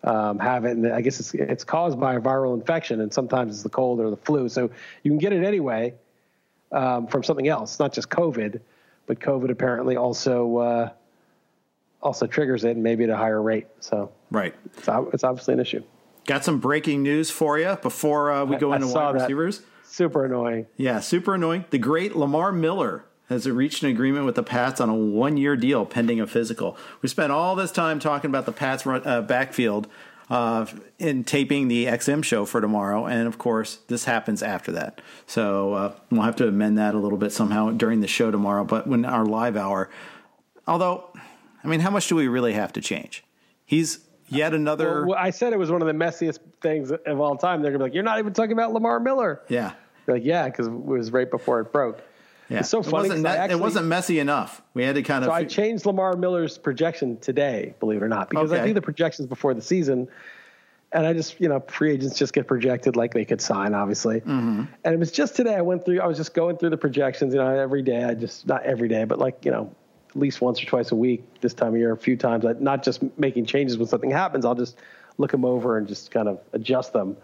um, 0.07 0.39
have 0.39 0.65
it. 0.65 0.71
And 0.71 0.91
I 0.91 1.01
guess 1.01 1.19
it's 1.19 1.33
it's 1.33 1.63
caused 1.63 1.99
by 1.99 2.15
a 2.15 2.19
viral 2.19 2.55
infection, 2.55 3.01
and 3.01 3.13
sometimes 3.13 3.53
it's 3.53 3.63
the 3.63 3.69
cold 3.69 3.99
or 3.99 4.09
the 4.09 4.17
flu. 4.17 4.49
So 4.49 4.71
you 5.03 5.11
can 5.11 5.17
get 5.17 5.33
it 5.33 5.43
anyway 5.43 5.93
um, 6.71 7.07
from 7.07 7.23
something 7.23 7.47
else, 7.47 7.77
not 7.77 7.93
just 7.93 8.09
COVID, 8.09 8.61
but 9.05 9.19
COVID 9.19 9.51
apparently 9.51 9.97
also 9.97 10.57
uh, 10.57 10.89
also 12.01 12.25
triggers 12.25 12.63
it, 12.63 12.71
and 12.71 12.83
maybe 12.83 13.03
at 13.03 13.09
a 13.09 13.17
higher 13.17 13.41
rate. 13.41 13.67
So 13.81 14.11
right, 14.31 14.55
it's, 14.77 14.87
it's 15.13 15.23
obviously 15.23 15.53
an 15.53 15.59
issue. 15.59 15.83
Got 16.25 16.43
some 16.43 16.59
breaking 16.59 17.03
news 17.03 17.29
for 17.29 17.59
you 17.59 17.77
before 17.81 18.31
uh, 18.31 18.45
we 18.45 18.57
go 18.57 18.73
into 18.73 18.87
wide 18.87 19.15
receivers. 19.15 19.61
Super 19.85 20.25
annoying. 20.25 20.67
Yeah, 20.75 20.99
super 20.99 21.35
annoying. 21.35 21.65
The 21.69 21.77
great 21.77 22.15
Lamar 22.15 22.51
Miller 22.51 23.05
has 23.29 23.45
it 23.45 23.51
reached 23.51 23.83
an 23.83 23.89
agreement 23.89 24.25
with 24.25 24.35
the 24.35 24.43
Pats 24.43 24.79
on 24.79 24.89
a 24.89 24.95
one 24.95 25.37
year 25.37 25.55
deal 25.55 25.85
pending 25.85 26.19
a 26.19 26.27
physical. 26.27 26.77
We 27.01 27.09
spent 27.09 27.31
all 27.31 27.55
this 27.55 27.71
time 27.71 27.99
talking 27.99 28.29
about 28.29 28.45
the 28.45 28.51
Pats 28.51 28.85
uh, 28.85 29.21
backfield 29.21 29.87
uh, 30.29 30.65
in 30.99 31.23
taping 31.23 31.67
the 31.67 31.85
XM 31.85 32.23
show 32.23 32.45
for 32.45 32.59
tomorrow, 32.59 33.05
and 33.05 33.27
of 33.27 33.37
course, 33.37 33.79
this 33.87 34.05
happens 34.05 34.43
after 34.43 34.71
that. 34.73 35.01
So 35.25 35.73
uh, 35.73 35.93
we'll 36.09 36.23
have 36.23 36.35
to 36.37 36.47
amend 36.47 36.77
that 36.77 36.95
a 36.95 36.97
little 36.97 37.17
bit 37.17 37.31
somehow 37.31 37.71
during 37.71 38.01
the 38.01 38.07
show 38.07 38.31
tomorrow. 38.31 38.63
But 38.63 38.87
when 38.87 39.05
our 39.05 39.25
live 39.25 39.55
hour, 39.55 39.89
although, 40.67 41.09
I 41.63 41.67
mean, 41.67 41.79
how 41.79 41.91
much 41.91 42.07
do 42.07 42.15
we 42.15 42.27
really 42.27 42.53
have 42.53 42.73
to 42.73 42.81
change? 42.81 43.23
He's 43.65 43.99
yet 44.27 44.53
another. 44.53 45.05
Well, 45.05 45.17
I 45.17 45.29
said 45.29 45.53
it 45.53 45.59
was 45.59 45.71
one 45.71 45.81
of 45.81 45.87
the 45.87 45.93
messiest 45.93 46.39
things 46.61 46.91
of 46.91 47.19
all 47.19 47.37
time. 47.37 47.61
They're 47.61 47.71
gonna 47.71 47.85
be 47.85 47.89
like, 47.89 47.93
"You're 47.93 48.03
not 48.03 48.19
even 48.19 48.33
talking 48.33 48.51
about 48.53 48.73
Lamar 48.73 48.99
Miller." 48.99 49.41
Yeah. 49.47 49.73
They're 50.07 50.15
like, 50.15 50.25
yeah, 50.25 50.45
because 50.45 50.67
it 50.67 50.71
was 50.71 51.11
right 51.11 51.29
before 51.29 51.59
it 51.59 51.71
broke. 51.71 52.01
Yeah. 52.49 52.60
It's 52.60 52.69
so 52.69 52.81
funny. 52.81 53.07
It 53.07 53.10
wasn't, 53.10 53.25
actually, 53.27 53.57
it 53.57 53.62
wasn't 53.62 53.86
messy 53.88 54.19
enough. 54.19 54.62
We 54.73 54.83
had 54.83 54.95
to 54.95 55.03
kind 55.03 55.23
of. 55.23 55.29
So 55.29 55.33
I 55.33 55.43
changed 55.43 55.86
Lamar 55.86 56.15
Miller's 56.15 56.57
projection 56.57 57.17
today, 57.17 57.73
believe 57.79 58.01
it 58.01 58.05
or 58.05 58.07
not, 58.07 58.29
because 58.29 58.51
okay. 58.51 58.62
I 58.62 58.67
do 58.67 58.73
the 58.73 58.81
projections 58.81 59.27
before 59.27 59.53
the 59.53 59.62
season. 59.62 60.07
And 60.93 61.05
I 61.05 61.12
just, 61.12 61.41
you 61.41 61.49
know, 61.49 61.60
free 61.67 61.91
agents 61.91 62.17
just 62.17 62.31
get 62.31 62.47
projected 62.47 62.95
like 62.95 63.13
they 63.13 63.25
could 63.25 63.41
sign, 63.41 63.73
obviously. 63.73 64.21
Mm-hmm. 64.21 64.63
And 64.86 64.93
it 64.93 64.97
was 64.97 65.12
just 65.12 65.36
today 65.36 65.55
I 65.55 65.62
went 65.62 65.83
through, 65.83 65.99
I 65.99 66.07
was 66.07 66.15
just 66.15 66.33
going 66.33 66.55
through 66.55 66.69
the 66.69 66.77
projections, 66.77 67.33
you 67.33 67.41
know, 67.41 67.47
every 67.49 67.81
day. 67.81 68.05
I 68.05 68.13
just, 68.13 68.47
not 68.47 68.63
every 68.63 68.88
day, 68.88 69.03
but 69.03 69.19
like, 69.19 69.43
you 69.43 69.51
know, 69.51 69.69
at 70.10 70.15
least 70.15 70.39
once 70.39 70.63
or 70.63 70.65
twice 70.65 70.91
a 70.91 70.95
week 70.95 71.25
this 71.41 71.53
time 71.53 71.73
of 71.73 71.77
year, 71.77 71.91
a 71.91 71.97
few 71.97 72.15
times. 72.15 72.45
Not 72.62 72.83
just 72.83 73.03
making 73.17 73.47
changes 73.47 73.77
when 73.77 73.89
something 73.89 74.12
happens. 74.12 74.45
I'll 74.45 74.55
just 74.55 74.77
look 75.17 75.31
them 75.31 75.43
over 75.43 75.77
and 75.77 75.89
just 75.89 76.12
kind 76.12 76.29
of 76.29 76.39
adjust 76.53 76.93
them. 76.93 77.17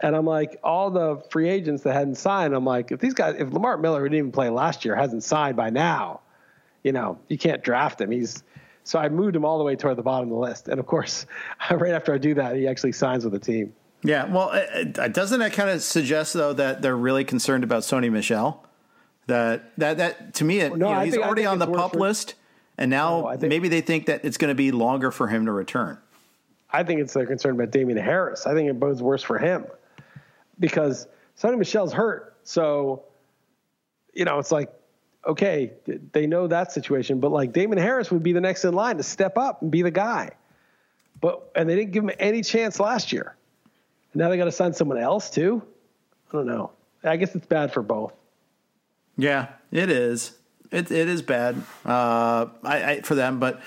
And 0.00 0.14
I'm 0.14 0.26
like, 0.26 0.58
all 0.62 0.90
the 0.90 1.22
free 1.30 1.48
agents 1.48 1.82
that 1.84 1.94
hadn't 1.94 2.16
signed, 2.16 2.54
I'm 2.54 2.64
like, 2.64 2.92
if 2.92 3.00
these 3.00 3.14
guys, 3.14 3.36
if 3.38 3.52
Lamar 3.52 3.78
Miller, 3.78 4.00
who 4.00 4.08
didn't 4.08 4.18
even 4.18 4.32
play 4.32 4.50
last 4.50 4.84
year, 4.84 4.94
hasn't 4.94 5.22
signed 5.22 5.56
by 5.56 5.70
now, 5.70 6.20
you 6.82 6.92
know, 6.92 7.18
you 7.28 7.38
can't 7.38 7.62
draft 7.62 8.00
him. 8.00 8.10
He's 8.10 8.42
so 8.84 9.00
I 9.00 9.08
moved 9.08 9.34
him 9.34 9.44
all 9.44 9.58
the 9.58 9.64
way 9.64 9.74
toward 9.74 9.96
the 9.96 10.02
bottom 10.02 10.28
of 10.28 10.34
the 10.34 10.40
list. 10.40 10.68
And 10.68 10.78
of 10.78 10.86
course, 10.86 11.26
right 11.70 11.92
after 11.92 12.14
I 12.14 12.18
do 12.18 12.34
that, 12.34 12.56
he 12.56 12.68
actually 12.68 12.92
signs 12.92 13.24
with 13.24 13.32
the 13.32 13.40
team. 13.40 13.74
Yeah, 14.04 14.26
well, 14.26 14.52
doesn't 15.10 15.40
that 15.40 15.52
kind 15.52 15.70
of 15.70 15.82
suggest 15.82 16.34
though 16.34 16.52
that 16.52 16.82
they're 16.82 16.96
really 16.96 17.24
concerned 17.24 17.64
about 17.64 17.82
Sony 17.82 18.12
Michel? 18.12 18.64
That 19.26 19.72
that 19.78 19.98
that 19.98 20.34
to 20.34 20.44
me, 20.44 20.60
it, 20.60 20.76
no, 20.76 20.88
you 20.88 20.94
know, 20.94 21.00
he's 21.00 21.14
think, 21.14 21.26
already 21.26 21.46
on 21.46 21.58
the 21.58 21.66
pup 21.66 21.94
for, 21.94 21.98
list, 21.98 22.34
and 22.78 22.90
now 22.90 23.22
no, 23.22 23.36
think, 23.36 23.48
maybe 23.50 23.68
they 23.68 23.80
think 23.80 24.06
that 24.06 24.24
it's 24.24 24.36
going 24.36 24.50
to 24.50 24.54
be 24.54 24.70
longer 24.70 25.10
for 25.10 25.26
him 25.26 25.46
to 25.46 25.52
return. 25.52 25.98
I 26.70 26.84
think 26.84 27.00
it's 27.00 27.14
they're 27.14 27.50
about 27.50 27.70
Damien 27.70 27.98
Harris. 27.98 28.46
I 28.46 28.54
think 28.54 28.70
it 28.70 28.78
bodes 28.78 29.02
worse 29.02 29.24
for 29.24 29.38
him 29.38 29.66
because 30.58 31.06
Sony 31.38 31.58
Michel's 31.58 31.92
hurt, 31.92 32.36
so 32.42 33.04
you 34.12 34.24
know 34.24 34.38
it's 34.38 34.52
like 34.52 34.72
okay, 35.26 35.72
they 36.12 36.26
know 36.26 36.46
that 36.46 36.72
situation, 36.72 37.18
but 37.20 37.32
like 37.32 37.52
Damien 37.52 37.78
Harris 37.78 38.10
would 38.10 38.22
be 38.22 38.32
the 38.32 38.40
next 38.40 38.64
in 38.64 38.74
line 38.74 38.96
to 38.96 39.02
step 39.02 39.36
up 39.36 39.62
and 39.62 39.70
be 39.70 39.82
the 39.82 39.90
guy. 39.90 40.30
But 41.20 41.50
and 41.54 41.68
they 41.68 41.74
didn't 41.74 41.92
give 41.92 42.04
him 42.04 42.10
any 42.18 42.42
chance 42.42 42.78
last 42.78 43.12
year. 43.12 43.34
And 44.12 44.20
Now 44.20 44.28
they 44.28 44.36
got 44.36 44.44
to 44.44 44.52
sign 44.52 44.72
someone 44.72 44.98
else 44.98 45.30
too. 45.30 45.62
I 46.30 46.32
don't 46.32 46.46
know. 46.46 46.70
I 47.02 47.16
guess 47.16 47.34
it's 47.34 47.46
bad 47.46 47.72
for 47.72 47.82
both. 47.82 48.12
Yeah, 49.16 49.48
it 49.72 49.90
is. 49.90 50.32
It 50.70 50.90
it 50.90 51.08
is 51.08 51.22
bad 51.22 51.56
uh, 51.84 52.46
I, 52.62 52.84
I, 52.84 53.00
for 53.02 53.14
them, 53.14 53.38
but 53.38 53.60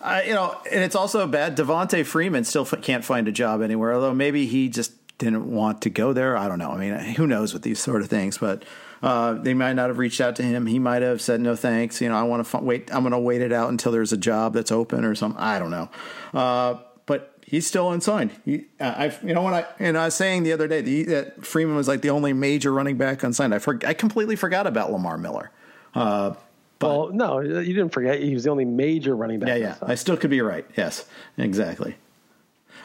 I, 0.00 0.24
you 0.24 0.34
know, 0.34 0.56
and 0.70 0.84
it's 0.84 0.94
also 0.94 1.26
bad. 1.26 1.56
Devonta 1.56 2.04
Freeman 2.06 2.44
still 2.44 2.66
f- 2.70 2.80
can't 2.82 3.04
find 3.04 3.26
a 3.26 3.32
job 3.32 3.60
anywhere. 3.60 3.92
Although 3.94 4.14
maybe 4.14 4.46
he 4.46 4.68
just 4.68 4.92
didn't 5.18 5.50
want 5.50 5.82
to 5.82 5.90
go 5.90 6.12
there. 6.12 6.36
I 6.36 6.48
don't 6.48 6.58
know. 6.58 6.70
I 6.70 6.76
mean, 6.78 7.14
who 7.14 7.26
knows 7.26 7.52
with 7.52 7.62
these 7.62 7.78
sort 7.78 8.02
of 8.02 8.08
things? 8.08 8.38
But 8.38 8.64
uh, 9.02 9.34
they 9.34 9.54
might 9.54 9.74
not 9.74 9.88
have 9.88 9.98
reached 9.98 10.20
out 10.20 10.36
to 10.36 10.42
him. 10.42 10.66
He 10.66 10.78
might 10.78 11.02
have 11.02 11.20
said 11.20 11.40
no 11.40 11.54
thanks. 11.54 12.00
You 12.00 12.08
know, 12.08 12.16
I 12.16 12.22
want 12.22 12.46
to 12.46 12.56
f- 12.56 12.62
wait. 12.62 12.92
I'm 12.92 13.02
going 13.02 13.12
to 13.12 13.18
wait 13.18 13.40
it 13.40 13.52
out 13.52 13.70
until 13.70 13.92
there's 13.92 14.12
a 14.12 14.16
job 14.16 14.54
that's 14.54 14.72
open 14.72 15.04
or 15.04 15.14
something. 15.14 15.40
I 15.40 15.58
don't 15.58 15.70
know. 15.70 15.88
Uh, 16.32 16.78
but 17.06 17.36
he's 17.46 17.66
still 17.66 17.92
unsigned. 17.92 18.32
He, 18.44 18.64
I, 18.80 19.12
you 19.22 19.34
know, 19.34 19.42
when 19.42 19.54
I 19.54 19.66
and 19.78 19.96
I 19.98 20.06
was 20.06 20.14
saying 20.14 20.42
the 20.42 20.52
other 20.52 20.66
day 20.66 20.80
the, 20.80 21.02
that 21.04 21.44
Freeman 21.44 21.76
was 21.76 21.86
like 21.86 22.00
the 22.00 22.10
only 22.10 22.32
major 22.32 22.72
running 22.72 22.96
back 22.96 23.22
unsigned. 23.22 23.54
I 23.54 23.58
for, 23.58 23.78
I 23.86 23.94
completely 23.94 24.36
forgot 24.36 24.66
about 24.66 24.90
Lamar 24.90 25.18
Miller. 25.18 25.50
Uh, 25.94 26.34
but, 26.80 26.88
well, 26.88 27.10
no, 27.12 27.40
you 27.40 27.72
didn't 27.72 27.90
forget. 27.90 28.20
He 28.20 28.34
was 28.34 28.44
the 28.44 28.50
only 28.50 28.64
major 28.64 29.14
running 29.14 29.38
back. 29.38 29.50
Yeah, 29.50 29.54
yeah. 29.56 29.76
I 29.82 29.94
still 29.94 30.16
could 30.16 30.30
be 30.30 30.40
right. 30.40 30.66
Yes, 30.76 31.04
exactly. 31.38 31.96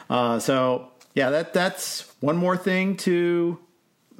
Uh, 0.08 0.38
so 0.38 0.89
yeah, 1.14 1.30
that 1.30 1.52
that's 1.52 2.12
one 2.20 2.36
more 2.36 2.56
thing 2.56 2.96
to 2.98 3.58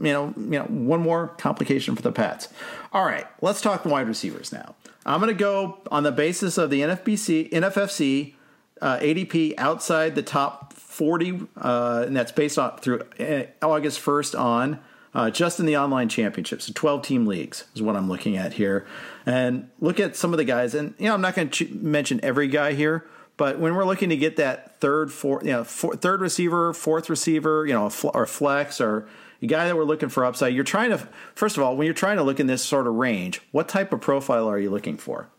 you 0.00 0.12
know, 0.12 0.32
you 0.36 0.58
know, 0.58 0.64
one 0.64 1.00
more 1.00 1.28
complication 1.28 1.94
for 1.94 2.02
the 2.02 2.12
Pats. 2.12 2.48
All 2.92 3.04
right, 3.04 3.26
let's 3.42 3.60
talk 3.60 3.84
wide 3.84 4.08
receivers 4.08 4.52
now. 4.52 4.74
I'm 5.04 5.20
going 5.20 5.32
to 5.32 5.38
go 5.38 5.78
on 5.90 6.02
the 6.02 6.12
basis 6.12 6.58
of 6.58 6.70
the 6.70 6.80
NFBC, 6.80 7.50
NFFC 7.50 8.34
uh, 8.80 8.98
ADP 8.98 9.54
outside 9.58 10.14
the 10.14 10.22
top 10.22 10.72
40, 10.72 11.48
uh, 11.56 12.04
and 12.06 12.16
that's 12.16 12.32
based 12.32 12.58
on 12.58 12.78
through 12.78 13.02
uh, 13.18 13.42
August 13.62 14.00
1st 14.00 14.38
on. 14.38 14.80
Uh, 15.12 15.28
just 15.28 15.58
in 15.58 15.66
the 15.66 15.76
online 15.76 16.08
championships, 16.08 16.66
so 16.66 16.72
12 16.72 17.02
team 17.02 17.26
leagues 17.26 17.64
is 17.74 17.82
what 17.82 17.96
I'm 17.96 18.08
looking 18.08 18.36
at 18.36 18.52
here. 18.52 18.86
And 19.26 19.68
look 19.80 19.98
at 19.98 20.14
some 20.14 20.32
of 20.32 20.36
the 20.36 20.44
guys, 20.44 20.72
and 20.72 20.94
you 20.98 21.06
know, 21.06 21.14
I'm 21.14 21.20
not 21.20 21.34
going 21.34 21.50
to 21.50 21.64
ch- 21.66 21.70
mention 21.72 22.20
every 22.22 22.46
guy 22.46 22.74
here, 22.74 23.04
but 23.40 23.58
when 23.58 23.74
we're 23.74 23.86
looking 23.86 24.10
to 24.10 24.18
get 24.18 24.36
that 24.36 24.78
third, 24.80 25.10
fourth, 25.10 25.46
you 25.46 25.52
know, 25.52 25.64
four, 25.64 25.96
third 25.96 26.20
receiver, 26.20 26.74
fourth 26.74 27.08
receiver, 27.08 27.64
you 27.64 27.72
know, 27.72 27.90
or 28.12 28.26
flex, 28.26 28.82
or 28.82 29.08
a 29.40 29.46
guy 29.46 29.64
that 29.64 29.74
we're 29.74 29.84
looking 29.84 30.10
for 30.10 30.26
upside, 30.26 30.52
you're 30.52 30.62
trying 30.62 30.90
to, 30.90 30.98
first 31.34 31.56
of 31.56 31.62
all, 31.62 31.74
when 31.74 31.86
you're 31.86 31.94
trying 31.94 32.18
to 32.18 32.22
look 32.22 32.38
in 32.38 32.46
this 32.48 32.62
sort 32.62 32.86
of 32.86 32.96
range, 32.96 33.40
what 33.50 33.66
type 33.66 33.94
of 33.94 34.02
profile 34.02 34.46
are 34.46 34.58
you 34.58 34.68
looking 34.68 34.98
for? 34.98 35.30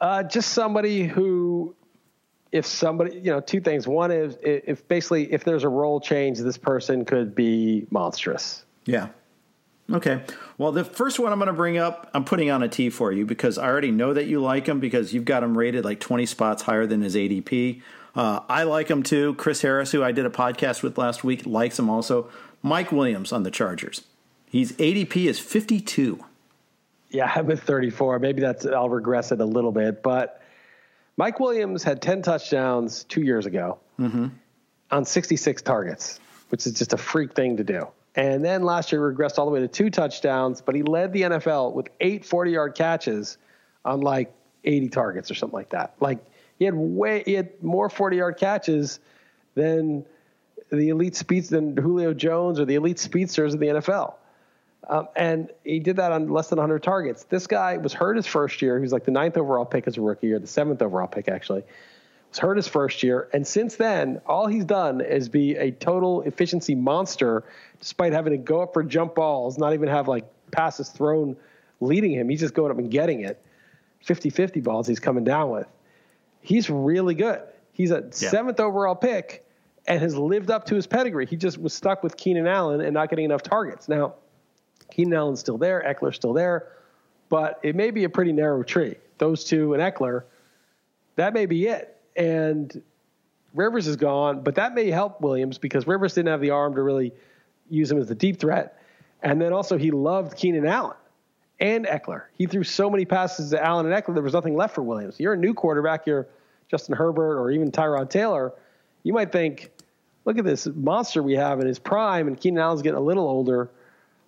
Uh, 0.00 0.22
just 0.22 0.50
somebody 0.50 1.02
who 1.02 1.74
if 2.52 2.66
somebody, 2.66 3.16
you 3.16 3.32
know, 3.32 3.40
two 3.40 3.60
things. 3.60 3.88
One 3.88 4.12
is 4.12 4.38
if 4.40 4.86
basically 4.86 5.32
if 5.32 5.42
there's 5.42 5.64
a 5.64 5.68
role 5.68 5.98
change, 5.98 6.38
this 6.38 6.56
person 6.56 7.04
could 7.04 7.34
be 7.34 7.88
monstrous. 7.90 8.64
Yeah. 8.86 9.08
Okay. 9.92 10.22
Well, 10.56 10.72
the 10.72 10.84
first 10.84 11.18
one 11.18 11.32
I'm 11.32 11.38
going 11.38 11.48
to 11.48 11.52
bring 11.52 11.76
up, 11.76 12.10
I'm 12.14 12.24
putting 12.24 12.50
on 12.50 12.62
a 12.62 12.68
T 12.68 12.88
for 12.90 13.12
you 13.12 13.26
because 13.26 13.58
I 13.58 13.66
already 13.66 13.90
know 13.90 14.14
that 14.14 14.26
you 14.26 14.40
like 14.40 14.66
him 14.66 14.80
because 14.80 15.12
you've 15.12 15.26
got 15.26 15.42
him 15.42 15.56
rated 15.56 15.84
like 15.84 16.00
20 16.00 16.24
spots 16.26 16.62
higher 16.62 16.86
than 16.86 17.02
his 17.02 17.14
ADP. 17.14 17.82
Uh, 18.14 18.40
I 18.48 18.62
like 18.62 18.88
him 18.88 19.02
too. 19.02 19.34
Chris 19.34 19.62
Harris, 19.62 19.92
who 19.92 20.02
I 20.02 20.12
did 20.12 20.24
a 20.24 20.30
podcast 20.30 20.82
with 20.82 20.96
last 20.96 21.24
week, 21.24 21.44
likes 21.46 21.78
him 21.78 21.90
also. 21.90 22.30
Mike 22.62 22.92
Williams 22.92 23.32
on 23.32 23.42
the 23.42 23.50
Chargers. 23.50 24.02
He's 24.48 24.72
ADP 24.72 25.26
is 25.26 25.38
52. 25.38 26.24
Yeah, 27.10 27.30
I'm 27.34 27.50
at 27.50 27.60
34. 27.60 28.20
Maybe 28.20 28.40
that's 28.40 28.64
I'll 28.64 28.88
regress 28.88 29.32
it 29.32 29.40
a 29.40 29.44
little 29.44 29.72
bit, 29.72 30.02
but 30.02 30.40
Mike 31.16 31.38
Williams 31.40 31.82
had 31.82 32.00
10 32.00 32.22
touchdowns 32.22 33.04
two 33.04 33.22
years 33.22 33.46
ago 33.46 33.78
mm-hmm. 33.98 34.28
on 34.90 35.04
66 35.04 35.62
targets, 35.62 36.20
which 36.54 36.68
is 36.68 36.72
just 36.72 36.92
a 36.92 36.96
freak 36.96 37.32
thing 37.32 37.56
to 37.56 37.64
do. 37.64 37.84
And 38.14 38.44
then 38.44 38.62
last 38.62 38.92
year 38.92 39.00
regressed 39.00 39.40
all 39.40 39.44
the 39.44 39.50
way 39.50 39.58
to 39.58 39.66
two 39.66 39.90
touchdowns, 39.90 40.60
but 40.60 40.76
he 40.76 40.84
led 40.84 41.12
the 41.12 41.22
NFL 41.22 41.72
with 41.72 41.88
eight 41.98 42.24
40 42.24 42.52
yard 42.52 42.76
catches 42.76 43.38
on 43.84 44.02
like 44.02 44.32
80 44.62 44.90
targets 44.90 45.32
or 45.32 45.34
something 45.34 45.56
like 45.56 45.70
that. 45.70 45.96
Like 45.98 46.24
he 46.56 46.64
had 46.64 46.74
way 46.74 47.24
he 47.26 47.32
had 47.32 47.60
more 47.60 47.88
40 47.88 48.18
yard 48.18 48.36
catches 48.36 49.00
than 49.56 50.06
the 50.70 50.90
elite 50.90 51.16
speeds 51.16 51.48
than 51.48 51.76
Julio 51.76 52.14
Jones 52.14 52.60
or 52.60 52.66
the 52.66 52.76
elite 52.76 53.00
speedsters 53.00 53.52
of 53.52 53.58
the 53.58 53.66
NFL. 53.66 54.14
Um, 54.88 55.08
and 55.16 55.50
he 55.64 55.80
did 55.80 55.96
that 55.96 56.12
on 56.12 56.28
less 56.28 56.50
than 56.50 56.58
100 56.58 56.84
targets. 56.84 57.24
This 57.24 57.48
guy 57.48 57.78
was 57.78 57.92
hurt 57.92 58.14
his 58.14 58.28
first 58.28 58.62
year. 58.62 58.76
He 58.76 58.82
was 58.82 58.92
like 58.92 59.06
the 59.06 59.10
ninth 59.10 59.36
overall 59.36 59.64
pick 59.64 59.88
as 59.88 59.96
a 59.96 60.00
rookie, 60.00 60.32
or 60.32 60.38
the 60.38 60.46
seventh 60.46 60.82
overall 60.82 61.08
pick 61.08 61.26
actually. 61.26 61.64
Was 62.34 62.40
hurt 62.40 62.56
his 62.56 62.66
first 62.66 63.02
year, 63.02 63.28
and 63.32 63.46
since 63.46 63.76
then, 63.76 64.20
all 64.26 64.48
he's 64.48 64.64
done 64.64 65.00
is 65.00 65.28
be 65.28 65.54
a 65.54 65.70
total 65.70 66.22
efficiency 66.22 66.74
monster, 66.74 67.44
despite 67.78 68.12
having 68.12 68.32
to 68.32 68.38
go 68.38 68.60
up 68.60 68.72
for 68.74 68.82
jump 68.82 69.14
balls, 69.14 69.56
not 69.56 69.72
even 69.72 69.88
have 69.88 70.08
like 70.08 70.24
passes 70.50 70.88
thrown 70.88 71.36
leading 71.80 72.10
him. 72.10 72.28
He's 72.28 72.40
just 72.40 72.54
going 72.54 72.72
up 72.72 72.78
and 72.78 72.90
getting 72.90 73.20
it. 73.20 73.40
50-50 74.04 74.62
balls 74.62 74.86
he's 74.86 75.00
coming 75.00 75.24
down 75.24 75.48
with 75.50 75.66
he's 76.44 76.70
really 76.70 77.14
good. 77.14 77.42
He's 77.72 77.90
a 77.90 78.04
yeah. 78.04 78.10
seventh 78.30 78.60
overall 78.60 78.94
pick 78.94 79.44
and 79.86 80.00
has 80.00 80.16
lived 80.16 80.50
up 80.50 80.66
to 80.66 80.76
his 80.76 80.86
pedigree. 80.86 81.26
He 81.26 81.36
just 81.36 81.58
was 81.58 81.74
stuck 81.74 82.02
with 82.04 82.16
Keenan 82.16 82.46
Allen 82.46 82.80
and 82.80 82.94
not 82.94 83.10
getting 83.10 83.24
enough 83.24 83.42
targets. 83.42 83.88
Now, 83.88 84.14
Keenan 84.92 85.14
Allen's 85.14 85.40
still 85.40 85.58
there, 85.58 85.82
Ekeler's 85.84 86.14
still 86.14 86.32
there, 86.32 86.68
but 87.28 87.58
it 87.62 87.74
may 87.74 87.90
be 87.90 88.04
a 88.04 88.08
pretty 88.08 88.32
narrow 88.32 88.62
tree. 88.62 88.94
Those 89.18 89.44
two 89.44 89.74
and 89.74 89.82
Ekeler, 89.82 90.22
that 91.16 91.34
may 91.34 91.46
be 91.46 91.66
it. 91.66 91.93
And 92.16 92.82
Rivers 93.54 93.86
is 93.86 93.96
gone, 93.96 94.42
but 94.42 94.56
that 94.56 94.74
may 94.74 94.90
help 94.90 95.20
Williams 95.20 95.58
because 95.58 95.86
Rivers 95.86 96.14
didn't 96.14 96.28
have 96.28 96.40
the 96.40 96.50
arm 96.50 96.74
to 96.74 96.82
really 96.82 97.12
use 97.70 97.90
him 97.90 97.98
as 97.98 98.08
the 98.08 98.14
deep 98.14 98.38
threat. 98.38 98.80
And 99.22 99.40
then 99.40 99.52
also 99.52 99.78
he 99.78 99.90
loved 99.90 100.36
Keenan 100.36 100.66
Allen 100.66 100.96
and 101.60 101.86
Ekeler. 101.86 102.24
He 102.36 102.46
threw 102.46 102.64
so 102.64 102.90
many 102.90 103.04
passes 103.04 103.50
to 103.50 103.64
Allen 103.64 103.90
and 103.90 103.94
Ekeler, 103.94 104.14
there 104.14 104.22
was 104.22 104.34
nothing 104.34 104.56
left 104.56 104.74
for 104.74 104.82
Williams. 104.82 105.18
You're 105.20 105.34
a 105.34 105.38
new 105.38 105.54
quarterback, 105.54 106.06
you're 106.06 106.26
Justin 106.68 106.96
Herbert 106.96 107.38
or 107.38 107.50
even 107.50 107.70
Tyrod 107.70 108.10
Taylor. 108.10 108.52
You 109.02 109.12
might 109.12 109.32
think, 109.32 109.70
look 110.24 110.38
at 110.38 110.44
this 110.44 110.66
monster 110.66 111.22
we 111.22 111.34
have 111.34 111.60
in 111.60 111.66
his 111.66 111.78
prime, 111.78 112.26
and 112.26 112.38
Keenan 112.38 112.62
Allen's 112.62 112.82
getting 112.82 112.98
a 112.98 113.02
little 113.02 113.26
older. 113.26 113.70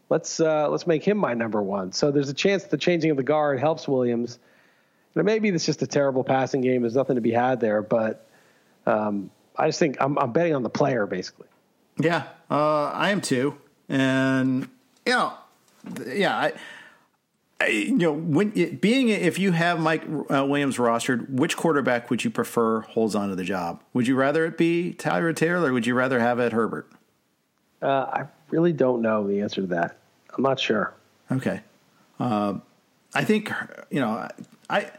Let's 0.09 0.39
uh, 0.39 0.69
let's 0.69 0.87
make 0.87 1.03
him 1.03 1.17
my 1.17 1.35
number 1.35 1.63
one. 1.63 1.93
So 1.93 2.13
there's 2.13 2.29
a 2.29 2.35
chance 2.35 2.65
the 2.65 2.77
changing 2.77 3.11
of 3.11 3.17
the 3.17 3.25
guard 3.25 3.59
helps 3.59 3.89
Williams. 3.89 4.39
And 5.17 5.25
maybe 5.25 5.49
it's 5.49 5.67
just 5.67 5.83
a 5.83 5.87
terrible 5.87 6.23
passing 6.23 6.61
game. 6.61 6.83
There's 6.83 6.95
nothing 6.95 7.17
to 7.17 7.23
be 7.23 7.33
had 7.33 7.59
there, 7.59 7.83
but 7.83 8.29
um, 8.87 9.31
I 9.57 9.67
just 9.67 9.79
think 9.79 9.97
I'm, 10.01 10.19
I'm 10.19 10.33
betting 10.33 10.55
on 10.55 10.63
the 10.63 10.71
player 10.71 11.07
basically. 11.07 11.49
Yeah, 11.99 12.25
uh, 12.51 12.91
I 12.91 13.11
am 13.11 13.23
too, 13.23 13.57
and 13.89 14.69
you 15.07 15.13
know, 15.13 15.33
yeah, 16.07 16.37
I 16.37 16.53
you 17.65 17.97
know, 17.97 18.13
when 18.13 18.51
being 18.77 19.09
if 19.09 19.39
you 19.39 19.53
have 19.53 19.81
Mike 19.81 20.05
uh, 20.07 20.45
Williams 20.45 20.77
rostered, 20.77 21.31
which 21.31 21.57
quarterback 21.57 22.11
would 22.11 22.23
you 22.23 22.31
prefer 22.31 22.83
holds 22.83 23.15
on 23.15 23.31
to 23.31 23.37
the 23.37 23.45
job? 23.45 23.83
Would 23.95 24.07
you 24.07 24.15
rather 24.15 24.45
it 24.45 24.59
be 24.59 24.93
Tyler 24.93 25.33
Taylor, 25.33 25.71
or 25.71 25.73
would 25.73 25.87
you 25.87 25.95
rather 25.95 26.21
have 26.21 26.39
it 26.39 26.53
Herbert? 26.53 26.87
Uh, 27.81 27.87
I 27.87 28.25
really 28.51 28.73
don't 28.73 29.01
know 29.01 29.27
the 29.27 29.41
answer 29.41 29.63
to 29.63 29.67
that. 29.69 29.97
I'm 30.37 30.43
not 30.43 30.61
sure. 30.61 30.95
Okay, 31.33 31.63
uh, 32.21 32.55
I 33.17 33.25
think 33.25 33.53
you 33.91 34.01
know 34.01 34.29
I. 34.69 34.91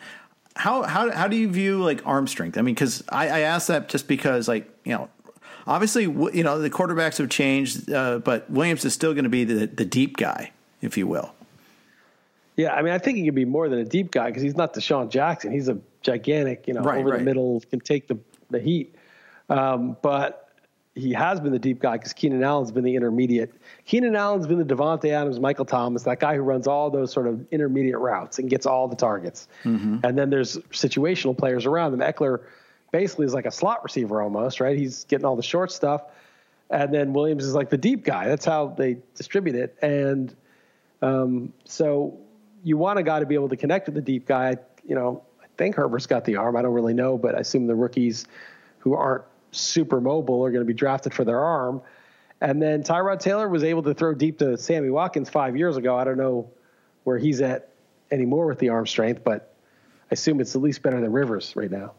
How 0.55 0.81
how 0.81 1.11
how 1.11 1.27
do 1.27 1.35
you 1.35 1.49
view 1.49 1.83
like 1.83 2.01
arm 2.03 2.25
strength? 2.25 2.57
I 2.57 2.61
mean, 2.63 2.73
because 2.73 3.03
I, 3.09 3.27
I 3.27 3.39
asked 3.41 3.67
that 3.67 3.89
just 3.89 4.07
because 4.07 4.47
like 4.47 4.67
you 4.85 4.91
know 4.91 5.07
obviously 5.67 6.03
you 6.03 6.43
know 6.43 6.59
the 6.59 6.69
quarterbacks 6.71 7.19
have 7.19 7.29
changed, 7.29 7.91
uh, 7.91 8.17
but 8.19 8.49
Williams 8.49 8.83
is 8.83 8.93
still 8.93 9.13
going 9.13 9.25
to 9.25 9.29
be 9.29 9.43
the 9.43 9.67
the 9.67 9.85
deep 9.85 10.17
guy, 10.17 10.51
if 10.81 10.97
you 10.97 11.05
will. 11.05 11.33
Yeah, 12.55 12.73
I 12.73 12.81
mean, 12.81 12.91
I 12.91 12.97
think 12.97 13.19
he 13.19 13.25
can 13.25 13.35
be 13.35 13.45
more 13.45 13.69
than 13.69 13.77
a 13.77 13.85
deep 13.85 14.09
guy 14.09 14.27
because 14.27 14.41
he's 14.41 14.55
not 14.55 14.73
DeSean 14.73 15.09
Jackson. 15.09 15.51
He's 15.51 15.69
a 15.69 15.77
gigantic, 16.01 16.67
you 16.67 16.73
know, 16.73 16.81
right, 16.81 16.99
over 16.99 17.11
right. 17.11 17.19
the 17.19 17.23
middle, 17.23 17.61
can 17.69 17.79
take 17.79 18.07
the 18.07 18.17
the 18.49 18.59
heat. 18.59 18.95
Um, 19.49 19.95
but 20.01 20.46
he 20.97 21.13
has 21.13 21.39
been 21.39 21.51
the 21.51 21.59
deep 21.59 21.79
guy 21.79 21.97
because 21.97 22.13
Keenan 22.13 22.43
Allen's 22.43 22.71
been 22.71 22.83
the 22.83 22.95
intermediate. 22.95 23.53
Keenan 23.85 24.15
Allen's 24.15 24.47
been 24.47 24.57
the 24.57 24.75
Davante 24.75 25.09
Adams, 25.11 25.39
Michael 25.39 25.65
Thomas, 25.65 26.03
that 26.03 26.19
guy 26.19 26.35
who 26.35 26.41
runs 26.41 26.67
all 26.67 26.89
those 26.89 27.11
sort 27.11 27.27
of 27.27 27.45
intermediate 27.51 27.99
routes 27.99 28.39
and 28.39 28.49
gets 28.49 28.65
all 28.65 28.87
the 28.87 28.95
targets. 28.95 29.47
Mm-hmm. 29.63 29.99
And 30.03 30.17
then 30.17 30.29
there's 30.29 30.57
situational 30.71 31.37
players 31.37 31.65
around 31.65 31.91
them. 31.91 32.01
Ekeler 32.01 32.41
basically 32.91 33.25
is 33.25 33.33
like 33.33 33.45
a 33.45 33.51
slot 33.51 33.83
receiver 33.83 34.21
almost, 34.21 34.59
right? 34.59 34.77
He's 34.77 35.03
getting 35.05 35.25
all 35.25 35.35
the 35.35 35.43
short 35.43 35.71
stuff. 35.71 36.03
And 36.69 36.93
then 36.93 37.13
Williams 37.13 37.45
is 37.45 37.53
like 37.53 37.69
the 37.69 37.77
deep 37.77 38.03
guy. 38.03 38.27
That's 38.27 38.45
how 38.45 38.69
they 38.69 38.97
distribute 39.15 39.55
it. 39.55 39.77
And 39.81 40.35
um, 41.01 41.53
so 41.65 42.17
you 42.63 42.77
want 42.77 42.99
a 42.99 43.03
guy 43.03 43.19
to 43.19 43.25
be 43.25 43.35
able 43.35 43.49
to 43.49 43.57
connect 43.57 43.87
with 43.87 43.95
the 43.95 44.01
deep 44.01 44.25
guy. 44.25 44.57
You 44.85 44.95
know, 44.95 45.23
I 45.41 45.45
think 45.57 45.75
Herbert's 45.75 46.07
got 46.07 46.25
the 46.25 46.35
arm. 46.35 46.57
I 46.57 46.61
don't 46.61 46.73
really 46.73 46.93
know, 46.93 47.17
but 47.17 47.35
I 47.35 47.39
assume 47.39 47.67
the 47.67 47.75
rookies 47.75 48.25
who 48.79 48.93
aren't 48.93 49.23
super 49.57 49.99
mobile 49.99 50.43
are 50.43 50.51
going 50.51 50.61
to 50.61 50.67
be 50.67 50.73
drafted 50.73 51.13
for 51.13 51.23
their 51.23 51.39
arm. 51.39 51.81
And 52.39 52.61
then 52.61 52.83
Tyrod 52.83 53.19
Taylor 53.19 53.49
was 53.49 53.63
able 53.63 53.83
to 53.83 53.93
throw 53.93 54.13
deep 54.13 54.39
to 54.39 54.57
Sammy 54.57 54.89
Watkins 54.89 55.29
five 55.29 55.57
years 55.57 55.77
ago. 55.77 55.97
I 55.97 56.03
don't 56.03 56.17
know 56.17 56.51
where 57.03 57.17
he's 57.17 57.41
at 57.41 57.69
anymore 58.11 58.45
with 58.45 58.59
the 58.59 58.69
arm 58.69 58.85
strength, 58.85 59.23
but 59.23 59.53
I 60.09 60.13
assume 60.13 60.39
it's 60.39 60.55
at 60.55 60.61
least 60.61 60.81
better 60.81 61.01
than 61.01 61.11
Rivers 61.11 61.55
right 61.55 61.71
now. 61.71 61.93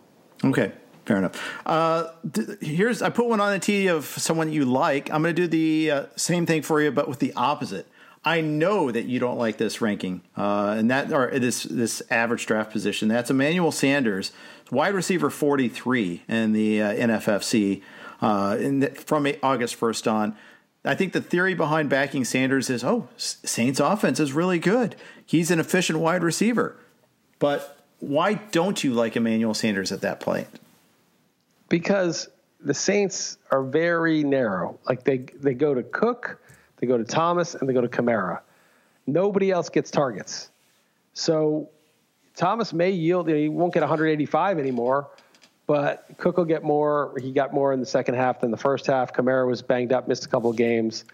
Okay, 0.45 0.73
fair 1.05 1.19
enough. 1.19 1.59
Uh, 1.67 2.13
th- 2.33 2.59
here's 2.61 3.03
I 3.03 3.11
put 3.11 3.27
one 3.27 3.41
on 3.41 3.53
the 3.53 3.59
tee 3.59 3.89
of 3.89 4.05
someone 4.07 4.53
you 4.53 4.65
like. 4.65 5.11
I'm 5.11 5.23
going 5.23 5.35
to 5.35 5.43
do 5.43 5.49
the 5.49 5.91
uh, 5.91 6.07
same 6.17 6.47
thing 6.47 6.63
for 6.63 6.81
you, 6.81 6.93
but 6.93 7.09
with 7.09 7.19
the 7.19 7.33
opposite. 7.35 7.87
I 8.25 8.41
know 8.41 8.91
that 8.91 9.05
you 9.07 9.21
don't 9.21 9.39
like 9.39 9.59
this 9.59 9.81
ranking, 9.81 10.23
uh, 10.37 10.75
and 10.77 10.91
that 10.91 11.13
or 11.13 11.39
this 11.39 11.63
this 11.63 12.03
average 12.11 12.47
draft 12.47 12.73
position. 12.73 13.09
That's 13.09 13.31
Emmanuel 13.31 13.73
Sanders, 13.73 14.33
wide 14.71 14.95
receiver 14.95 15.31
forty 15.31 15.69
three 15.69 16.23
in 16.29 16.53
the 16.53 16.83
uh, 16.83 16.95
NFFC, 16.95 17.83
uh, 18.21 18.57
in 18.59 18.81
the, 18.81 18.91
from 18.91 19.27
August 19.43 19.75
first 19.75 20.07
on. 20.09 20.37
I 20.85 20.95
think 20.95 21.13
the 21.13 21.21
theory 21.21 21.55
behind 21.55 21.91
backing 21.91 22.25
Sanders 22.25 22.71
is, 22.71 22.85
oh, 22.85 23.09
Saints 23.17 23.81
offense 23.81 24.21
is 24.21 24.33
really 24.33 24.59
good. 24.59 24.97
He's 25.27 25.51
an 25.51 25.59
efficient 25.59 25.99
wide 25.99 26.23
receiver, 26.23 26.77
but 27.39 27.79
why 27.99 28.35
don't 28.35 28.83
you 28.83 28.95
like 28.95 29.17
Emmanuel 29.17 29.55
Sanders 29.55 29.93
at 29.93 30.01
that 30.03 30.21
point? 30.21 30.49
Because 31.69 32.29
the 32.61 32.75
Saints 32.75 33.39
are 33.51 33.63
very 33.63 34.23
narrow. 34.23 34.79
Like 34.89 35.05
they 35.05 35.19
they 35.19 35.55
go 35.55 35.75
to 35.75 35.83
Cook 35.83 36.39
they 36.79 36.87
go 36.87 36.97
to 36.97 37.05
Thomas, 37.05 37.55
and 37.55 37.69
they 37.69 37.73
go 37.73 37.81
to 37.81 37.89
Kamara. 37.89 38.41
Nobody 39.07 39.51
else 39.51 39.69
gets 39.69 39.91
targets. 39.91 40.51
So 41.13 41.71
Thomas 42.39 42.73
may 42.73 42.91
yield, 42.91 43.29
he 43.29 43.49
won't 43.49 43.75
get 43.75 43.81
185 43.81 44.59
anymore, 44.59 45.11
but 45.67 46.07
Cook 46.17 46.37
will 46.39 46.45
get 46.45 46.63
more. 46.63 47.15
He 47.21 47.33
got 47.33 47.53
more 47.53 47.73
in 47.73 47.81
the 47.81 47.87
second 47.87 48.15
half 48.15 48.41
than 48.41 48.51
the 48.51 48.57
first 48.57 48.87
half. 48.87 49.13
Kamara 49.13 49.47
was 49.47 49.61
banged 49.61 49.93
up, 49.93 50.09
missed 50.09 50.25
a 50.25 50.29
couple 50.29 50.49
of 50.49 50.57
games. 50.57 51.05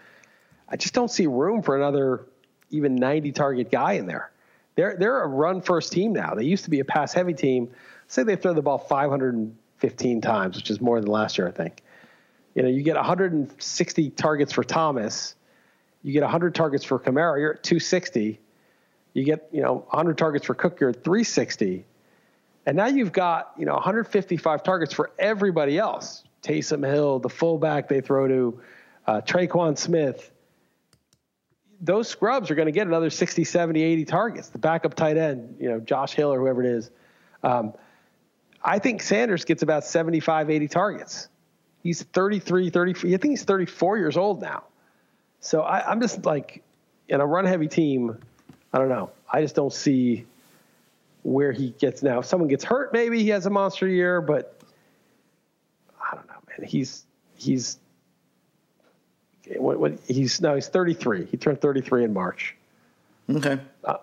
I 0.69 0.77
just 0.77 0.93
don't 0.93 1.09
see 1.09 1.27
room 1.27 1.61
for 1.61 1.75
another 1.75 2.27
even 2.69 2.95
90 2.95 3.31
target 3.33 3.71
guy 3.71 3.93
in 3.93 4.05
there. 4.05 4.31
They're, 4.75 4.95
they're 4.97 5.21
a 5.23 5.27
run 5.27 5.61
first 5.61 5.91
team 5.91 6.13
now. 6.13 6.35
They 6.35 6.45
used 6.45 6.65
to 6.65 6.69
be 6.69 6.79
a 6.79 6.85
pass 6.85 7.13
heavy 7.13 7.33
team. 7.33 7.71
Say 8.07 8.23
they 8.23 8.35
throw 8.35 8.53
the 8.53 8.61
ball 8.61 8.77
515 8.77 10.21
times, 10.21 10.55
which 10.55 10.69
is 10.69 10.79
more 10.79 11.01
than 11.01 11.09
last 11.09 11.37
year, 11.37 11.47
I 11.47 11.51
think. 11.51 11.81
You 12.53 12.63
know, 12.63 12.69
you 12.69 12.83
get 12.83 12.95
160 12.95 14.09
targets 14.11 14.53
for 14.53 14.63
Thomas 14.63 15.35
you 16.05 16.13
get 16.13 16.21
100 16.21 16.53
targets 16.53 16.85
for 16.85 16.99
Kamara, 16.99 17.39
you're 17.39 17.53
at 17.55 17.63
260. 17.63 18.39
You 19.15 19.23
get, 19.23 19.47
you 19.53 19.61
know, 19.61 19.85
100 19.89 20.17
targets 20.17 20.45
for 20.45 20.53
Cook, 20.53 20.79
you're 20.81 20.89
at 20.89 21.03
360. 21.03 21.85
And 22.65 22.75
now 22.75 22.87
you've 22.87 23.13
got, 23.13 23.53
you 23.57 23.65
know, 23.65 23.73
155 23.73 24.61
targets 24.61 24.93
for 24.93 25.09
everybody 25.17 25.77
else. 25.77 26.23
Taysom 26.43 26.85
Hill, 26.85 27.19
the 27.19 27.29
fullback 27.29 27.87
they 27.87 28.01
throw 28.01 28.27
to, 28.27 28.61
uh, 29.07 29.21
Tre'Quan 29.21 29.77
Smith. 29.77 30.31
Those 31.79 32.09
scrubs 32.09 32.51
are 32.51 32.55
going 32.55 32.65
to 32.65 32.73
get 32.73 32.87
another 32.87 33.09
60, 33.09 33.45
70, 33.45 33.81
80 33.81 34.05
targets. 34.05 34.49
The 34.49 34.57
backup 34.57 34.95
tight 34.95 35.15
end, 35.15 35.57
you 35.61 35.69
know, 35.69 35.79
Josh 35.79 36.13
Hill 36.13 36.33
or 36.33 36.39
whoever 36.39 36.61
it 36.61 36.69
is. 36.69 36.91
Um, 37.41 37.73
I 38.61 38.79
think 38.79 39.01
Sanders 39.01 39.45
gets 39.45 39.63
about 39.63 39.85
75, 39.85 40.49
80 40.49 40.67
targets. 40.67 41.29
He's 41.83 42.03
33, 42.03 42.69
34. 42.69 43.09
I 43.09 43.17
think 43.17 43.31
he's 43.31 43.43
34 43.43 43.97
years 43.97 44.17
old 44.17 44.41
now. 44.41 44.63
So 45.39 45.61
I, 45.61 45.89
I'm 45.89 46.01
just 46.01 46.25
like, 46.25 46.63
in 47.07 47.21
a 47.21 47.25
run 47.25 47.45
heavy 47.45 47.67
team, 47.67 48.17
I 48.75 48.77
don't 48.77 48.89
know. 48.89 49.09
I 49.31 49.41
just 49.41 49.55
don't 49.55 49.71
see 49.71 50.25
where 51.23 51.53
he 51.53 51.69
gets 51.79 52.03
now. 52.03 52.19
If 52.19 52.25
someone 52.25 52.49
gets 52.49 52.65
hurt, 52.65 52.91
maybe 52.91 53.23
he 53.23 53.29
has 53.29 53.45
a 53.45 53.49
monster 53.49 53.87
year, 53.87 54.19
but 54.19 54.59
I 55.97 56.13
don't 56.13 56.27
know, 56.27 56.33
man. 56.49 56.67
He's 56.67 57.05
he's 57.37 57.77
what, 59.55 59.79
what 59.79 59.97
he's 60.09 60.41
now 60.41 60.55
he's 60.55 60.67
33. 60.67 61.23
He 61.23 61.37
turned 61.37 61.61
33 61.61 62.03
in 62.03 62.13
March. 62.13 62.53
Okay. 63.29 63.59
Uh, 63.85 63.95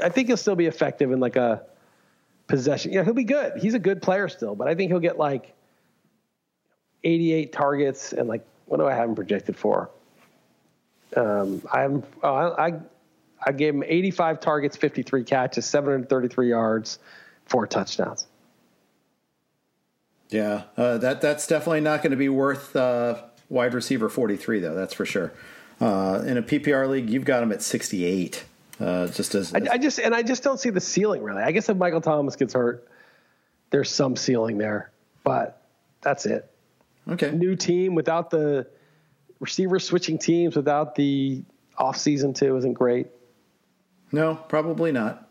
I 0.00 0.08
think 0.08 0.28
he'll 0.28 0.36
still 0.36 0.54
be 0.54 0.66
effective 0.66 1.10
in 1.10 1.18
like 1.18 1.34
a 1.34 1.60
possession. 2.46 2.92
Yeah, 2.92 3.02
he'll 3.02 3.12
be 3.12 3.24
good. 3.24 3.54
He's 3.60 3.74
a 3.74 3.80
good 3.80 4.00
player 4.00 4.28
still, 4.28 4.54
but 4.54 4.68
I 4.68 4.76
think 4.76 4.92
he'll 4.92 5.00
get 5.00 5.18
like 5.18 5.52
88 7.02 7.52
targets 7.52 8.12
and 8.12 8.28
like 8.28 8.46
what 8.66 8.76
do 8.76 8.86
I 8.86 8.94
have 8.94 9.08
him 9.08 9.16
projected 9.16 9.56
for? 9.56 9.90
Um, 11.16 11.60
I'm 11.72 12.04
oh, 12.22 12.32
I, 12.32 12.68
I 12.68 12.80
I 13.44 13.52
gave 13.52 13.74
him 13.74 13.82
85 13.86 14.40
targets, 14.40 14.76
53 14.76 15.24
catches, 15.24 15.66
733 15.66 16.48
yards, 16.48 16.98
four 17.46 17.66
touchdowns. 17.66 18.26
Yeah, 20.28 20.64
uh, 20.76 20.98
that 20.98 21.20
that's 21.20 21.46
definitely 21.46 21.80
not 21.80 22.02
going 22.02 22.12
to 22.12 22.16
be 22.16 22.28
worth 22.28 22.76
uh, 22.76 23.22
wide 23.48 23.74
receiver 23.74 24.08
43 24.08 24.60
though. 24.60 24.74
That's 24.74 24.94
for 24.94 25.04
sure. 25.04 25.32
Uh, 25.80 26.22
in 26.26 26.36
a 26.36 26.42
PPR 26.42 26.88
league, 26.88 27.10
you've 27.10 27.24
got 27.24 27.42
him 27.42 27.52
at 27.52 27.62
68. 27.62 28.44
Uh, 28.78 29.08
just 29.08 29.34
as, 29.34 29.52
I, 29.54 29.60
I, 29.72 29.78
just 29.78 29.98
and 29.98 30.14
I 30.14 30.22
just 30.22 30.42
don't 30.42 30.58
see 30.58 30.70
the 30.70 30.80
ceiling 30.80 31.22
really. 31.22 31.42
I 31.42 31.52
guess 31.52 31.68
if 31.68 31.76
Michael 31.76 32.00
Thomas 32.00 32.36
gets 32.36 32.54
hurt, 32.54 32.88
there's 33.70 33.90
some 33.90 34.16
ceiling 34.16 34.56
there, 34.56 34.90
but 35.24 35.62
that's 36.00 36.26
it. 36.26 36.50
Okay. 37.08 37.30
New 37.32 37.56
team 37.56 37.94
without 37.94 38.30
the 38.30 38.66
receiver 39.38 39.78
switching 39.78 40.18
teams 40.18 40.56
without 40.56 40.94
the 40.94 41.42
off 41.76 41.96
season 41.96 42.32
too 42.32 42.56
isn't 42.56 42.74
great. 42.74 43.08
No, 44.12 44.36
probably 44.48 44.92
not. 44.92 45.28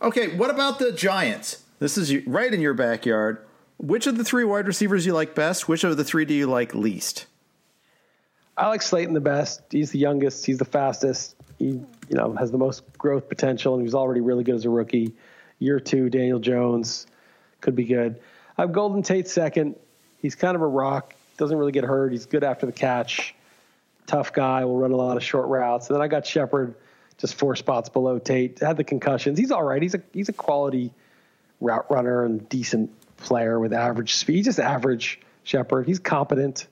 Okay, 0.00 0.36
what 0.36 0.50
about 0.50 0.78
the 0.78 0.92
Giants? 0.92 1.62
This 1.78 1.96
is 1.96 2.26
right 2.26 2.52
in 2.52 2.60
your 2.60 2.74
backyard. 2.74 3.44
Which 3.78 4.06
of 4.06 4.16
the 4.16 4.24
three 4.24 4.44
wide 4.44 4.66
receivers 4.66 5.06
you 5.06 5.12
like 5.12 5.34
best? 5.34 5.68
Which 5.68 5.84
of 5.84 5.96
the 5.96 6.04
three 6.04 6.24
do 6.24 6.34
you 6.34 6.46
like 6.46 6.74
least? 6.74 7.26
I 8.56 8.68
like 8.68 8.82
Slayton 8.82 9.14
the 9.14 9.20
best. 9.20 9.62
He's 9.70 9.90
the 9.90 9.98
youngest. 9.98 10.44
He's 10.44 10.58
the 10.58 10.64
fastest. 10.64 11.36
He, 11.58 11.66
you 11.66 11.86
know, 12.10 12.34
has 12.34 12.50
the 12.50 12.58
most 12.58 12.82
growth 12.98 13.28
potential, 13.28 13.74
and 13.74 13.82
he's 13.82 13.94
already 13.94 14.20
really 14.20 14.44
good 14.44 14.54
as 14.54 14.64
a 14.64 14.70
rookie. 14.70 15.14
Year 15.58 15.80
two, 15.80 16.10
Daniel 16.10 16.38
Jones 16.38 17.06
could 17.60 17.74
be 17.74 17.84
good. 17.84 18.20
I 18.58 18.62
have 18.62 18.72
Golden 18.72 19.02
Tate 19.02 19.28
second. 19.28 19.76
He's 20.18 20.34
kind 20.34 20.54
of 20.54 20.62
a 20.62 20.66
rock. 20.66 21.14
Doesn't 21.36 21.56
really 21.56 21.72
get 21.72 21.84
hurt. 21.84 22.12
He's 22.12 22.26
good 22.26 22.44
after 22.44 22.66
the 22.66 22.72
catch. 22.72 23.34
Tough 24.06 24.32
guy. 24.32 24.64
Will 24.64 24.78
run 24.78 24.92
a 24.92 24.96
lot 24.96 25.16
of 25.16 25.24
short 25.24 25.48
routes. 25.48 25.88
And 25.88 25.96
then 25.96 26.02
I 26.02 26.08
got 26.08 26.26
Shepard, 26.26 26.74
just 27.22 27.36
four 27.36 27.56
spots 27.56 27.88
below 27.88 28.18
Tate. 28.18 28.58
Had 28.58 28.76
the 28.76 28.84
concussions. 28.84 29.38
He's 29.38 29.50
all 29.50 29.62
right. 29.62 29.80
He's 29.80 29.94
a 29.94 30.02
he's 30.12 30.28
a 30.28 30.32
quality 30.34 30.92
route 31.60 31.90
runner 31.90 32.24
and 32.24 32.46
decent 32.48 32.90
player 33.16 33.58
with 33.58 33.72
average 33.72 34.14
speed. 34.14 34.36
He's 34.36 34.44
just 34.44 34.58
average 34.58 35.20
Shepard. 35.44 35.86
He's 35.86 36.00
competent. 36.00 36.66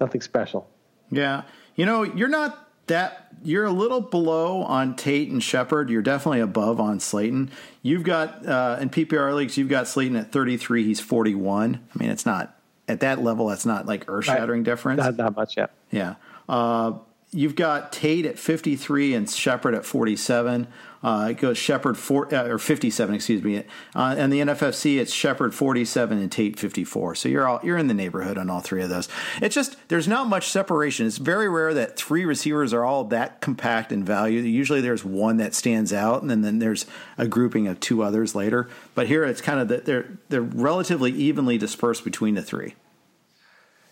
Nothing 0.00 0.22
special. 0.22 0.66
Yeah. 1.10 1.42
You 1.76 1.86
know, 1.86 2.02
you're 2.02 2.28
not 2.28 2.68
that 2.86 3.28
you're 3.44 3.66
a 3.66 3.70
little 3.70 4.00
below 4.00 4.62
on 4.62 4.96
Tate 4.96 5.30
and 5.30 5.42
Shepard. 5.42 5.90
You're 5.90 6.02
definitely 6.02 6.40
above 6.40 6.80
on 6.80 6.98
Slayton. 6.98 7.50
You've 7.82 8.02
got 8.02 8.46
uh, 8.46 8.78
in 8.80 8.88
PPR 8.88 9.34
leagues, 9.36 9.58
you've 9.58 9.68
got 9.68 9.86
Slayton 9.86 10.16
at 10.16 10.32
33. 10.32 10.84
He's 10.84 11.00
41. 11.00 11.74
I 11.94 11.98
mean, 11.98 12.10
it's 12.10 12.26
not 12.26 12.58
at 12.88 13.00
that 13.00 13.22
level. 13.22 13.48
That's 13.48 13.66
not 13.66 13.86
like 13.86 14.06
earth 14.08 14.24
shattering 14.24 14.62
difference. 14.62 14.98
Not 14.98 15.18
that 15.18 15.36
much, 15.36 15.56
yeah. 15.56 15.66
Yeah. 15.90 16.14
Uh, 16.48 16.94
you've 17.32 17.56
got 17.56 17.92
Tate 17.92 18.26
at 18.26 18.38
53 18.38 19.14
and 19.14 19.28
Shepard 19.28 19.74
at 19.74 19.84
47. 19.84 20.68
Uh, 21.02 21.28
it 21.30 21.38
goes 21.38 21.58
Shepard 21.58 21.98
four 21.98 22.32
uh, 22.32 22.46
or 22.46 22.58
57, 22.58 23.12
excuse 23.12 23.42
me. 23.42 23.64
Uh, 23.94 24.14
and 24.16 24.32
the 24.32 24.38
NFFC, 24.38 24.98
it's 24.98 25.12
Shepard 25.12 25.52
47 25.52 26.16
and 26.16 26.30
Tate 26.30 26.58
54. 26.58 27.16
So 27.16 27.28
you're 27.28 27.48
all 27.48 27.58
you're 27.64 27.76
in 27.76 27.88
the 27.88 27.94
neighborhood 27.94 28.38
on 28.38 28.48
all 28.48 28.60
three 28.60 28.82
of 28.82 28.88
those. 28.88 29.08
It's 29.40 29.54
just 29.54 29.76
there's 29.88 30.06
not 30.06 30.28
much 30.28 30.48
separation. 30.48 31.06
It's 31.06 31.18
very 31.18 31.48
rare 31.48 31.74
that 31.74 31.96
three 31.96 32.24
receivers 32.24 32.72
are 32.72 32.84
all 32.84 33.02
that 33.04 33.40
compact 33.40 33.90
in 33.90 34.04
value. 34.04 34.40
Usually 34.40 34.80
there's 34.80 35.04
one 35.04 35.38
that 35.38 35.54
stands 35.54 35.92
out, 35.92 36.22
and 36.22 36.30
then, 36.30 36.42
then 36.42 36.60
there's 36.60 36.86
a 37.18 37.26
grouping 37.26 37.66
of 37.66 37.80
two 37.80 38.04
others 38.04 38.36
later. 38.36 38.68
But 38.94 39.08
here 39.08 39.24
it's 39.24 39.40
kind 39.40 39.58
of 39.58 39.66
the, 39.66 39.78
they're 39.78 40.18
they're 40.28 40.40
relatively 40.40 41.10
evenly 41.10 41.58
dispersed 41.58 42.04
between 42.04 42.36
the 42.36 42.42
three. 42.42 42.76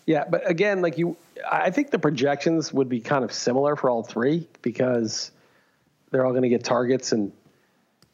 Yeah, 0.05 0.25
but 0.29 0.49
again, 0.49 0.81
like 0.81 0.97
you, 0.97 1.17
I 1.49 1.69
think 1.69 1.91
the 1.91 1.99
projections 1.99 2.73
would 2.73 2.89
be 2.89 2.99
kind 2.99 3.23
of 3.23 3.31
similar 3.31 3.75
for 3.75 3.89
all 3.89 4.03
three 4.03 4.47
because 4.61 5.31
they're 6.09 6.25
all 6.25 6.31
going 6.31 6.43
to 6.43 6.49
get 6.49 6.63
targets, 6.63 7.11
and 7.11 7.31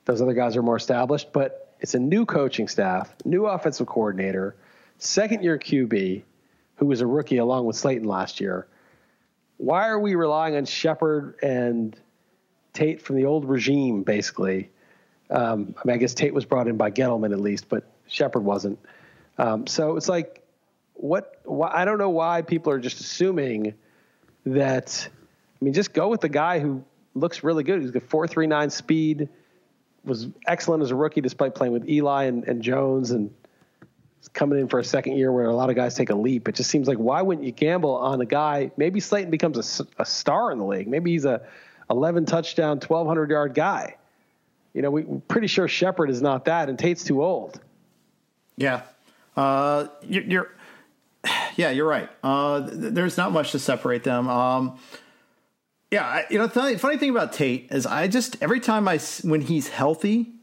those 0.05 0.21
other 0.21 0.33
guys 0.33 0.55
are 0.57 0.61
more 0.61 0.75
established. 0.75 1.31
But 1.33 1.73
it's 1.79 1.93
a 1.93 1.99
new 1.99 2.25
coaching 2.25 2.67
staff, 2.67 3.13
new 3.25 3.45
offensive 3.45 3.87
coordinator, 3.87 4.55
second 4.97 5.43
year 5.43 5.57
QB, 5.57 6.23
who 6.77 6.85
was 6.85 7.01
a 7.01 7.07
rookie 7.07 7.37
along 7.37 7.65
with 7.65 7.75
Slayton 7.75 8.07
last 8.07 8.39
year. 8.39 8.67
Why 9.57 9.87
are 9.87 9.99
we 9.99 10.15
relying 10.15 10.55
on 10.55 10.65
Shepard 10.65 11.35
and 11.41 11.95
Tate 12.73 13.01
from 13.01 13.15
the 13.15 13.25
old 13.25 13.45
regime, 13.45 14.03
basically? 14.03 14.69
Um, 15.29 15.73
I 15.77 15.87
mean, 15.87 15.95
I 15.95 15.97
guess 15.97 16.13
Tate 16.13 16.33
was 16.33 16.45
brought 16.45 16.67
in 16.67 16.77
by 16.77 16.91
Gettleman 16.91 17.31
at 17.31 17.39
least, 17.39 17.67
but 17.69 17.83
Shepard 18.07 18.43
wasn't. 18.43 18.79
Um, 19.37 19.67
so 19.67 19.97
it's 19.97 20.07
like, 20.07 20.43
what? 20.97 21.39
Why, 21.43 21.71
I 21.73 21.85
don't 21.85 21.97
know 21.97 22.09
why 22.09 22.41
people 22.41 22.71
are 22.71 22.79
just 22.79 22.99
assuming 22.99 23.73
that. 24.45 25.07
I 25.59 25.65
mean, 25.65 25.73
just 25.73 25.93
go 25.93 26.07
with 26.07 26.21
the 26.21 26.29
guy 26.29 26.59
who 26.59 26.83
looks 27.15 27.43
really 27.43 27.63
good. 27.63 27.81
He's 27.81 27.91
got 27.91 28.03
four 28.03 28.27
three 28.27 28.47
nine 28.47 28.69
speed. 28.69 29.29
Was 30.03 30.27
excellent 30.45 30.83
as 30.83 30.91
a 30.91 30.95
rookie, 30.95 31.21
despite 31.21 31.53
playing 31.53 31.73
with 31.73 31.89
Eli 31.89 32.25
and, 32.25 32.45
and 32.45 32.61
Jones, 32.61 33.11
and 33.11 33.33
coming 34.33 34.59
in 34.59 34.67
for 34.67 34.79
a 34.79 34.83
second 34.83 35.17
year 35.17 35.31
where 35.31 35.45
a 35.45 35.55
lot 35.55 35.69
of 35.69 35.75
guys 35.75 35.95
take 35.95 36.09
a 36.09 36.15
leap. 36.15 36.47
It 36.47 36.55
just 36.55 36.69
seems 36.69 36.87
like 36.87 36.97
why 36.97 37.21
wouldn't 37.21 37.45
you 37.45 37.51
gamble 37.51 37.95
on 37.95 38.21
a 38.21 38.25
guy? 38.25 38.71
Maybe 38.77 38.99
Slayton 38.99 39.31
becomes 39.31 39.79
a, 39.79 39.87
a 39.97 40.05
star 40.05 40.51
in 40.51 40.59
the 40.59 40.65
league. 40.65 40.87
Maybe 40.87 41.11
he's 41.11 41.25
a 41.25 41.41
11 41.89 42.25
touchdown, 42.25 42.77
1200 42.77 43.29
yard 43.29 43.53
guy. 43.53 43.95
You 44.73 44.81
know, 44.81 44.91
we, 44.91 45.03
are 45.03 45.21
pretty 45.27 45.47
sure 45.47 45.67
Shepard 45.67 46.09
is 46.09 46.21
not 46.21 46.45
that, 46.45 46.69
and 46.69 46.77
Tate's 46.77 47.03
too 47.03 47.23
old. 47.23 47.59
Yeah, 48.57 48.81
uh, 49.35 49.87
you're, 50.03 50.51
yeah, 51.55 51.71
you're 51.71 51.87
right. 51.87 52.09
Uh, 52.23 52.61
there's 52.71 53.17
not 53.17 53.31
much 53.31 53.51
to 53.51 53.59
separate 53.59 54.03
them. 54.03 54.29
Um, 54.29 54.77
yeah, 55.91 56.23
you 56.29 56.37
know, 56.37 56.47
the 56.47 56.77
funny 56.77 56.97
thing 56.97 57.09
about 57.09 57.31
Tate 57.31 57.69
is 57.71 57.85
I 57.85 58.07
just 58.07 58.41
every 58.41 58.59
time 58.59 58.87
I 58.87 58.99
when 59.23 59.41
he's 59.41 59.69
healthy, 59.69 60.33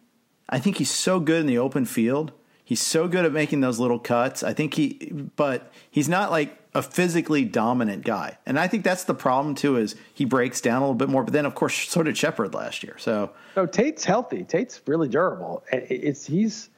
I 0.49 0.59
think 0.59 0.78
he's 0.78 0.91
so 0.91 1.20
good 1.20 1.41
in 1.41 1.47
the 1.47 1.59
open 1.59 1.85
field. 1.85 2.32
He's 2.66 2.80
so 2.80 3.09
good 3.09 3.26
at 3.26 3.32
making 3.32 3.61
those 3.61 3.78
little 3.78 3.99
cuts. 3.99 4.43
I 4.43 4.55
think 4.55 4.72
he, 4.72 5.12
but 5.37 5.70
he's 5.91 6.09
not 6.09 6.30
like 6.30 6.59
a 6.74 6.80
physically 6.80 7.45
dominant 7.45 8.05
guy, 8.05 8.39
and 8.47 8.59
I 8.59 8.68
think 8.68 8.85
that's 8.85 9.05
the 9.05 9.12
problem 9.14 9.55
too. 9.55 9.76
Is 9.76 9.97
he 10.14 10.24
breaks 10.24 10.62
down 10.62 10.78
a 10.78 10.87
little 10.87 10.95
bit 10.95 11.11
more? 11.11 11.24
But 11.24 11.35
then, 11.35 11.45
of 11.45 11.55
course, 11.55 11.74
so 11.74 12.03
did 12.03 12.16
Shepard 12.16 12.55
last 12.55 12.82
year. 12.82 12.97
So 12.97 13.32
no, 13.55 13.66
Tate's 13.66 14.05
healthy. 14.05 14.45
Tate's 14.45 14.80
really 14.87 15.09
durable. 15.09 15.62
It's 15.70 16.24
he's 16.24 16.70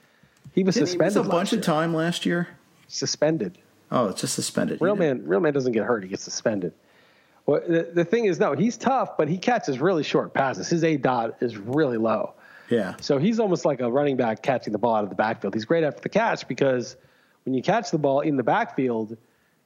he 0.53 0.65
was 0.65 0.75
suspended 0.75 1.23
he 1.23 1.29
a 1.29 1.31
bunch 1.31 1.53
year. 1.53 1.61
of 1.61 1.65
time 1.65 1.95
last 1.95 2.27
year. 2.27 2.49
Suspended. 2.89 3.59
Oh, 3.91 4.09
it's 4.09 4.21
just 4.21 4.35
suspended. 4.35 4.81
Real 4.81 4.97
man, 4.97 5.27
real 5.27 5.41
man 5.41 5.53
doesn't 5.53 5.73
get 5.73 5.85
hurt. 5.85 6.03
He 6.03 6.09
gets 6.09 6.25
suspended. 6.25 6.73
Well, 7.47 7.63
the, 7.67 7.91
the 7.95 8.05
thing 8.05 8.25
is, 8.25 8.41
no, 8.41 8.55
he's 8.55 8.77
tough, 8.77 9.17
but 9.17 9.29
he 9.29 9.39
catches 9.39 9.79
really 9.79 10.03
short 10.03 10.35
passes. 10.35 10.69
His 10.69 10.83
A 10.83 10.97
dot 10.97 11.37
is 11.41 11.57
really 11.57 11.97
low. 11.97 12.35
Yeah. 12.69 12.97
So 13.01 13.19
he's 13.19 13.39
almost 13.39 13.65
like 13.65 13.81
a 13.81 13.91
running 13.91 14.17
back 14.17 14.43
catching 14.43 14.73
the 14.73 14.79
ball 14.79 14.97
out 14.97 15.05
of 15.05 15.11
the 15.11 15.17
backfield. 15.17 15.55
He's 15.55 15.65
great 15.65 15.85
after 15.85 16.01
the 16.01 16.09
catch 16.09 16.49
because 16.49 16.97
when 17.45 17.55
you 17.55 17.63
catch 17.63 17.93
the 17.93 17.99
ball 17.99 18.21
in 18.21 18.37
the 18.37 18.43
backfield, 18.43 19.17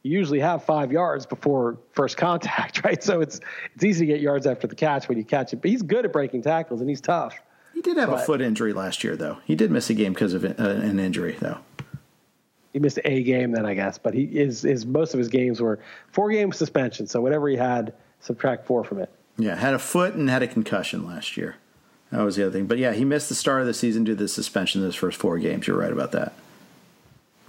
you 0.02 0.12
usually 0.12 0.40
have 0.40 0.64
five 0.64 0.92
yards 0.92 1.24
before 1.24 1.78
first 1.92 2.18
contact, 2.18 2.84
right? 2.84 3.02
So 3.02 3.22
it's 3.22 3.40
it's 3.74 3.84
easy 3.84 4.06
to 4.06 4.12
get 4.12 4.20
yards 4.20 4.46
after 4.46 4.66
the 4.66 4.74
catch 4.74 5.08
when 5.08 5.16
you 5.16 5.24
catch 5.24 5.54
it. 5.54 5.62
But 5.62 5.70
he's 5.70 5.82
good 5.82 6.04
at 6.04 6.12
breaking 6.12 6.42
tackles 6.42 6.80
and 6.80 6.90
he's 6.90 7.00
tough. 7.00 7.34
He 7.72 7.80
did 7.80 7.96
have 7.96 8.10
but, 8.10 8.20
a 8.20 8.26
foot 8.26 8.42
injury 8.42 8.74
last 8.74 9.02
year, 9.02 9.16
though. 9.16 9.38
He 9.46 9.54
did 9.54 9.70
miss 9.70 9.88
a 9.88 9.94
game 9.94 10.12
because 10.12 10.34
of 10.34 10.44
uh, 10.44 10.48
an 10.58 11.00
injury, 11.00 11.38
though 11.40 11.60
he 12.72 12.78
missed 12.78 12.98
a 13.04 13.22
game 13.22 13.52
then 13.52 13.66
I 13.66 13.74
guess, 13.74 13.98
but 13.98 14.14
he 14.14 14.24
is 14.24 14.62
his 14.62 14.86
most 14.86 15.14
of 15.14 15.18
his 15.18 15.28
games 15.28 15.60
were 15.60 15.80
four 16.12 16.30
game 16.30 16.52
suspension. 16.52 17.06
So 17.06 17.20
whatever 17.20 17.48
he 17.48 17.56
had, 17.56 17.94
subtract 18.20 18.66
four 18.66 18.84
from 18.84 18.98
it. 18.98 19.10
Yeah, 19.38 19.56
had 19.56 19.74
a 19.74 19.78
foot 19.78 20.14
and 20.14 20.28
had 20.28 20.42
a 20.42 20.46
concussion 20.46 21.06
last 21.06 21.36
year. 21.36 21.56
That 22.10 22.22
was 22.22 22.36
the 22.36 22.44
other 22.44 22.52
thing. 22.52 22.66
But 22.66 22.78
yeah, 22.78 22.92
he 22.92 23.04
missed 23.04 23.28
the 23.28 23.34
start 23.34 23.60
of 23.60 23.66
the 23.66 23.74
season 23.74 24.04
due 24.04 24.14
to 24.14 24.22
the 24.22 24.28
suspension 24.28 24.80
of 24.80 24.86
his 24.86 24.96
first 24.96 25.18
four 25.18 25.38
games. 25.38 25.66
You're 25.66 25.78
right 25.78 25.92
about 25.92 26.12
that. 26.12 26.32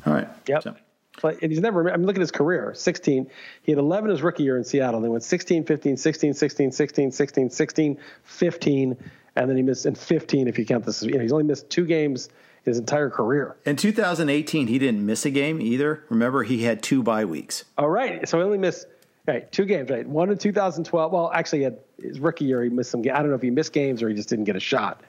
All 0.05 0.13
right. 0.13 0.27
Yep. 0.47 0.63
So. 0.63 0.75
But 1.21 1.39
he's 1.39 1.59
never, 1.59 1.91
I 1.91 1.97
mean, 1.97 2.05
look 2.05 2.15
at 2.15 2.21
his 2.21 2.31
career 2.31 2.73
16. 2.73 3.29
He 3.63 3.71
had 3.71 3.79
11 3.79 4.09
his 4.09 4.21
rookie 4.21 4.43
year 4.43 4.57
in 4.57 4.63
Seattle. 4.63 5.01
They 5.01 5.09
went 5.09 5.23
16, 5.23 5.65
15, 5.65 5.97
16, 5.97 6.33
16, 6.33 6.71
16, 6.71 7.11
16, 7.11 7.49
16, 7.49 7.97
15. 8.23 8.97
And 9.35 9.49
then 9.49 9.57
he 9.57 9.63
missed 9.63 9.85
in 9.85 9.95
15 9.95 10.47
if 10.47 10.57
you 10.57 10.65
count 10.65 10.85
this. 10.85 11.03
You 11.03 11.13
know, 11.13 11.19
he's 11.19 11.31
only 11.31 11.43
missed 11.43 11.69
two 11.69 11.85
games 11.85 12.29
his 12.63 12.77
entire 12.77 13.09
career. 13.09 13.55
In 13.65 13.75
2018, 13.75 14.67
he 14.67 14.79
didn't 14.79 15.05
miss 15.05 15.25
a 15.25 15.31
game 15.31 15.61
either. 15.61 16.03
Remember, 16.09 16.43
he 16.43 16.63
had 16.63 16.83
two 16.83 17.01
bye 17.01 17.25
weeks. 17.25 17.65
All 17.77 17.89
right, 17.89 18.27
so 18.27 18.37
he 18.37 18.43
only 18.43 18.57
missed 18.57 18.87
right 19.27 19.51
two 19.51 19.65
games. 19.65 19.89
Right, 19.89 20.07
one 20.07 20.29
in 20.29 20.37
2012. 20.37 21.11
Well, 21.11 21.31
actually, 21.33 21.59
he 21.59 21.63
had 21.63 21.79
his 22.01 22.19
rookie 22.19 22.45
year. 22.45 22.63
He 22.63 22.69
missed 22.69 22.91
some. 22.91 23.01
Games. 23.01 23.15
I 23.15 23.19
don't 23.19 23.29
know 23.29 23.35
if 23.35 23.41
he 23.41 23.49
missed 23.49 23.73
games 23.73 24.03
or 24.03 24.09
he 24.09 24.15
just 24.15 24.29
didn't 24.29 24.45
get 24.45 24.55
a 24.55 24.59
shot 24.59 25.01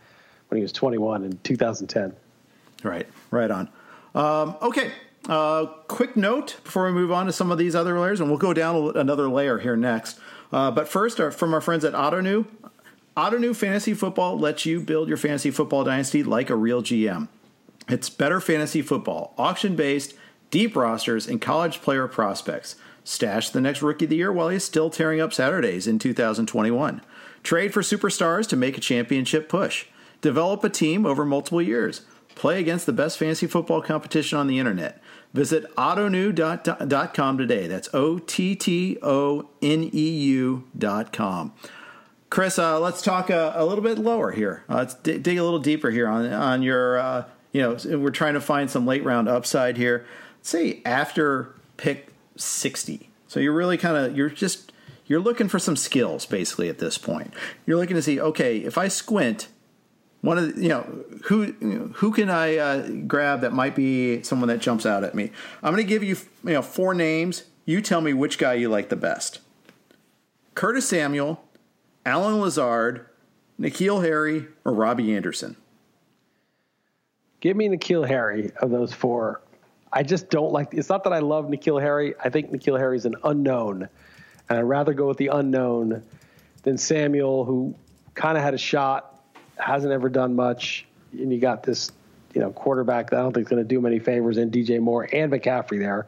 when 0.49 0.57
he 0.57 0.63
was 0.63 0.73
21 0.73 1.25
in 1.25 1.39
2010. 1.45 2.15
Right, 2.83 3.07
right 3.31 3.51
on. 3.51 3.69
Um, 4.15 4.57
okay, 4.61 4.91
uh, 5.29 5.67
quick 5.89 6.17
note 6.17 6.57
before 6.65 6.87
we 6.87 6.93
move 6.93 7.13
on 7.13 7.27
to 7.27 7.33
some 7.33 7.51
of 7.51 7.59
these 7.59 7.75
other 7.75 7.99
layers, 7.99 8.21
and 8.21 8.29
we'll 8.29 8.39
go 8.39 8.53
down 8.53 8.97
another 8.97 9.29
layer 9.29 9.59
here 9.59 9.77
next. 9.77 10.19
Uh, 10.53 10.71
but 10.71 10.89
first, 10.89 11.21
our, 11.21 11.31
from 11.31 11.55
our 11.55 11.61
friends 11.61 11.85
at 11.85 11.95
Ottoneu, 11.95 12.47
Ottoneu 13.17 13.55
Fantasy 13.55 13.95
Football 13.95 14.39
lets 14.39 14.67
you 14.67 14.81
build 14.81 15.09
your 15.09 15.17
fantasy 15.17 15.51
football 15.51 15.85
dynasty 15.85 16.23
like 16.23 16.51
a 16.51 16.57
real 16.57 16.83
GM. 16.83 17.29
It's 17.89 18.09
better 18.09 18.41
fantasy 18.41 18.83
football, 18.83 19.35
auction 19.37 19.77
based, 19.77 20.15
deep 20.51 20.77
rosters, 20.77 21.27
and 21.27 21.41
college 21.41 21.81
player 21.83 22.07
prospects. 22.07 22.77
Stash 23.05 23.51
the 23.51 23.61
next 23.61 23.83
rookie 23.83 24.05
of 24.05 24.11
the 24.11 24.17
year 24.17 24.33
while 24.33 24.49
he's 24.49 24.65
still 24.65 24.89
tearing 24.89 25.21
up 25.21 25.33
Saturdays 25.33 25.87
in 25.87 25.99
2021. 25.99 27.03
Trade 27.43 27.75
for 27.75 27.83
superstars 27.83 28.49
to 28.49 28.57
make 28.57 28.79
a 28.79 28.81
championship 28.81 29.49
push. 29.49 29.87
Develop 30.21 30.63
a 30.63 30.69
team 30.69 31.05
over 31.05 31.25
multiple 31.25 31.61
years. 31.61 32.03
Play 32.37 32.61
against 32.61 32.87
the 32.87 32.93
best 32.93 33.19
fantasy 33.19 33.47
football 33.47 33.83
competition 33.83 34.39
on 34.39 34.47
the 34.47 34.59
internet. 34.59 35.03
Visit 35.35 35.65
ottoneu.com 35.77 37.39
today. 37.39 37.67
That's 37.67 37.89
O 37.93 38.19
T 38.19 38.55
T 38.55 38.99
O 39.03 39.49
N 39.61 39.91
E 39.93 40.11
U.com. 40.11 41.53
Chris, 42.31 42.59
uh, 42.59 42.81
let's 42.81 43.03
talk 43.03 43.31
uh, 43.31 43.53
a 43.55 43.67
little 43.67 43.85
bit 43.85 43.99
lower 43.99 44.31
here. 44.31 44.65
Uh, 44.69 44.77
let's 44.77 44.95
d- 44.95 45.19
dig 45.19 45.37
a 45.37 45.45
little 45.45 45.59
deeper 45.59 45.91
here 45.91 46.09
on 46.09 46.33
on 46.33 46.63
your. 46.63 46.99
Uh, 46.99 47.25
you 47.53 47.61
know, 47.61 47.99
we're 47.99 48.11
trying 48.11 48.35
to 48.35 48.41
find 48.41 48.71
some 48.71 48.87
late 48.87 49.05
round 49.05 49.29
upside 49.29 49.77
here. 49.77 50.07
Say 50.43 50.83
after 50.85 51.55
pick 51.77 52.09
sixty. 52.37 53.11
So 53.29 53.41
you're 53.41 53.53
really 53.53 53.79
kind 53.79 53.97
of 53.97 54.17
you're 54.17 54.31
just 54.31 54.73
you're 55.07 55.21
looking 55.21 55.49
for 55.49 55.59
some 55.59 55.77
skills 55.77 56.27
basically 56.27 56.69
at 56.69 56.79
this 56.79 56.99
point. 56.99 57.33
You're 57.67 57.79
looking 57.79 57.97
to 57.97 58.03
see 58.03 58.21
okay 58.21 58.59
if 58.59 58.77
I 58.79 58.89
squint 58.89 59.49
one 60.23 60.39
of 60.39 60.55
the, 60.55 60.63
you 60.63 60.69
know 60.69 61.05
who 61.25 61.53
who 61.97 62.13
can 62.13 62.31
I 62.31 62.57
uh, 62.57 62.89
grab 63.07 63.43
that 63.43 63.53
might 63.53 63.77
be 63.77 64.23
someone 64.23 64.49
that 64.49 64.61
jumps 64.61 64.87
out 64.87 65.05
at 65.05 65.15
me. 65.15 65.31
I'm 65.63 65.75
going 65.75 65.85
to 65.85 65.89
give 65.89 66.03
you 66.03 66.17
you 66.45 66.55
know 66.55 66.63
four 66.63 66.95
names. 66.95 67.45
You 67.65 67.81
tell 67.81 68.01
me 68.01 68.13
which 68.13 68.39
guy 68.39 68.55
you 68.55 68.69
like 68.69 68.89
the 68.89 68.97
best. 68.97 69.41
Curtis 70.55 70.89
Samuel, 70.89 71.45
Allen 72.05 72.41
Lazard, 72.41 73.07
N'Keal 73.61 74.05
Harry, 74.05 74.47
or 74.65 74.73
Robbie 74.73 75.15
Anderson. 75.15 75.57
Give 77.43 77.57
me 77.57 77.69
N'Keal 77.69 78.07
Harry 78.07 78.53
of 78.61 78.71
those 78.71 78.93
four. 78.93 79.41
I 79.93 80.05
just 80.05 80.31
don't 80.31 80.53
like. 80.53 80.75
It's 80.75 80.89
not 80.89 81.03
that 81.03 81.13
I 81.13 81.19
love 81.19 81.47
N'Keal 81.47 81.83
Harry. 81.83 82.15
I 82.23 82.31
think 82.31 82.53
N'Keal 82.53 82.79
Harry 82.79 82.97
is 82.97 83.05
an 83.05 83.17
unknown, 83.25 83.89
and 84.49 84.59
I'd 84.61 84.63
rather 84.63 84.95
go 84.95 85.09
with 85.09 85.17
the 85.17 85.27
unknown 85.27 86.05
than 86.63 86.79
Samuel, 86.79 87.45
who 87.45 87.75
kind 88.15 88.39
of 88.39 88.45
had 88.45 88.55
a 88.55 88.59
shot 88.59 89.21
hasn't 89.57 89.93
ever 89.93 90.09
done 90.09 90.37
much, 90.37 90.87
and 91.11 91.33
you 91.33 91.41
got 91.41 91.65
this, 91.65 91.91
you 92.33 92.41
know, 92.41 92.53
quarterback 92.53 93.11
that 93.11 93.19
I 93.19 93.23
don't 93.23 93.33
think 93.33 93.47
is 93.47 93.51
going 93.51 93.63
to 93.63 93.69
do 93.69 93.81
many 93.81 93.99
favors, 93.99 94.37
and 94.37 94.53
DJ 94.53 94.79
Moore 94.79 95.09
and 95.13 95.33
McCaffrey 95.33 95.81
there. 95.81 96.07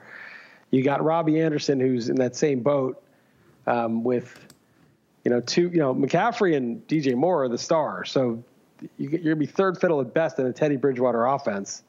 You 0.71 0.85
got 0.85 1.03
Robbie 1.03 1.41
Anderson, 1.41 1.81
who's 1.81 2.11
in 2.11 2.17
that 2.17 2.37
same 2.37 2.61
boat 2.61 3.03
um, 3.67 4.05
with, 4.05 4.39
you 5.25 5.33
know, 5.33 5.41
two, 5.41 5.63
you 5.63 5.79
know, 5.79 5.93
McCaffrey 5.97 6.57
and 6.57 6.87
DJ 6.87 7.17
Moore 7.17 7.43
are 7.43 7.49
the 7.49 7.59
stars. 7.59 8.13
So 8.13 8.45
you, 8.97 9.09
are 9.09 9.11
going 9.11 9.25
to 9.25 9.37
be 9.37 9.47
third 9.47 9.81
fiddle 9.81 10.01
at 10.01 10.13
best 10.15 10.39
in 10.39 10.47
a 10.47 10.53
Teddy 10.53 10.77
Bridgewater 10.77 11.25
offense. 11.25 11.83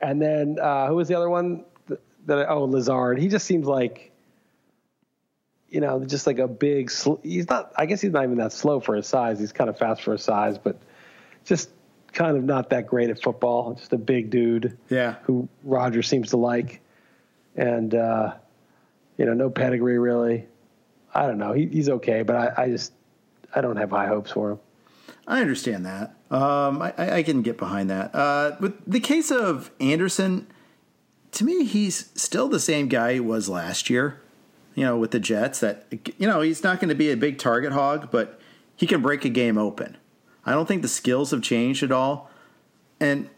And 0.00 0.20
then 0.20 0.58
uh, 0.60 0.88
who 0.88 0.96
was 0.96 1.08
the 1.08 1.14
other 1.14 1.28
one 1.28 1.64
that, 1.86 2.00
that 2.26 2.48
oh 2.48 2.64
Lazard? 2.64 3.18
He 3.18 3.28
just 3.28 3.46
seems 3.46 3.66
like 3.66 4.12
you 5.72 5.80
know, 5.80 6.04
just 6.04 6.26
like 6.26 6.38
a 6.38 6.46
big. 6.46 6.90
Sl- 6.90 7.14
he's 7.22 7.48
not. 7.48 7.72
I 7.76 7.86
guess 7.86 8.00
he's 8.00 8.12
not 8.12 8.24
even 8.24 8.36
that 8.36 8.52
slow 8.52 8.78
for 8.78 8.94
his 8.94 9.06
size. 9.06 9.40
He's 9.40 9.52
kind 9.52 9.70
of 9.70 9.78
fast 9.78 10.02
for 10.02 10.12
his 10.12 10.22
size, 10.22 10.58
but 10.58 10.76
just 11.46 11.70
kind 12.12 12.36
of 12.36 12.44
not 12.44 12.70
that 12.70 12.86
great 12.86 13.08
at 13.08 13.22
football. 13.22 13.74
Just 13.74 13.92
a 13.94 13.98
big 13.98 14.28
dude. 14.28 14.76
Yeah. 14.90 15.16
Who 15.22 15.48
Roger 15.64 16.02
seems 16.02 16.30
to 16.30 16.36
like, 16.36 16.82
and 17.56 17.94
uh, 17.94 18.34
you 19.16 19.24
know, 19.24 19.32
no 19.32 19.48
pedigree 19.48 19.98
really. 19.98 20.46
I 21.14 21.26
don't 21.26 21.38
know. 21.38 21.54
He, 21.54 21.66
he's 21.66 21.88
okay, 21.88 22.22
but 22.22 22.36
I, 22.36 22.64
I, 22.64 22.68
just 22.68 22.92
I 23.54 23.60
don't 23.60 23.76
have 23.76 23.90
high 23.90 24.06
hopes 24.06 24.30
for 24.30 24.52
him. 24.52 24.60
I 25.26 25.40
understand 25.40 25.86
that. 25.86 26.16
Um, 26.30 26.82
I, 26.82 26.94
I, 26.98 27.22
can 27.22 27.42
get 27.42 27.58
behind 27.58 27.90
that. 27.90 28.14
Uh, 28.14 28.56
with 28.58 28.74
the 28.90 29.00
case 29.00 29.30
of 29.30 29.70
Anderson, 29.78 30.46
to 31.32 31.44
me, 31.44 31.64
he's 31.64 32.10
still 32.14 32.48
the 32.48 32.58
same 32.58 32.88
guy 32.88 33.14
he 33.14 33.20
was 33.20 33.48
last 33.48 33.88
year 33.88 34.22
you 34.74 34.84
know, 34.84 34.96
with 34.96 35.10
the 35.10 35.20
Jets 35.20 35.60
that, 35.60 35.86
you 36.18 36.26
know, 36.26 36.40
he's 36.40 36.62
not 36.62 36.80
going 36.80 36.88
to 36.88 36.94
be 36.94 37.10
a 37.10 37.16
big 37.16 37.38
target 37.38 37.72
hog, 37.72 38.10
but 38.10 38.40
he 38.76 38.86
can 38.86 39.02
break 39.02 39.24
a 39.24 39.28
game 39.28 39.58
open. 39.58 39.96
I 40.46 40.52
don't 40.52 40.66
think 40.66 40.82
the 40.82 40.88
skills 40.88 41.30
have 41.30 41.42
changed 41.42 41.82
at 41.82 41.92
all. 41.92 42.30
And, 42.98 43.28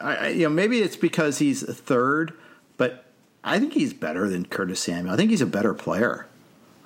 I, 0.00 0.28
you 0.28 0.42
know, 0.44 0.50
maybe 0.50 0.80
it's 0.80 0.96
because 0.96 1.38
he's 1.38 1.62
a 1.62 1.74
third, 1.74 2.34
but 2.76 3.04
I 3.42 3.58
think 3.58 3.72
he's 3.72 3.92
better 3.92 4.28
than 4.28 4.46
Curtis 4.46 4.80
Samuel. 4.80 5.14
I 5.14 5.16
think 5.16 5.30
he's 5.30 5.40
a 5.40 5.46
better 5.46 5.74
player. 5.74 6.26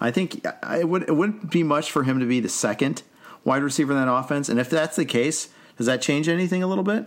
I 0.01 0.11
think 0.11 0.45
it, 0.45 0.89
would, 0.89 1.03
it 1.05 1.17
wouldn't 1.17 1.51
be 1.51 1.63
much 1.63 1.91
for 1.91 2.05
him 2.05 2.21
to 2.21 2.27
be 2.27 2.41
the 2.41 2.49
second 2.49 3.03
wide 3.45 3.63
receiver 3.63 3.93
in 3.93 3.99
that 3.99 4.13
offense. 4.13 4.49
And 4.49 4.59
if 4.59 4.71
that's 4.71 4.97
the 4.97 5.05
case, 5.05 5.49
does 5.77 5.87
that 5.87 6.03
change 6.03 6.29
anything 6.29 6.63
a 6.63 6.67
little 6.67 6.85
bit? 6.85 7.07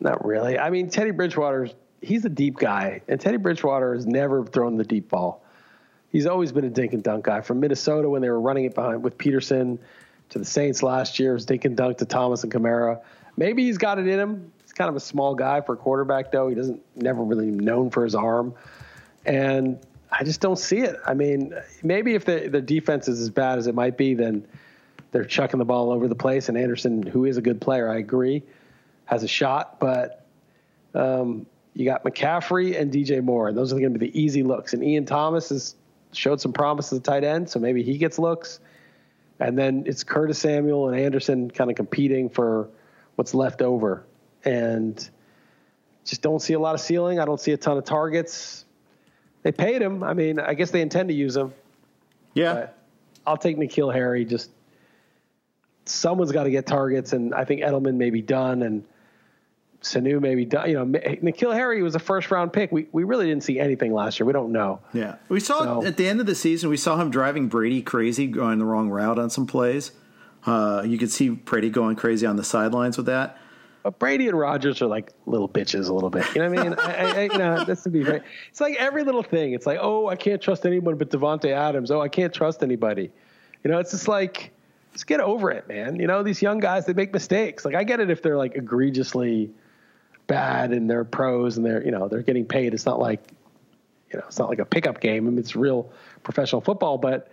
Not 0.00 0.24
really. 0.24 0.58
I 0.58 0.70
mean, 0.70 0.90
Teddy 0.90 1.10
Bridgewater's 1.10 1.74
he's 2.00 2.24
a 2.24 2.28
deep 2.28 2.56
guy, 2.56 3.02
and 3.08 3.20
Teddy 3.20 3.36
Bridgewater 3.36 3.94
has 3.94 4.06
never 4.06 4.44
thrown 4.44 4.76
the 4.76 4.84
deep 4.84 5.08
ball. 5.08 5.44
He's 6.10 6.26
always 6.26 6.52
been 6.52 6.64
a 6.64 6.70
dink 6.70 6.92
and 6.92 7.02
dunk 7.02 7.24
guy. 7.24 7.40
From 7.40 7.60
Minnesota 7.60 8.08
when 8.08 8.22
they 8.22 8.30
were 8.30 8.40
running 8.40 8.64
it 8.64 8.74
behind 8.74 9.02
with 9.02 9.18
Peterson 9.18 9.78
to 10.30 10.38
the 10.38 10.44
Saints 10.44 10.82
last 10.82 11.18
year, 11.18 11.32
it 11.32 11.34
was 11.34 11.44
dink 11.44 11.64
and 11.64 11.76
dunk 11.76 11.98
to 11.98 12.06
Thomas 12.06 12.44
and 12.44 12.52
Kamara. 12.52 13.00
Maybe 13.36 13.64
he's 13.64 13.78
got 13.78 13.98
it 13.98 14.06
in 14.06 14.18
him. 14.18 14.52
He's 14.62 14.72
kind 14.72 14.88
of 14.88 14.96
a 14.96 15.00
small 15.00 15.34
guy 15.34 15.60
for 15.60 15.74
a 15.74 15.76
quarterback, 15.76 16.32
though. 16.32 16.48
He 16.48 16.54
doesn't 16.54 16.80
never 16.96 17.22
really 17.22 17.50
known 17.50 17.90
for 17.90 18.04
his 18.04 18.14
arm, 18.14 18.54
and 19.26 19.78
I 20.10 20.24
just 20.24 20.40
don't 20.40 20.58
see 20.58 20.78
it. 20.78 20.96
I 21.06 21.14
mean, 21.14 21.54
maybe 21.82 22.14
if 22.14 22.24
the 22.24 22.48
the 22.48 22.62
defense 22.62 23.08
is 23.08 23.20
as 23.20 23.30
bad 23.30 23.58
as 23.58 23.66
it 23.66 23.74
might 23.74 23.96
be, 23.96 24.14
then 24.14 24.46
they're 25.10 25.24
chucking 25.24 25.58
the 25.58 25.64
ball 25.64 25.90
over 25.90 26.08
the 26.08 26.14
place. 26.14 26.48
And 26.48 26.58
Anderson, 26.58 27.02
who 27.02 27.24
is 27.24 27.36
a 27.36 27.42
good 27.42 27.60
player, 27.60 27.88
I 27.90 27.98
agree, 27.98 28.42
has 29.06 29.22
a 29.22 29.28
shot, 29.28 29.80
but 29.80 30.26
um, 30.94 31.46
you 31.74 31.84
got 31.84 32.04
McCaffrey 32.04 32.78
and 32.78 32.92
DJ 32.92 33.22
Moore. 33.22 33.48
And 33.48 33.56
those 33.56 33.72
are 33.72 33.78
going 33.78 33.92
to 33.92 33.98
be 33.98 34.10
the 34.10 34.20
easy 34.20 34.42
looks. 34.42 34.74
And 34.74 34.84
Ian 34.84 35.06
Thomas 35.06 35.48
has 35.48 35.74
showed 36.12 36.40
some 36.40 36.52
promise 36.52 36.92
as 36.92 36.98
a 36.98 37.02
tight 37.02 37.24
end, 37.24 37.48
so 37.48 37.58
maybe 37.58 37.82
he 37.82 37.98
gets 37.98 38.18
looks. 38.18 38.60
And 39.40 39.56
then 39.56 39.84
it's 39.86 40.02
Curtis 40.04 40.38
Samuel 40.38 40.88
and 40.88 40.98
Anderson 40.98 41.50
kind 41.50 41.70
of 41.70 41.76
competing 41.76 42.28
for 42.28 42.68
what's 43.14 43.34
left 43.34 43.62
over. 43.62 44.04
And 44.44 45.08
just 46.04 46.22
don't 46.22 46.40
see 46.40 46.54
a 46.54 46.58
lot 46.58 46.74
of 46.74 46.80
ceiling. 46.80 47.20
I 47.20 47.24
don't 47.24 47.40
see 47.40 47.52
a 47.52 47.56
ton 47.56 47.76
of 47.76 47.84
targets. 47.84 48.64
They 49.42 49.52
paid 49.52 49.80
him. 49.80 50.02
I 50.02 50.14
mean, 50.14 50.40
I 50.40 50.54
guess 50.54 50.70
they 50.70 50.80
intend 50.80 51.10
to 51.10 51.14
use 51.14 51.36
him. 51.36 51.54
Yeah. 52.34 52.68
I'll 53.26 53.36
take 53.36 53.56
N'Keal 53.56 53.92
Harry. 53.92 54.24
Just 54.24 54.50
someone's 55.90 56.32
got 56.32 56.44
to 56.44 56.50
get 56.50 56.66
targets, 56.66 57.12
and 57.12 57.34
I 57.34 57.44
think 57.44 57.62
Edelman 57.62 57.96
may 57.96 58.10
be 58.10 58.22
done. 58.22 58.62
And– 58.62 58.84
Sanu 59.82 60.20
maybe 60.20 60.42
you 60.42 60.74
know 60.74 60.84
N'Keal 60.86 61.54
Harry 61.54 61.82
was 61.82 61.94
a 61.94 62.00
first 62.00 62.30
round 62.30 62.52
pick. 62.52 62.72
We 62.72 62.88
we 62.92 63.04
really 63.04 63.26
didn't 63.26 63.44
see 63.44 63.60
anything 63.60 63.92
last 63.92 64.18
year. 64.18 64.26
We 64.26 64.32
don't 64.32 64.50
know. 64.50 64.80
Yeah, 64.92 65.16
we 65.28 65.40
saw 65.40 65.80
so, 65.80 65.86
at 65.86 65.96
the 65.96 66.08
end 66.08 66.20
of 66.20 66.26
the 66.26 66.34
season. 66.34 66.68
We 66.68 66.76
saw 66.76 67.00
him 67.00 67.10
driving 67.10 67.48
Brady 67.48 67.82
crazy, 67.82 68.26
going 68.26 68.58
the 68.58 68.64
wrong 68.64 68.90
route 68.90 69.18
on 69.18 69.30
some 69.30 69.46
plays. 69.46 69.92
Uh, 70.44 70.82
you 70.84 70.98
could 70.98 71.12
see 71.12 71.28
Brady 71.28 71.70
going 71.70 71.94
crazy 71.94 72.26
on 72.26 72.36
the 72.36 72.44
sidelines 72.44 72.96
with 72.96 73.06
that. 73.06 73.38
But 73.84 74.00
Brady 74.00 74.26
and 74.26 74.36
Rodgers 74.36 74.82
are 74.82 74.86
like 74.86 75.12
little 75.26 75.48
bitches 75.48 75.88
a 75.88 75.94
little 75.94 76.10
bit. 76.10 76.26
You 76.34 76.42
know 76.42 76.50
what 76.50 76.58
I 76.58 76.62
mean? 76.62 76.74
I, 76.78 76.92
I, 76.92 77.22
you 77.22 77.38
know, 77.38 77.64
that's 77.64 77.84
to 77.84 77.90
be 77.90 78.02
fair. 78.02 78.24
It's 78.50 78.60
like 78.60 78.74
every 78.76 79.04
little 79.04 79.22
thing. 79.22 79.52
It's 79.52 79.66
like, 79.66 79.78
oh, 79.80 80.08
I 80.08 80.16
can't 80.16 80.42
trust 80.42 80.66
anyone 80.66 80.96
but 80.98 81.10
Davante 81.10 81.52
Adams. 81.52 81.92
Oh, 81.92 82.00
I 82.00 82.08
can't 82.08 82.34
trust 82.34 82.64
anybody. 82.64 83.12
You 83.62 83.70
know, 83.70 83.78
it's 83.78 83.92
just 83.92 84.08
like, 84.08 84.50
just 84.98 85.06
get 85.06 85.20
over 85.20 85.52
it, 85.52 85.68
man. 85.68 86.00
You 86.00 86.08
know, 86.08 86.24
these 86.24 86.42
young 86.42 86.58
guys 86.58 86.84
they 86.86 86.92
make 86.92 87.12
mistakes. 87.12 87.64
Like 87.64 87.76
I 87.76 87.84
get 87.84 88.00
it 88.00 88.10
if 88.10 88.20
they're 88.20 88.36
like 88.36 88.56
egregiously 88.56 89.52
bad 90.26 90.72
and 90.72 90.90
they're 90.90 91.04
pros 91.04 91.56
and 91.56 91.64
they're 91.64 91.84
you 91.84 91.92
know 91.92 92.08
they're 92.08 92.22
getting 92.22 92.44
paid. 92.44 92.74
It's 92.74 92.84
not 92.84 92.98
like 92.98 93.22
you 94.12 94.18
know 94.18 94.24
it's 94.26 94.40
not 94.40 94.48
like 94.48 94.58
a 94.58 94.64
pickup 94.64 95.00
game. 95.00 95.28
I 95.28 95.30
mean, 95.30 95.38
it's 95.38 95.54
real 95.54 95.92
professional 96.24 96.60
football, 96.60 96.98
but 96.98 97.30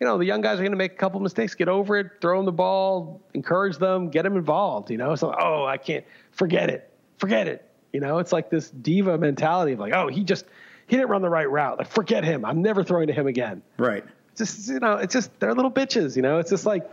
you 0.00 0.06
know 0.06 0.18
the 0.18 0.24
young 0.24 0.40
guys 0.40 0.58
are 0.58 0.62
going 0.62 0.72
to 0.72 0.76
make 0.76 0.94
a 0.94 0.96
couple 0.96 1.20
mistakes. 1.20 1.54
Get 1.54 1.68
over 1.68 1.96
it. 1.96 2.10
Throw 2.20 2.38
them 2.38 2.46
the 2.46 2.50
ball. 2.50 3.20
Encourage 3.34 3.78
them. 3.78 4.08
Get 4.10 4.24
them 4.24 4.36
involved. 4.36 4.90
You 4.90 4.96
know, 4.96 5.14
so 5.14 5.32
oh 5.32 5.64
I 5.66 5.76
can't 5.76 6.04
forget 6.32 6.70
it. 6.70 6.92
Forget 7.18 7.46
it. 7.46 7.70
You 7.92 8.00
know, 8.00 8.18
it's 8.18 8.32
like 8.32 8.50
this 8.50 8.68
diva 8.68 9.16
mentality 9.16 9.74
of 9.74 9.78
like 9.78 9.94
oh 9.94 10.08
he 10.08 10.24
just 10.24 10.44
he 10.88 10.96
didn't 10.96 11.10
run 11.10 11.22
the 11.22 11.30
right 11.30 11.48
route. 11.48 11.78
Like 11.78 11.88
forget 11.88 12.24
him. 12.24 12.44
I'm 12.44 12.62
never 12.62 12.82
throwing 12.82 13.06
to 13.06 13.12
him 13.12 13.28
again. 13.28 13.62
Right. 13.78 14.04
Just 14.40 14.68
you 14.68 14.80
know 14.80 14.94
it's 14.94 15.12
just 15.12 15.30
they're 15.38 15.54
little 15.54 15.70
bitches. 15.70 16.16
You 16.16 16.22
know, 16.22 16.38
it's 16.38 16.50
just 16.50 16.66
like 16.66 16.90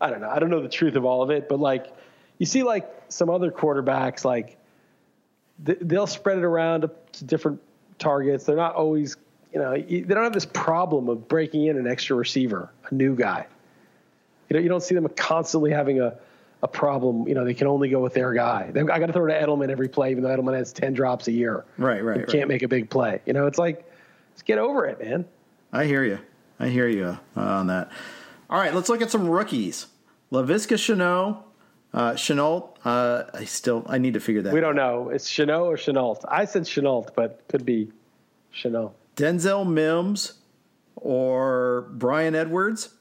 I 0.00 0.10
don't 0.10 0.20
know. 0.20 0.28
I 0.28 0.38
don't 0.38 0.50
know 0.50 0.60
the 0.60 0.68
truth 0.68 0.96
of 0.96 1.04
all 1.04 1.22
of 1.22 1.30
it, 1.30 1.48
but 1.48 1.58
like 1.58 1.86
you 2.38 2.46
see 2.46 2.62
like 2.62 2.90
some 3.08 3.30
other 3.30 3.50
quarterbacks 3.50 4.24
like 4.24 4.58
they'll 5.58 6.06
spread 6.06 6.38
it 6.38 6.44
around 6.44 6.90
to 7.12 7.24
different 7.24 7.60
targets. 7.98 8.44
They're 8.44 8.56
not 8.56 8.74
always, 8.74 9.16
you 9.52 9.60
know, 9.60 9.72
they 9.72 10.00
don't 10.00 10.24
have 10.24 10.32
this 10.32 10.46
problem 10.46 11.08
of 11.08 11.28
breaking 11.28 11.66
in 11.66 11.76
an 11.78 11.86
extra 11.86 12.16
receiver, 12.16 12.70
a 12.90 12.94
new 12.94 13.14
guy. 13.14 13.46
You 14.48 14.54
know, 14.54 14.62
you 14.62 14.68
don't 14.68 14.82
see 14.82 14.94
them 14.94 15.08
constantly 15.16 15.70
having 15.70 16.00
a, 16.00 16.16
a 16.62 16.68
problem. 16.68 17.28
You 17.28 17.34
know, 17.34 17.44
they 17.44 17.54
can 17.54 17.66
only 17.66 17.88
go 17.88 18.00
with 18.00 18.14
their 18.14 18.32
guy. 18.32 18.70
They, 18.72 18.80
I 18.80 18.98
got 18.98 19.06
to 19.06 19.12
throw 19.12 19.26
to 19.26 19.32
Edelman 19.32 19.70
every 19.70 19.88
play, 19.88 20.10
even 20.10 20.22
though 20.22 20.36
Edelman 20.36 20.54
has 20.54 20.72
ten 20.72 20.92
drops 20.92 21.28
a 21.28 21.32
year. 21.32 21.64
Right, 21.78 22.02
right. 22.04 22.20
You 22.20 22.26
can't 22.26 22.48
make 22.48 22.62
a 22.62 22.68
big 22.68 22.90
play. 22.90 23.20
You 23.26 23.32
know, 23.32 23.46
it's 23.46 23.58
like, 23.58 23.88
let's 24.32 24.42
get 24.42 24.58
over 24.58 24.86
it, 24.86 25.00
man. 25.00 25.24
I 25.72 25.84
hear 25.84 26.04
you. 26.04 26.18
I 26.58 26.68
hear 26.68 26.88
you 26.88 27.18
uh, 27.36 27.40
on 27.40 27.66
that. 27.68 27.90
All 28.48 28.58
right, 28.58 28.74
let's 28.74 28.88
look 28.88 29.02
at 29.02 29.10
some 29.10 29.28
rookies. 29.28 29.86
Laviska 30.30 30.76
Shenault, 30.76 31.42
uh, 31.92 32.12
Shenault. 32.12 32.76
Uh, 32.84 33.24
I 33.32 33.44
still 33.44 33.84
I 33.88 33.98
need 33.98 34.14
to 34.14 34.20
figure 34.20 34.42
that. 34.42 34.52
We 34.52 34.60
don't 34.60 34.76
know. 34.76 35.10
It's 35.10 35.30
Shenault 35.30 35.66
or 35.66 35.76
Shenault. 35.76 36.24
I 36.28 36.44
said 36.44 36.62
Shenault, 36.62 37.14
but 37.14 37.42
could 37.48 37.64
be 37.64 37.90
Shenault. 38.54 38.92
Denzel 39.16 39.68
Mims 39.68 40.34
or 40.96 41.88
Bryan 41.92 42.34
Edwards. 42.34 42.94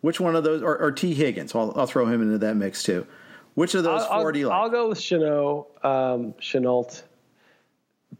Which 0.00 0.18
one 0.18 0.34
of 0.34 0.44
those, 0.44 0.62
or, 0.62 0.78
or 0.78 0.92
Tee 0.92 1.12
Higgins? 1.12 1.54
I'll, 1.54 1.72
I'll, 1.76 1.86
throw 1.86 2.06
him 2.06 2.22
into 2.22 2.38
that 2.38 2.56
mix 2.56 2.82
too. 2.82 3.06
Which 3.54 3.74
of 3.74 3.84
those 3.84 4.02
I'll, 4.02 4.22
4 4.22 4.32
do 4.32 4.38
you 4.38 4.48
like? 4.48 4.56
I'll 4.56 4.70
go 4.70 4.88
with 4.88 4.98
Shenault, 4.98 5.66
um, 5.84 6.32
Shenault, 6.40 7.02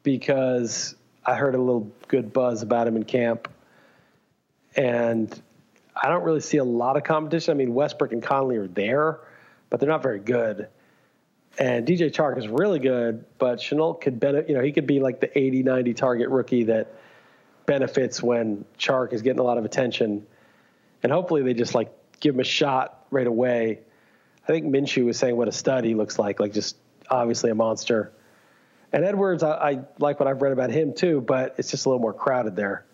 because 0.02 0.94
I 1.24 1.36
heard 1.36 1.54
a 1.54 1.58
little 1.58 1.90
good 2.08 2.32
buzz 2.32 2.62
about 2.62 2.86
him 2.86 2.96
in 2.96 3.04
camp, 3.04 3.48
and 4.76 5.42
I 5.96 6.08
don't 6.08 6.22
really 6.22 6.40
see 6.40 6.58
a 6.58 6.64
lot 6.64 6.96
of 6.96 7.04
competition. 7.04 7.52
I 7.52 7.54
mean, 7.54 7.74
Westbrook 7.74 8.12
and 8.12 8.22
Conley 8.22 8.56
are 8.56 8.68
there, 8.68 9.20
but 9.68 9.80
they're 9.80 9.88
not 9.88 10.02
very 10.02 10.20
good. 10.20 10.68
And 11.58 11.86
DJ 11.86 12.10
Chark 12.10 12.38
is 12.38 12.48
really 12.48 12.78
good, 12.78 13.24
but 13.38 13.58
Shenault 13.58 14.00
could 14.00 14.20
benefit. 14.20 14.48
You 14.48 14.56
know, 14.56 14.62
he 14.62 14.72
could 14.72 14.86
be 14.86 15.00
like 15.00 15.20
the 15.20 15.36
80, 15.36 15.64
90 15.64 15.94
target 15.94 16.28
rookie 16.28 16.64
that 16.64 16.94
benefits 17.66 18.22
when 18.22 18.64
Chark 18.78 19.12
is 19.12 19.22
getting 19.22 19.40
a 19.40 19.44
lot 19.44 19.58
of 19.58 19.64
attention. 19.64 20.26
And 21.02 21.12
hopefully 21.12 21.42
they 21.42 21.54
just 21.54 21.74
like 21.74 21.92
give 22.20 22.34
him 22.34 22.40
a 22.40 22.44
shot 22.44 23.04
right 23.10 23.26
away. 23.26 23.80
I 24.44 24.46
think 24.46 24.66
Minshew 24.66 25.04
was 25.04 25.18
saying 25.18 25.36
what 25.36 25.48
a 25.48 25.52
stud 25.52 25.84
he 25.84 25.94
looks 25.94 26.18
like, 26.18 26.40
like 26.40 26.52
just 26.52 26.76
obviously 27.10 27.50
a 27.50 27.54
monster. 27.54 28.12
And 28.92 29.04
Edwards, 29.04 29.42
I, 29.42 29.50
I 29.50 29.80
like 29.98 30.18
what 30.18 30.28
I've 30.28 30.42
read 30.42 30.52
about 30.52 30.70
him 30.70 30.94
too, 30.94 31.20
but 31.20 31.56
it's 31.58 31.70
just 31.70 31.84
a 31.86 31.88
little 31.88 32.00
more 32.00 32.14
crowded 32.14 32.56
there 32.56 32.84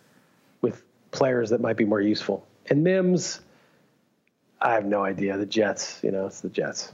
players 1.10 1.50
that 1.50 1.60
might 1.60 1.76
be 1.76 1.84
more 1.84 2.00
useful. 2.00 2.46
And 2.68 2.82
Mims, 2.84 3.40
I 4.60 4.74
have 4.74 4.84
no 4.84 5.04
idea. 5.04 5.36
The 5.36 5.46
Jets, 5.46 6.00
you 6.02 6.10
know, 6.10 6.26
it's 6.26 6.40
the 6.40 6.48
Jets. 6.48 6.92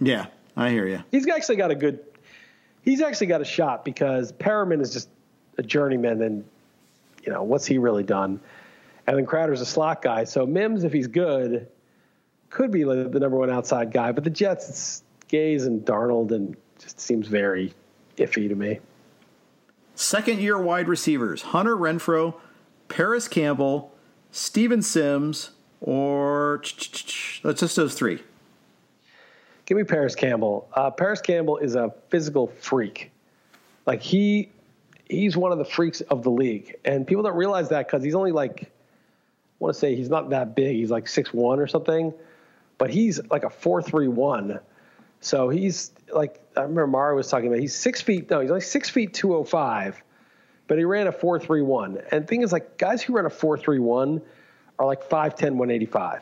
Yeah, 0.00 0.26
I 0.56 0.70
hear 0.70 0.86
you. 0.86 1.02
He's 1.10 1.28
actually 1.28 1.56
got 1.56 1.70
a 1.70 1.74
good. 1.74 2.00
He's 2.82 3.00
actually 3.00 3.28
got 3.28 3.40
a 3.40 3.44
shot 3.44 3.84
because 3.84 4.32
Perriman 4.32 4.80
is 4.80 4.92
just 4.92 5.08
a 5.58 5.62
journeyman, 5.62 6.22
and 6.22 6.44
you 7.24 7.32
know 7.32 7.42
what's 7.42 7.66
he 7.66 7.78
really 7.78 8.04
done? 8.04 8.40
And 9.06 9.16
then 9.16 9.26
Crowder's 9.26 9.60
a 9.60 9.66
slot 9.66 10.02
guy, 10.02 10.24
so 10.24 10.46
Mims, 10.46 10.84
if 10.84 10.92
he's 10.92 11.06
good, 11.06 11.68
could 12.50 12.70
be 12.70 12.82
the 12.82 12.94
number 12.94 13.36
one 13.36 13.50
outside 13.50 13.92
guy. 13.92 14.12
But 14.12 14.24
the 14.24 14.30
Jets, 14.30 14.68
it's 14.68 15.02
Gase 15.30 15.66
and 15.66 15.84
Darnold, 15.84 16.32
and 16.32 16.56
just 16.78 17.00
seems 17.00 17.28
very 17.28 17.72
iffy 18.16 18.48
to 18.48 18.54
me. 18.54 18.80
Second 19.94 20.40
year 20.40 20.58
wide 20.60 20.88
receivers: 20.88 21.42
Hunter 21.42 21.76
Renfrow, 21.76 22.34
Parris 22.88 23.28
Campbell, 23.28 23.92
Steven 24.30 24.82
Sims, 24.82 25.50
or 25.80 26.62
that's 27.42 27.60
just 27.60 27.76
those 27.76 27.94
three. 27.94 28.22
Give 29.66 29.76
me 29.76 29.84
Parris 29.84 30.14
Campbell. 30.14 30.68
Uh, 30.72 30.90
Parris 30.90 31.20
Campbell 31.20 31.58
is 31.58 31.74
a 31.74 31.92
physical 32.08 32.46
freak. 32.46 33.10
Like 33.84 34.00
he, 34.00 34.50
he's 35.08 35.36
one 35.36 35.52
of 35.52 35.58
the 35.58 35.64
freaks 35.64 36.00
of 36.02 36.22
the 36.22 36.30
league, 36.30 36.76
and 36.84 37.06
people 37.06 37.22
don't 37.22 37.36
realize 37.36 37.68
that 37.70 37.86
because 37.86 38.02
he's 38.02 38.14
only 38.14 38.32
like, 38.32 38.62
I 38.62 38.68
want 39.58 39.74
to 39.74 39.78
say 39.78 39.96
he's 39.96 40.10
not 40.10 40.30
that 40.30 40.54
big. 40.54 40.76
He's 40.76 40.90
like 40.90 41.08
six 41.08 41.32
one 41.32 41.58
or 41.58 41.66
something, 41.66 42.12
but 42.78 42.90
he's 42.90 43.20
like 43.30 43.44
a 43.44 43.50
four 43.50 43.82
three 43.82 44.08
one. 44.08 44.60
So 45.20 45.48
he's 45.48 45.92
like 46.12 46.40
I 46.56 46.62
remember 46.62 46.86
Mario 46.86 47.16
was 47.16 47.28
talking 47.28 47.48
about. 47.48 47.58
He's 47.58 47.74
six 47.74 48.00
feet. 48.00 48.30
No, 48.30 48.40
he's 48.40 48.50
like 48.50 48.62
six 48.62 48.88
feet 48.88 49.14
two 49.14 49.34
oh 49.34 49.44
five, 49.44 50.00
but 50.68 50.78
he 50.78 50.84
ran 50.84 51.06
a 51.06 51.12
four 51.12 51.38
three 51.38 51.62
one. 51.62 51.98
And 52.10 52.26
thing 52.26 52.42
is, 52.42 52.52
like 52.52 52.78
guys 52.78 53.02
who 53.02 53.14
run 53.14 53.26
a 53.26 53.30
four 53.30 53.56
three 53.56 53.78
one 53.78 54.20
are 54.78 54.86
like 54.86 55.08
5'10", 55.08 55.52
185. 55.54 56.20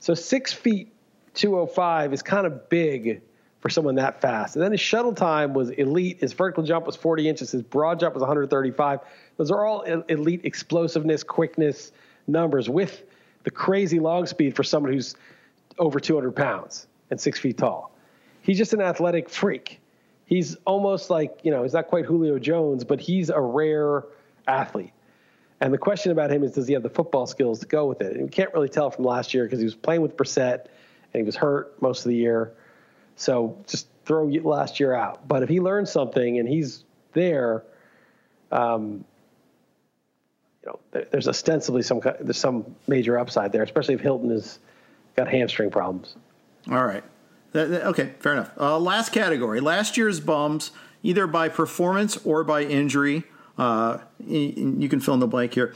So 0.00 0.14
six 0.14 0.52
feet 0.52 0.92
205 1.34 2.12
is 2.12 2.22
kind 2.22 2.46
of 2.46 2.68
big 2.68 3.22
for 3.60 3.70
someone 3.70 3.96
that 3.96 4.20
fast. 4.20 4.56
And 4.56 4.64
then 4.64 4.72
his 4.72 4.80
shuttle 4.80 5.12
time 5.12 5.54
was 5.54 5.70
elite. 5.70 6.18
His 6.20 6.32
vertical 6.32 6.62
jump 6.62 6.86
was 6.86 6.96
40 6.96 7.28
inches. 7.28 7.50
His 7.50 7.62
broad 7.62 7.98
jump 7.98 8.14
was 8.14 8.20
135. 8.20 9.00
Those 9.36 9.50
are 9.50 9.64
all 9.64 9.82
elite 9.82 10.42
explosiveness, 10.44 11.22
quickness 11.22 11.92
numbers 12.26 12.68
with 12.68 13.02
the 13.44 13.50
crazy 13.50 13.98
long 13.98 14.26
speed 14.26 14.54
for 14.54 14.62
someone 14.62 14.92
who's 14.92 15.16
over 15.78 15.98
200 15.98 16.32
pounds 16.32 16.86
and 17.10 17.20
six 17.20 17.38
feet 17.38 17.58
tall. 17.58 17.92
He's 18.42 18.58
just 18.58 18.72
an 18.72 18.80
athletic 18.80 19.28
freak. 19.28 19.80
He's 20.28 20.56
almost 20.66 21.08
like, 21.08 21.40
you 21.42 21.50
know, 21.50 21.62
he's 21.62 21.72
not 21.72 21.88
quite 21.88 22.04
Julio 22.04 22.38
Jones, 22.38 22.84
but 22.84 23.00
he's 23.00 23.30
a 23.30 23.40
rare 23.40 24.04
athlete. 24.46 24.92
And 25.58 25.72
the 25.72 25.78
question 25.78 26.12
about 26.12 26.30
him 26.30 26.44
is, 26.44 26.52
does 26.52 26.68
he 26.68 26.74
have 26.74 26.82
the 26.82 26.90
football 26.90 27.26
skills 27.26 27.60
to 27.60 27.66
go 27.66 27.86
with 27.86 28.02
it? 28.02 28.12
And 28.12 28.24
we 28.24 28.28
can't 28.28 28.52
really 28.52 28.68
tell 28.68 28.90
from 28.90 29.06
last 29.06 29.32
year 29.32 29.44
because 29.44 29.58
he 29.58 29.64
was 29.64 29.74
playing 29.74 30.02
with 30.02 30.18
Brissett 30.18 30.66
and 31.14 31.20
he 31.20 31.22
was 31.22 31.34
hurt 31.34 31.80
most 31.80 32.04
of 32.04 32.10
the 32.10 32.14
year. 32.14 32.52
So 33.16 33.56
just 33.66 33.88
throw 34.04 34.26
last 34.26 34.78
year 34.78 34.92
out. 34.92 35.26
But 35.26 35.42
if 35.42 35.48
he 35.48 35.60
learns 35.60 35.90
something 35.90 36.38
and 36.38 36.46
he's 36.46 36.84
there, 37.14 37.64
um, 38.52 39.02
you 40.62 40.66
know, 40.92 41.06
there's 41.10 41.26
ostensibly 41.26 41.80
some 41.80 42.02
there's 42.20 42.36
some 42.36 42.76
major 42.86 43.18
upside 43.18 43.50
there, 43.50 43.62
especially 43.62 43.94
if 43.94 44.00
Hilton 44.00 44.28
has 44.28 44.58
got 45.16 45.26
hamstring 45.28 45.70
problems. 45.70 46.16
All 46.70 46.84
right. 46.84 47.02
Okay, 47.54 48.14
fair 48.20 48.32
enough. 48.34 48.50
Uh, 48.58 48.78
last 48.78 49.12
category: 49.12 49.60
last 49.60 49.96
year's 49.96 50.20
bums, 50.20 50.70
either 51.02 51.26
by 51.26 51.48
performance 51.48 52.16
or 52.24 52.44
by 52.44 52.62
injury. 52.62 53.24
Uh, 53.56 53.98
you 54.24 54.88
can 54.88 55.00
fill 55.00 55.14
in 55.14 55.20
the 55.20 55.26
blank 55.26 55.54
here. 55.54 55.74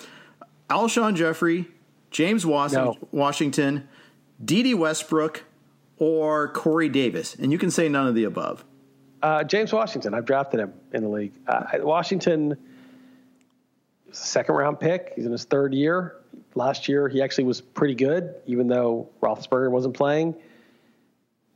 Alshon 0.70 1.16
Jeffery, 1.16 1.66
James 2.10 2.44
no. 2.44 2.96
Washington, 3.10 3.88
Dede 4.44 4.74
Westbrook, 4.74 5.44
or 5.98 6.48
Corey 6.48 6.88
Davis, 6.88 7.34
and 7.34 7.50
you 7.50 7.58
can 7.58 7.70
say 7.70 7.88
none 7.88 8.06
of 8.06 8.14
the 8.14 8.24
above. 8.24 8.64
Uh, 9.22 9.44
James 9.44 9.72
Washington. 9.72 10.14
I've 10.14 10.24
drafted 10.24 10.60
him 10.60 10.72
in 10.92 11.02
the 11.02 11.08
league. 11.08 11.32
Uh, 11.46 11.64
Washington, 11.80 12.56
second 14.10 14.54
round 14.54 14.80
pick. 14.80 15.12
He's 15.16 15.26
in 15.26 15.32
his 15.32 15.44
third 15.44 15.74
year. 15.74 16.16
Last 16.54 16.88
year, 16.88 17.08
he 17.08 17.22
actually 17.22 17.44
was 17.44 17.60
pretty 17.60 17.94
good, 17.94 18.34
even 18.46 18.68
though 18.68 19.08
Roethlisberger 19.22 19.70
wasn't 19.70 19.94
playing. 19.94 20.34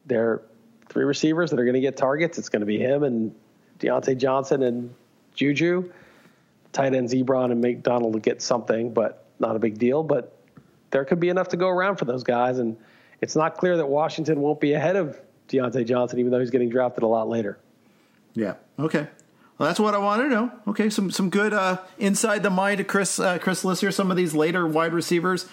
There 0.07 0.31
are 0.31 0.43
three 0.89 1.05
receivers 1.05 1.51
that 1.51 1.61
are 1.61 1.65
going 1.65 1.75
to 1.75 1.81
get 1.81 1.97
targets. 1.97 2.39
It's 2.39 2.49
going 2.49 2.61
to 2.61 2.67
be 2.67 2.79
him 2.79 3.03
and 3.03 3.35
Diontae 3.79 4.17
Johnson 4.17 4.63
and 4.63 4.95
Juju 5.35 5.91
tight 6.77 6.95
ends 6.95 7.15
Ebron 7.15 7.51
and 7.51 7.61
McDonald 7.61 8.13
to 8.13 8.21
get 8.21 8.43
something, 8.43 8.93
but 8.93 9.25
not 9.39 9.57
a 9.57 9.59
big 9.59 9.79
deal. 9.79 10.03
But 10.03 10.37
there 10.91 11.05
could 11.05 11.19
be 11.19 11.31
enough 11.31 11.49
to 11.49 11.57
go 11.57 11.69
around 11.69 11.97
for 11.97 12.05
those 12.05 12.23
guys, 12.23 12.59
and 12.59 12.77
it's 13.21 13.35
not 13.35 13.57
clear 13.57 13.79
that 13.79 13.89
Washington 13.89 14.41
won't 14.41 14.61
be 14.61 14.75
ahead 14.75 14.97
of 14.97 15.19
Diontae 15.49 15.87
Johnson, 15.87 16.19
even 16.19 16.31
though 16.31 16.41
he's 16.41 16.51
getting 16.51 16.69
drafted 16.69 17.03
a 17.03 17.07
lot 17.07 17.29
later. 17.29 17.59
Yeah. 18.35 18.55
Okay. 18.79 19.07
Well, 19.59 19.67
that's 19.69 19.81
what 19.81 19.95
I 19.95 19.99
wanted 19.99 20.25
to 20.25 20.29
know. 20.29 20.53
Okay, 20.69 20.91
some 20.91 21.11
some 21.11 21.31
good 21.31 21.55
uh, 21.55 21.79
inside 21.97 22.43
the 22.43 22.51
mind 22.51 22.79
of 22.81 22.87
Chris 22.87 23.19
uh, 23.19 23.39
Chris 23.39 23.65
Lister. 23.65 23.91
Some 23.91 24.11
of 24.11 24.17
these 24.19 24.35
later 24.35 24.67
wide 24.67 24.93
receivers. 24.93 25.47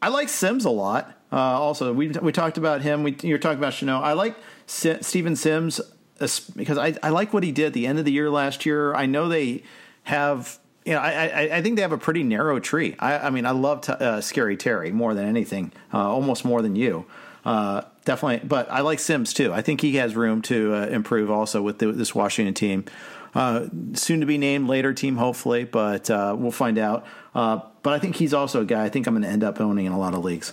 I 0.00 0.08
like 0.08 0.28
Sims 0.28 0.64
a 0.64 0.70
lot. 0.70 1.14
Uh, 1.30 1.36
also, 1.36 1.92
we 1.92 2.08
we 2.08 2.32
talked 2.32 2.58
about 2.58 2.82
him. 2.82 3.02
We, 3.02 3.16
you're 3.22 3.38
talking 3.38 3.58
about 3.58 3.74
Shenault. 3.74 4.02
I 4.02 4.14
like 4.14 4.36
S- 4.66 5.06
Steven 5.06 5.36
Sims 5.36 5.80
because 6.18 6.78
I, 6.78 6.94
I 7.02 7.10
like 7.10 7.32
what 7.32 7.42
he 7.42 7.52
did 7.52 7.66
at 7.66 7.72
the 7.74 7.86
end 7.86 7.98
of 7.98 8.04
the 8.04 8.12
year 8.12 8.30
last 8.30 8.64
year. 8.64 8.94
I 8.94 9.06
know 9.06 9.28
they 9.28 9.62
have 10.04 10.58
you 10.88 10.94
know, 10.94 11.00
I, 11.00 11.26
I, 11.26 11.56
I, 11.56 11.62
think 11.62 11.76
they 11.76 11.82
have 11.82 11.92
a 11.92 11.98
pretty 11.98 12.22
narrow 12.22 12.58
tree. 12.60 12.96
I, 12.98 13.18
I 13.18 13.30
mean, 13.30 13.44
I 13.44 13.50
love 13.50 13.82
t- 13.82 13.92
uh, 13.92 14.22
Scary 14.22 14.56
Terry 14.56 14.90
more 14.90 15.12
than 15.12 15.26
anything, 15.26 15.70
uh, 15.92 15.98
almost 15.98 16.46
more 16.46 16.62
than 16.62 16.76
you. 16.76 17.04
Uh, 17.44 17.82
definitely, 18.06 18.46
but 18.48 18.70
I 18.70 18.80
like 18.80 18.98
Sims 18.98 19.34
too. 19.34 19.52
I 19.52 19.60
think 19.60 19.82
he 19.82 19.96
has 19.96 20.16
room 20.16 20.40
to 20.42 20.74
uh, 20.74 20.86
improve 20.86 21.30
also 21.30 21.60
with 21.60 21.78
the, 21.78 21.92
this 21.92 22.14
Washington 22.14 22.54
team. 22.54 22.86
Uh, 23.34 23.66
soon 23.92 24.20
to 24.20 24.26
be 24.26 24.38
named 24.38 24.66
later 24.66 24.94
team, 24.94 25.18
hopefully, 25.18 25.64
but 25.64 26.08
we'll 26.08 26.50
find 26.50 26.78
out. 26.78 27.06
But 27.38 27.92
I 27.92 27.98
think 27.98 28.16
he's 28.16 28.34
also 28.34 28.62
a 28.62 28.64
guy 28.64 28.84
I 28.84 28.88
think 28.88 29.06
I'm 29.06 29.14
going 29.14 29.22
to 29.22 29.28
end 29.28 29.44
up 29.44 29.60
owning 29.60 29.86
in 29.86 29.92
a 29.92 29.98
lot 29.98 30.14
of 30.14 30.24
leagues. 30.24 30.52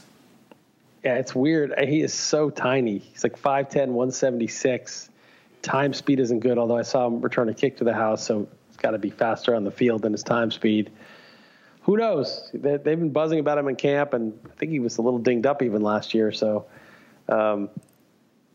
Yeah, 1.04 1.16
it's 1.16 1.36
weird. 1.36 1.74
He 1.80 2.02
is 2.02 2.14
so 2.14 2.50
tiny. 2.50 2.98
He's 2.98 3.24
like 3.24 3.40
5'10, 3.40 3.90
176. 3.90 5.10
Time 5.62 5.94
speed 5.94 6.20
isn't 6.20 6.40
good, 6.40 6.58
although 6.58 6.78
I 6.78 6.84
saw 6.84 7.08
him 7.08 7.22
return 7.22 7.50
a 7.50 7.54
kick 7.54 7.78
to 7.78 7.84
the 7.84 7.94
house, 7.94 8.24
so 8.24 8.48
he's 8.68 8.78
got 8.78 8.92
to 8.92 8.98
be 8.98 9.10
faster 9.10 9.56
on 9.56 9.64
the 9.64 9.72
field 9.72 10.02
than 10.02 10.12
his 10.12 10.24
time 10.24 10.52
speed. 10.52 10.92
Who 11.84 11.98
knows? 11.98 12.50
They, 12.54 12.72
have 12.72 12.84
been 12.84 13.12
buzzing 13.12 13.40
about 13.40 13.60
him 13.60 13.68
in 13.68 13.76
camp, 13.76 14.14
and 14.14 14.40
I 14.46 14.56
think 14.56 14.72
he 14.72 14.80
was 14.80 14.98
a 14.98 15.04
little 15.04 15.20
dinged 15.20 15.46
up 15.46 15.62
even 15.62 15.82
last 15.82 16.16
year. 16.16 16.32
So, 16.32 16.66
um, 17.30 17.70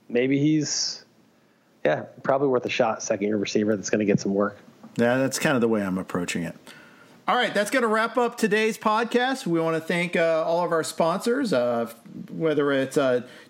maybe 0.08 0.38
he's, 0.40 1.04
yeah, 1.84 2.04
probably 2.24 2.48
worth 2.48 2.66
a 2.66 2.70
shot. 2.70 3.02
Second 3.02 3.28
year 3.28 3.36
receiver 3.36 3.76
that's 3.76 3.90
going 3.90 4.00
to 4.00 4.04
get 4.04 4.18
some 4.18 4.34
work. 4.34 4.58
Yeah, 4.96 5.18
that's 5.18 5.38
kind 5.38 5.54
of 5.54 5.60
the 5.60 5.68
way 5.68 5.82
I'm 5.82 5.98
approaching 5.98 6.42
it. 6.42 6.56
All 7.30 7.36
right, 7.36 7.54
that's 7.54 7.70
going 7.70 7.82
to 7.82 7.88
wrap 7.88 8.18
up 8.18 8.36
today's 8.36 8.76
podcast. 8.76 9.46
We 9.46 9.60
want 9.60 9.76
to 9.76 9.80
thank 9.80 10.16
uh, 10.16 10.42
all 10.44 10.64
of 10.64 10.72
our 10.72 10.82
sponsors, 10.82 11.52
uh, 11.52 11.88
whether 12.28 12.72
it's 12.72 12.98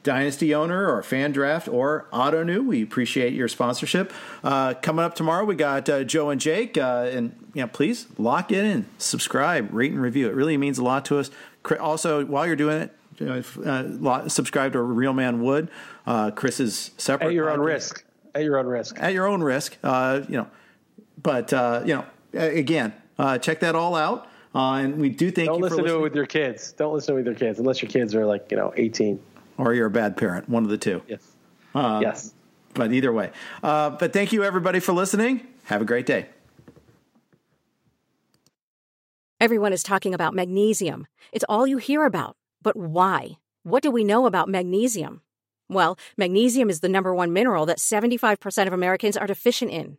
Dynasty 0.03 0.55
Owner 0.55 0.87
or 0.87 1.03
Fan 1.03 1.33
Draft 1.33 1.67
or 1.67 2.07
Ottoneu. 2.13 2.67
We 2.67 2.83
appreciate 2.83 3.33
your 3.33 3.49
sponsorship. 3.49 4.13
Uh, 4.45 4.75
coming 4.75 5.03
up 5.03 5.15
tomorrow, 5.15 5.47
we 5.47 5.55
got 5.55 5.89
uh, 5.89 6.05
Joe 6.05 6.29
and 6.29 6.39
Jake, 6.39 6.77
uh, 6.77 7.09
and 7.11 7.35
you 7.55 7.63
know, 7.63 7.69
please 7.69 8.07
lock 8.19 8.53
in 8.53 8.67
and 8.67 8.85
subscribe, 8.99 9.73
rate 9.73 9.93
and 9.93 10.03
review. 10.03 10.29
It 10.29 10.35
really 10.35 10.59
means 10.59 10.77
a 10.77 10.85
lot 10.85 11.07
to 11.07 11.19
us. 11.19 11.31
Also, 11.81 12.27
while 12.27 12.47
you're 12.47 12.57
doing 12.57 12.83
it, 12.83 12.95
you 13.19 13.25
know, 13.25 14.29
subscribe 14.29 14.75
to 14.75 14.83
Real 14.83 15.15
Man 15.15 15.41
Wood. 15.41 15.71
Chris 16.35 16.61
is 16.61 16.91
separate. 16.99 17.29
At 17.29 17.33
your 17.33 17.49
own 17.49 17.61
risk. 17.61 18.05
At 18.35 18.43
your 18.43 18.59
own 18.59 18.67
risk. 18.67 18.99
At 18.99 19.15
your 19.15 19.27
own 19.27 19.43
risk. 19.43 19.79
you 19.83 20.37
know, 20.37 20.49
but 21.23 21.51
you 21.87 21.95
know, 21.95 22.05
again 22.35 22.93
uh, 23.21 23.39
check 23.39 23.61
that 23.61 23.75
all 23.75 23.95
out. 23.95 24.29
Uh, 24.55 24.75
and 24.75 24.97
we 24.99 25.09
do 25.09 25.31
thank 25.31 25.47
Don't 25.47 25.59
you 25.59 25.63
listen 25.63 25.79
for 25.79 25.87
to 25.87 25.97
it 25.97 26.03
with 26.03 26.15
your 26.15 26.27
kids. 26.27 26.73
Don't 26.73 26.93
listen 26.93 27.15
to 27.15 27.21
it 27.21 27.25
with 27.25 27.27
your 27.27 27.49
kids 27.49 27.59
unless 27.59 27.81
your 27.81 27.91
kids 27.91 28.15
are 28.15 28.27
like, 28.27 28.51
you 28.51 28.57
know, 28.57 28.73
18. 28.77 29.21
Or 29.59 29.75
you're 29.75 29.87
a 29.87 29.91
bad 29.91 30.17
parent, 30.17 30.49
one 30.49 30.65
of 30.65 30.71
the 30.71 30.79
two. 30.79 31.03
Yes. 31.07 31.23
Uh, 31.75 32.01
yes. 32.03 32.35
But 32.75 32.93
either 32.93 33.13
way. 33.13 33.31
Uh, 33.63 33.91
but 33.91 34.13
thank 34.13 34.33
you, 34.33 34.43
everybody, 34.43 34.81
for 34.81 34.93
listening. 34.93 35.47
Have 35.65 35.83
a 35.83 35.85
great 35.85 36.07
day. 36.07 36.27
Everyone 39.41 39.73
is 39.73 39.83
talking 39.83 40.15
about 40.15 40.35
magnesium. 40.35 41.07
It's 41.33 41.45
all 41.49 41.67
you 41.67 41.79
hear 41.79 42.05
about. 42.05 42.37
But 42.63 42.77
why? 42.77 43.39
What 43.63 43.83
do 43.83 43.91
we 43.91 44.05
know 44.05 44.27
about 44.27 44.49
magnesium? 44.49 45.23
Well, 45.69 45.99
magnesium 46.17 46.69
is 46.69 46.81
the 46.81 46.89
number 46.89 47.15
one 47.15 47.33
mineral 47.33 47.67
that 47.67 47.79
75% 47.79 48.67
of 48.67 48.73
Americans 48.73 49.17
are 49.17 49.27
deficient 49.27 49.71
in. 49.71 49.99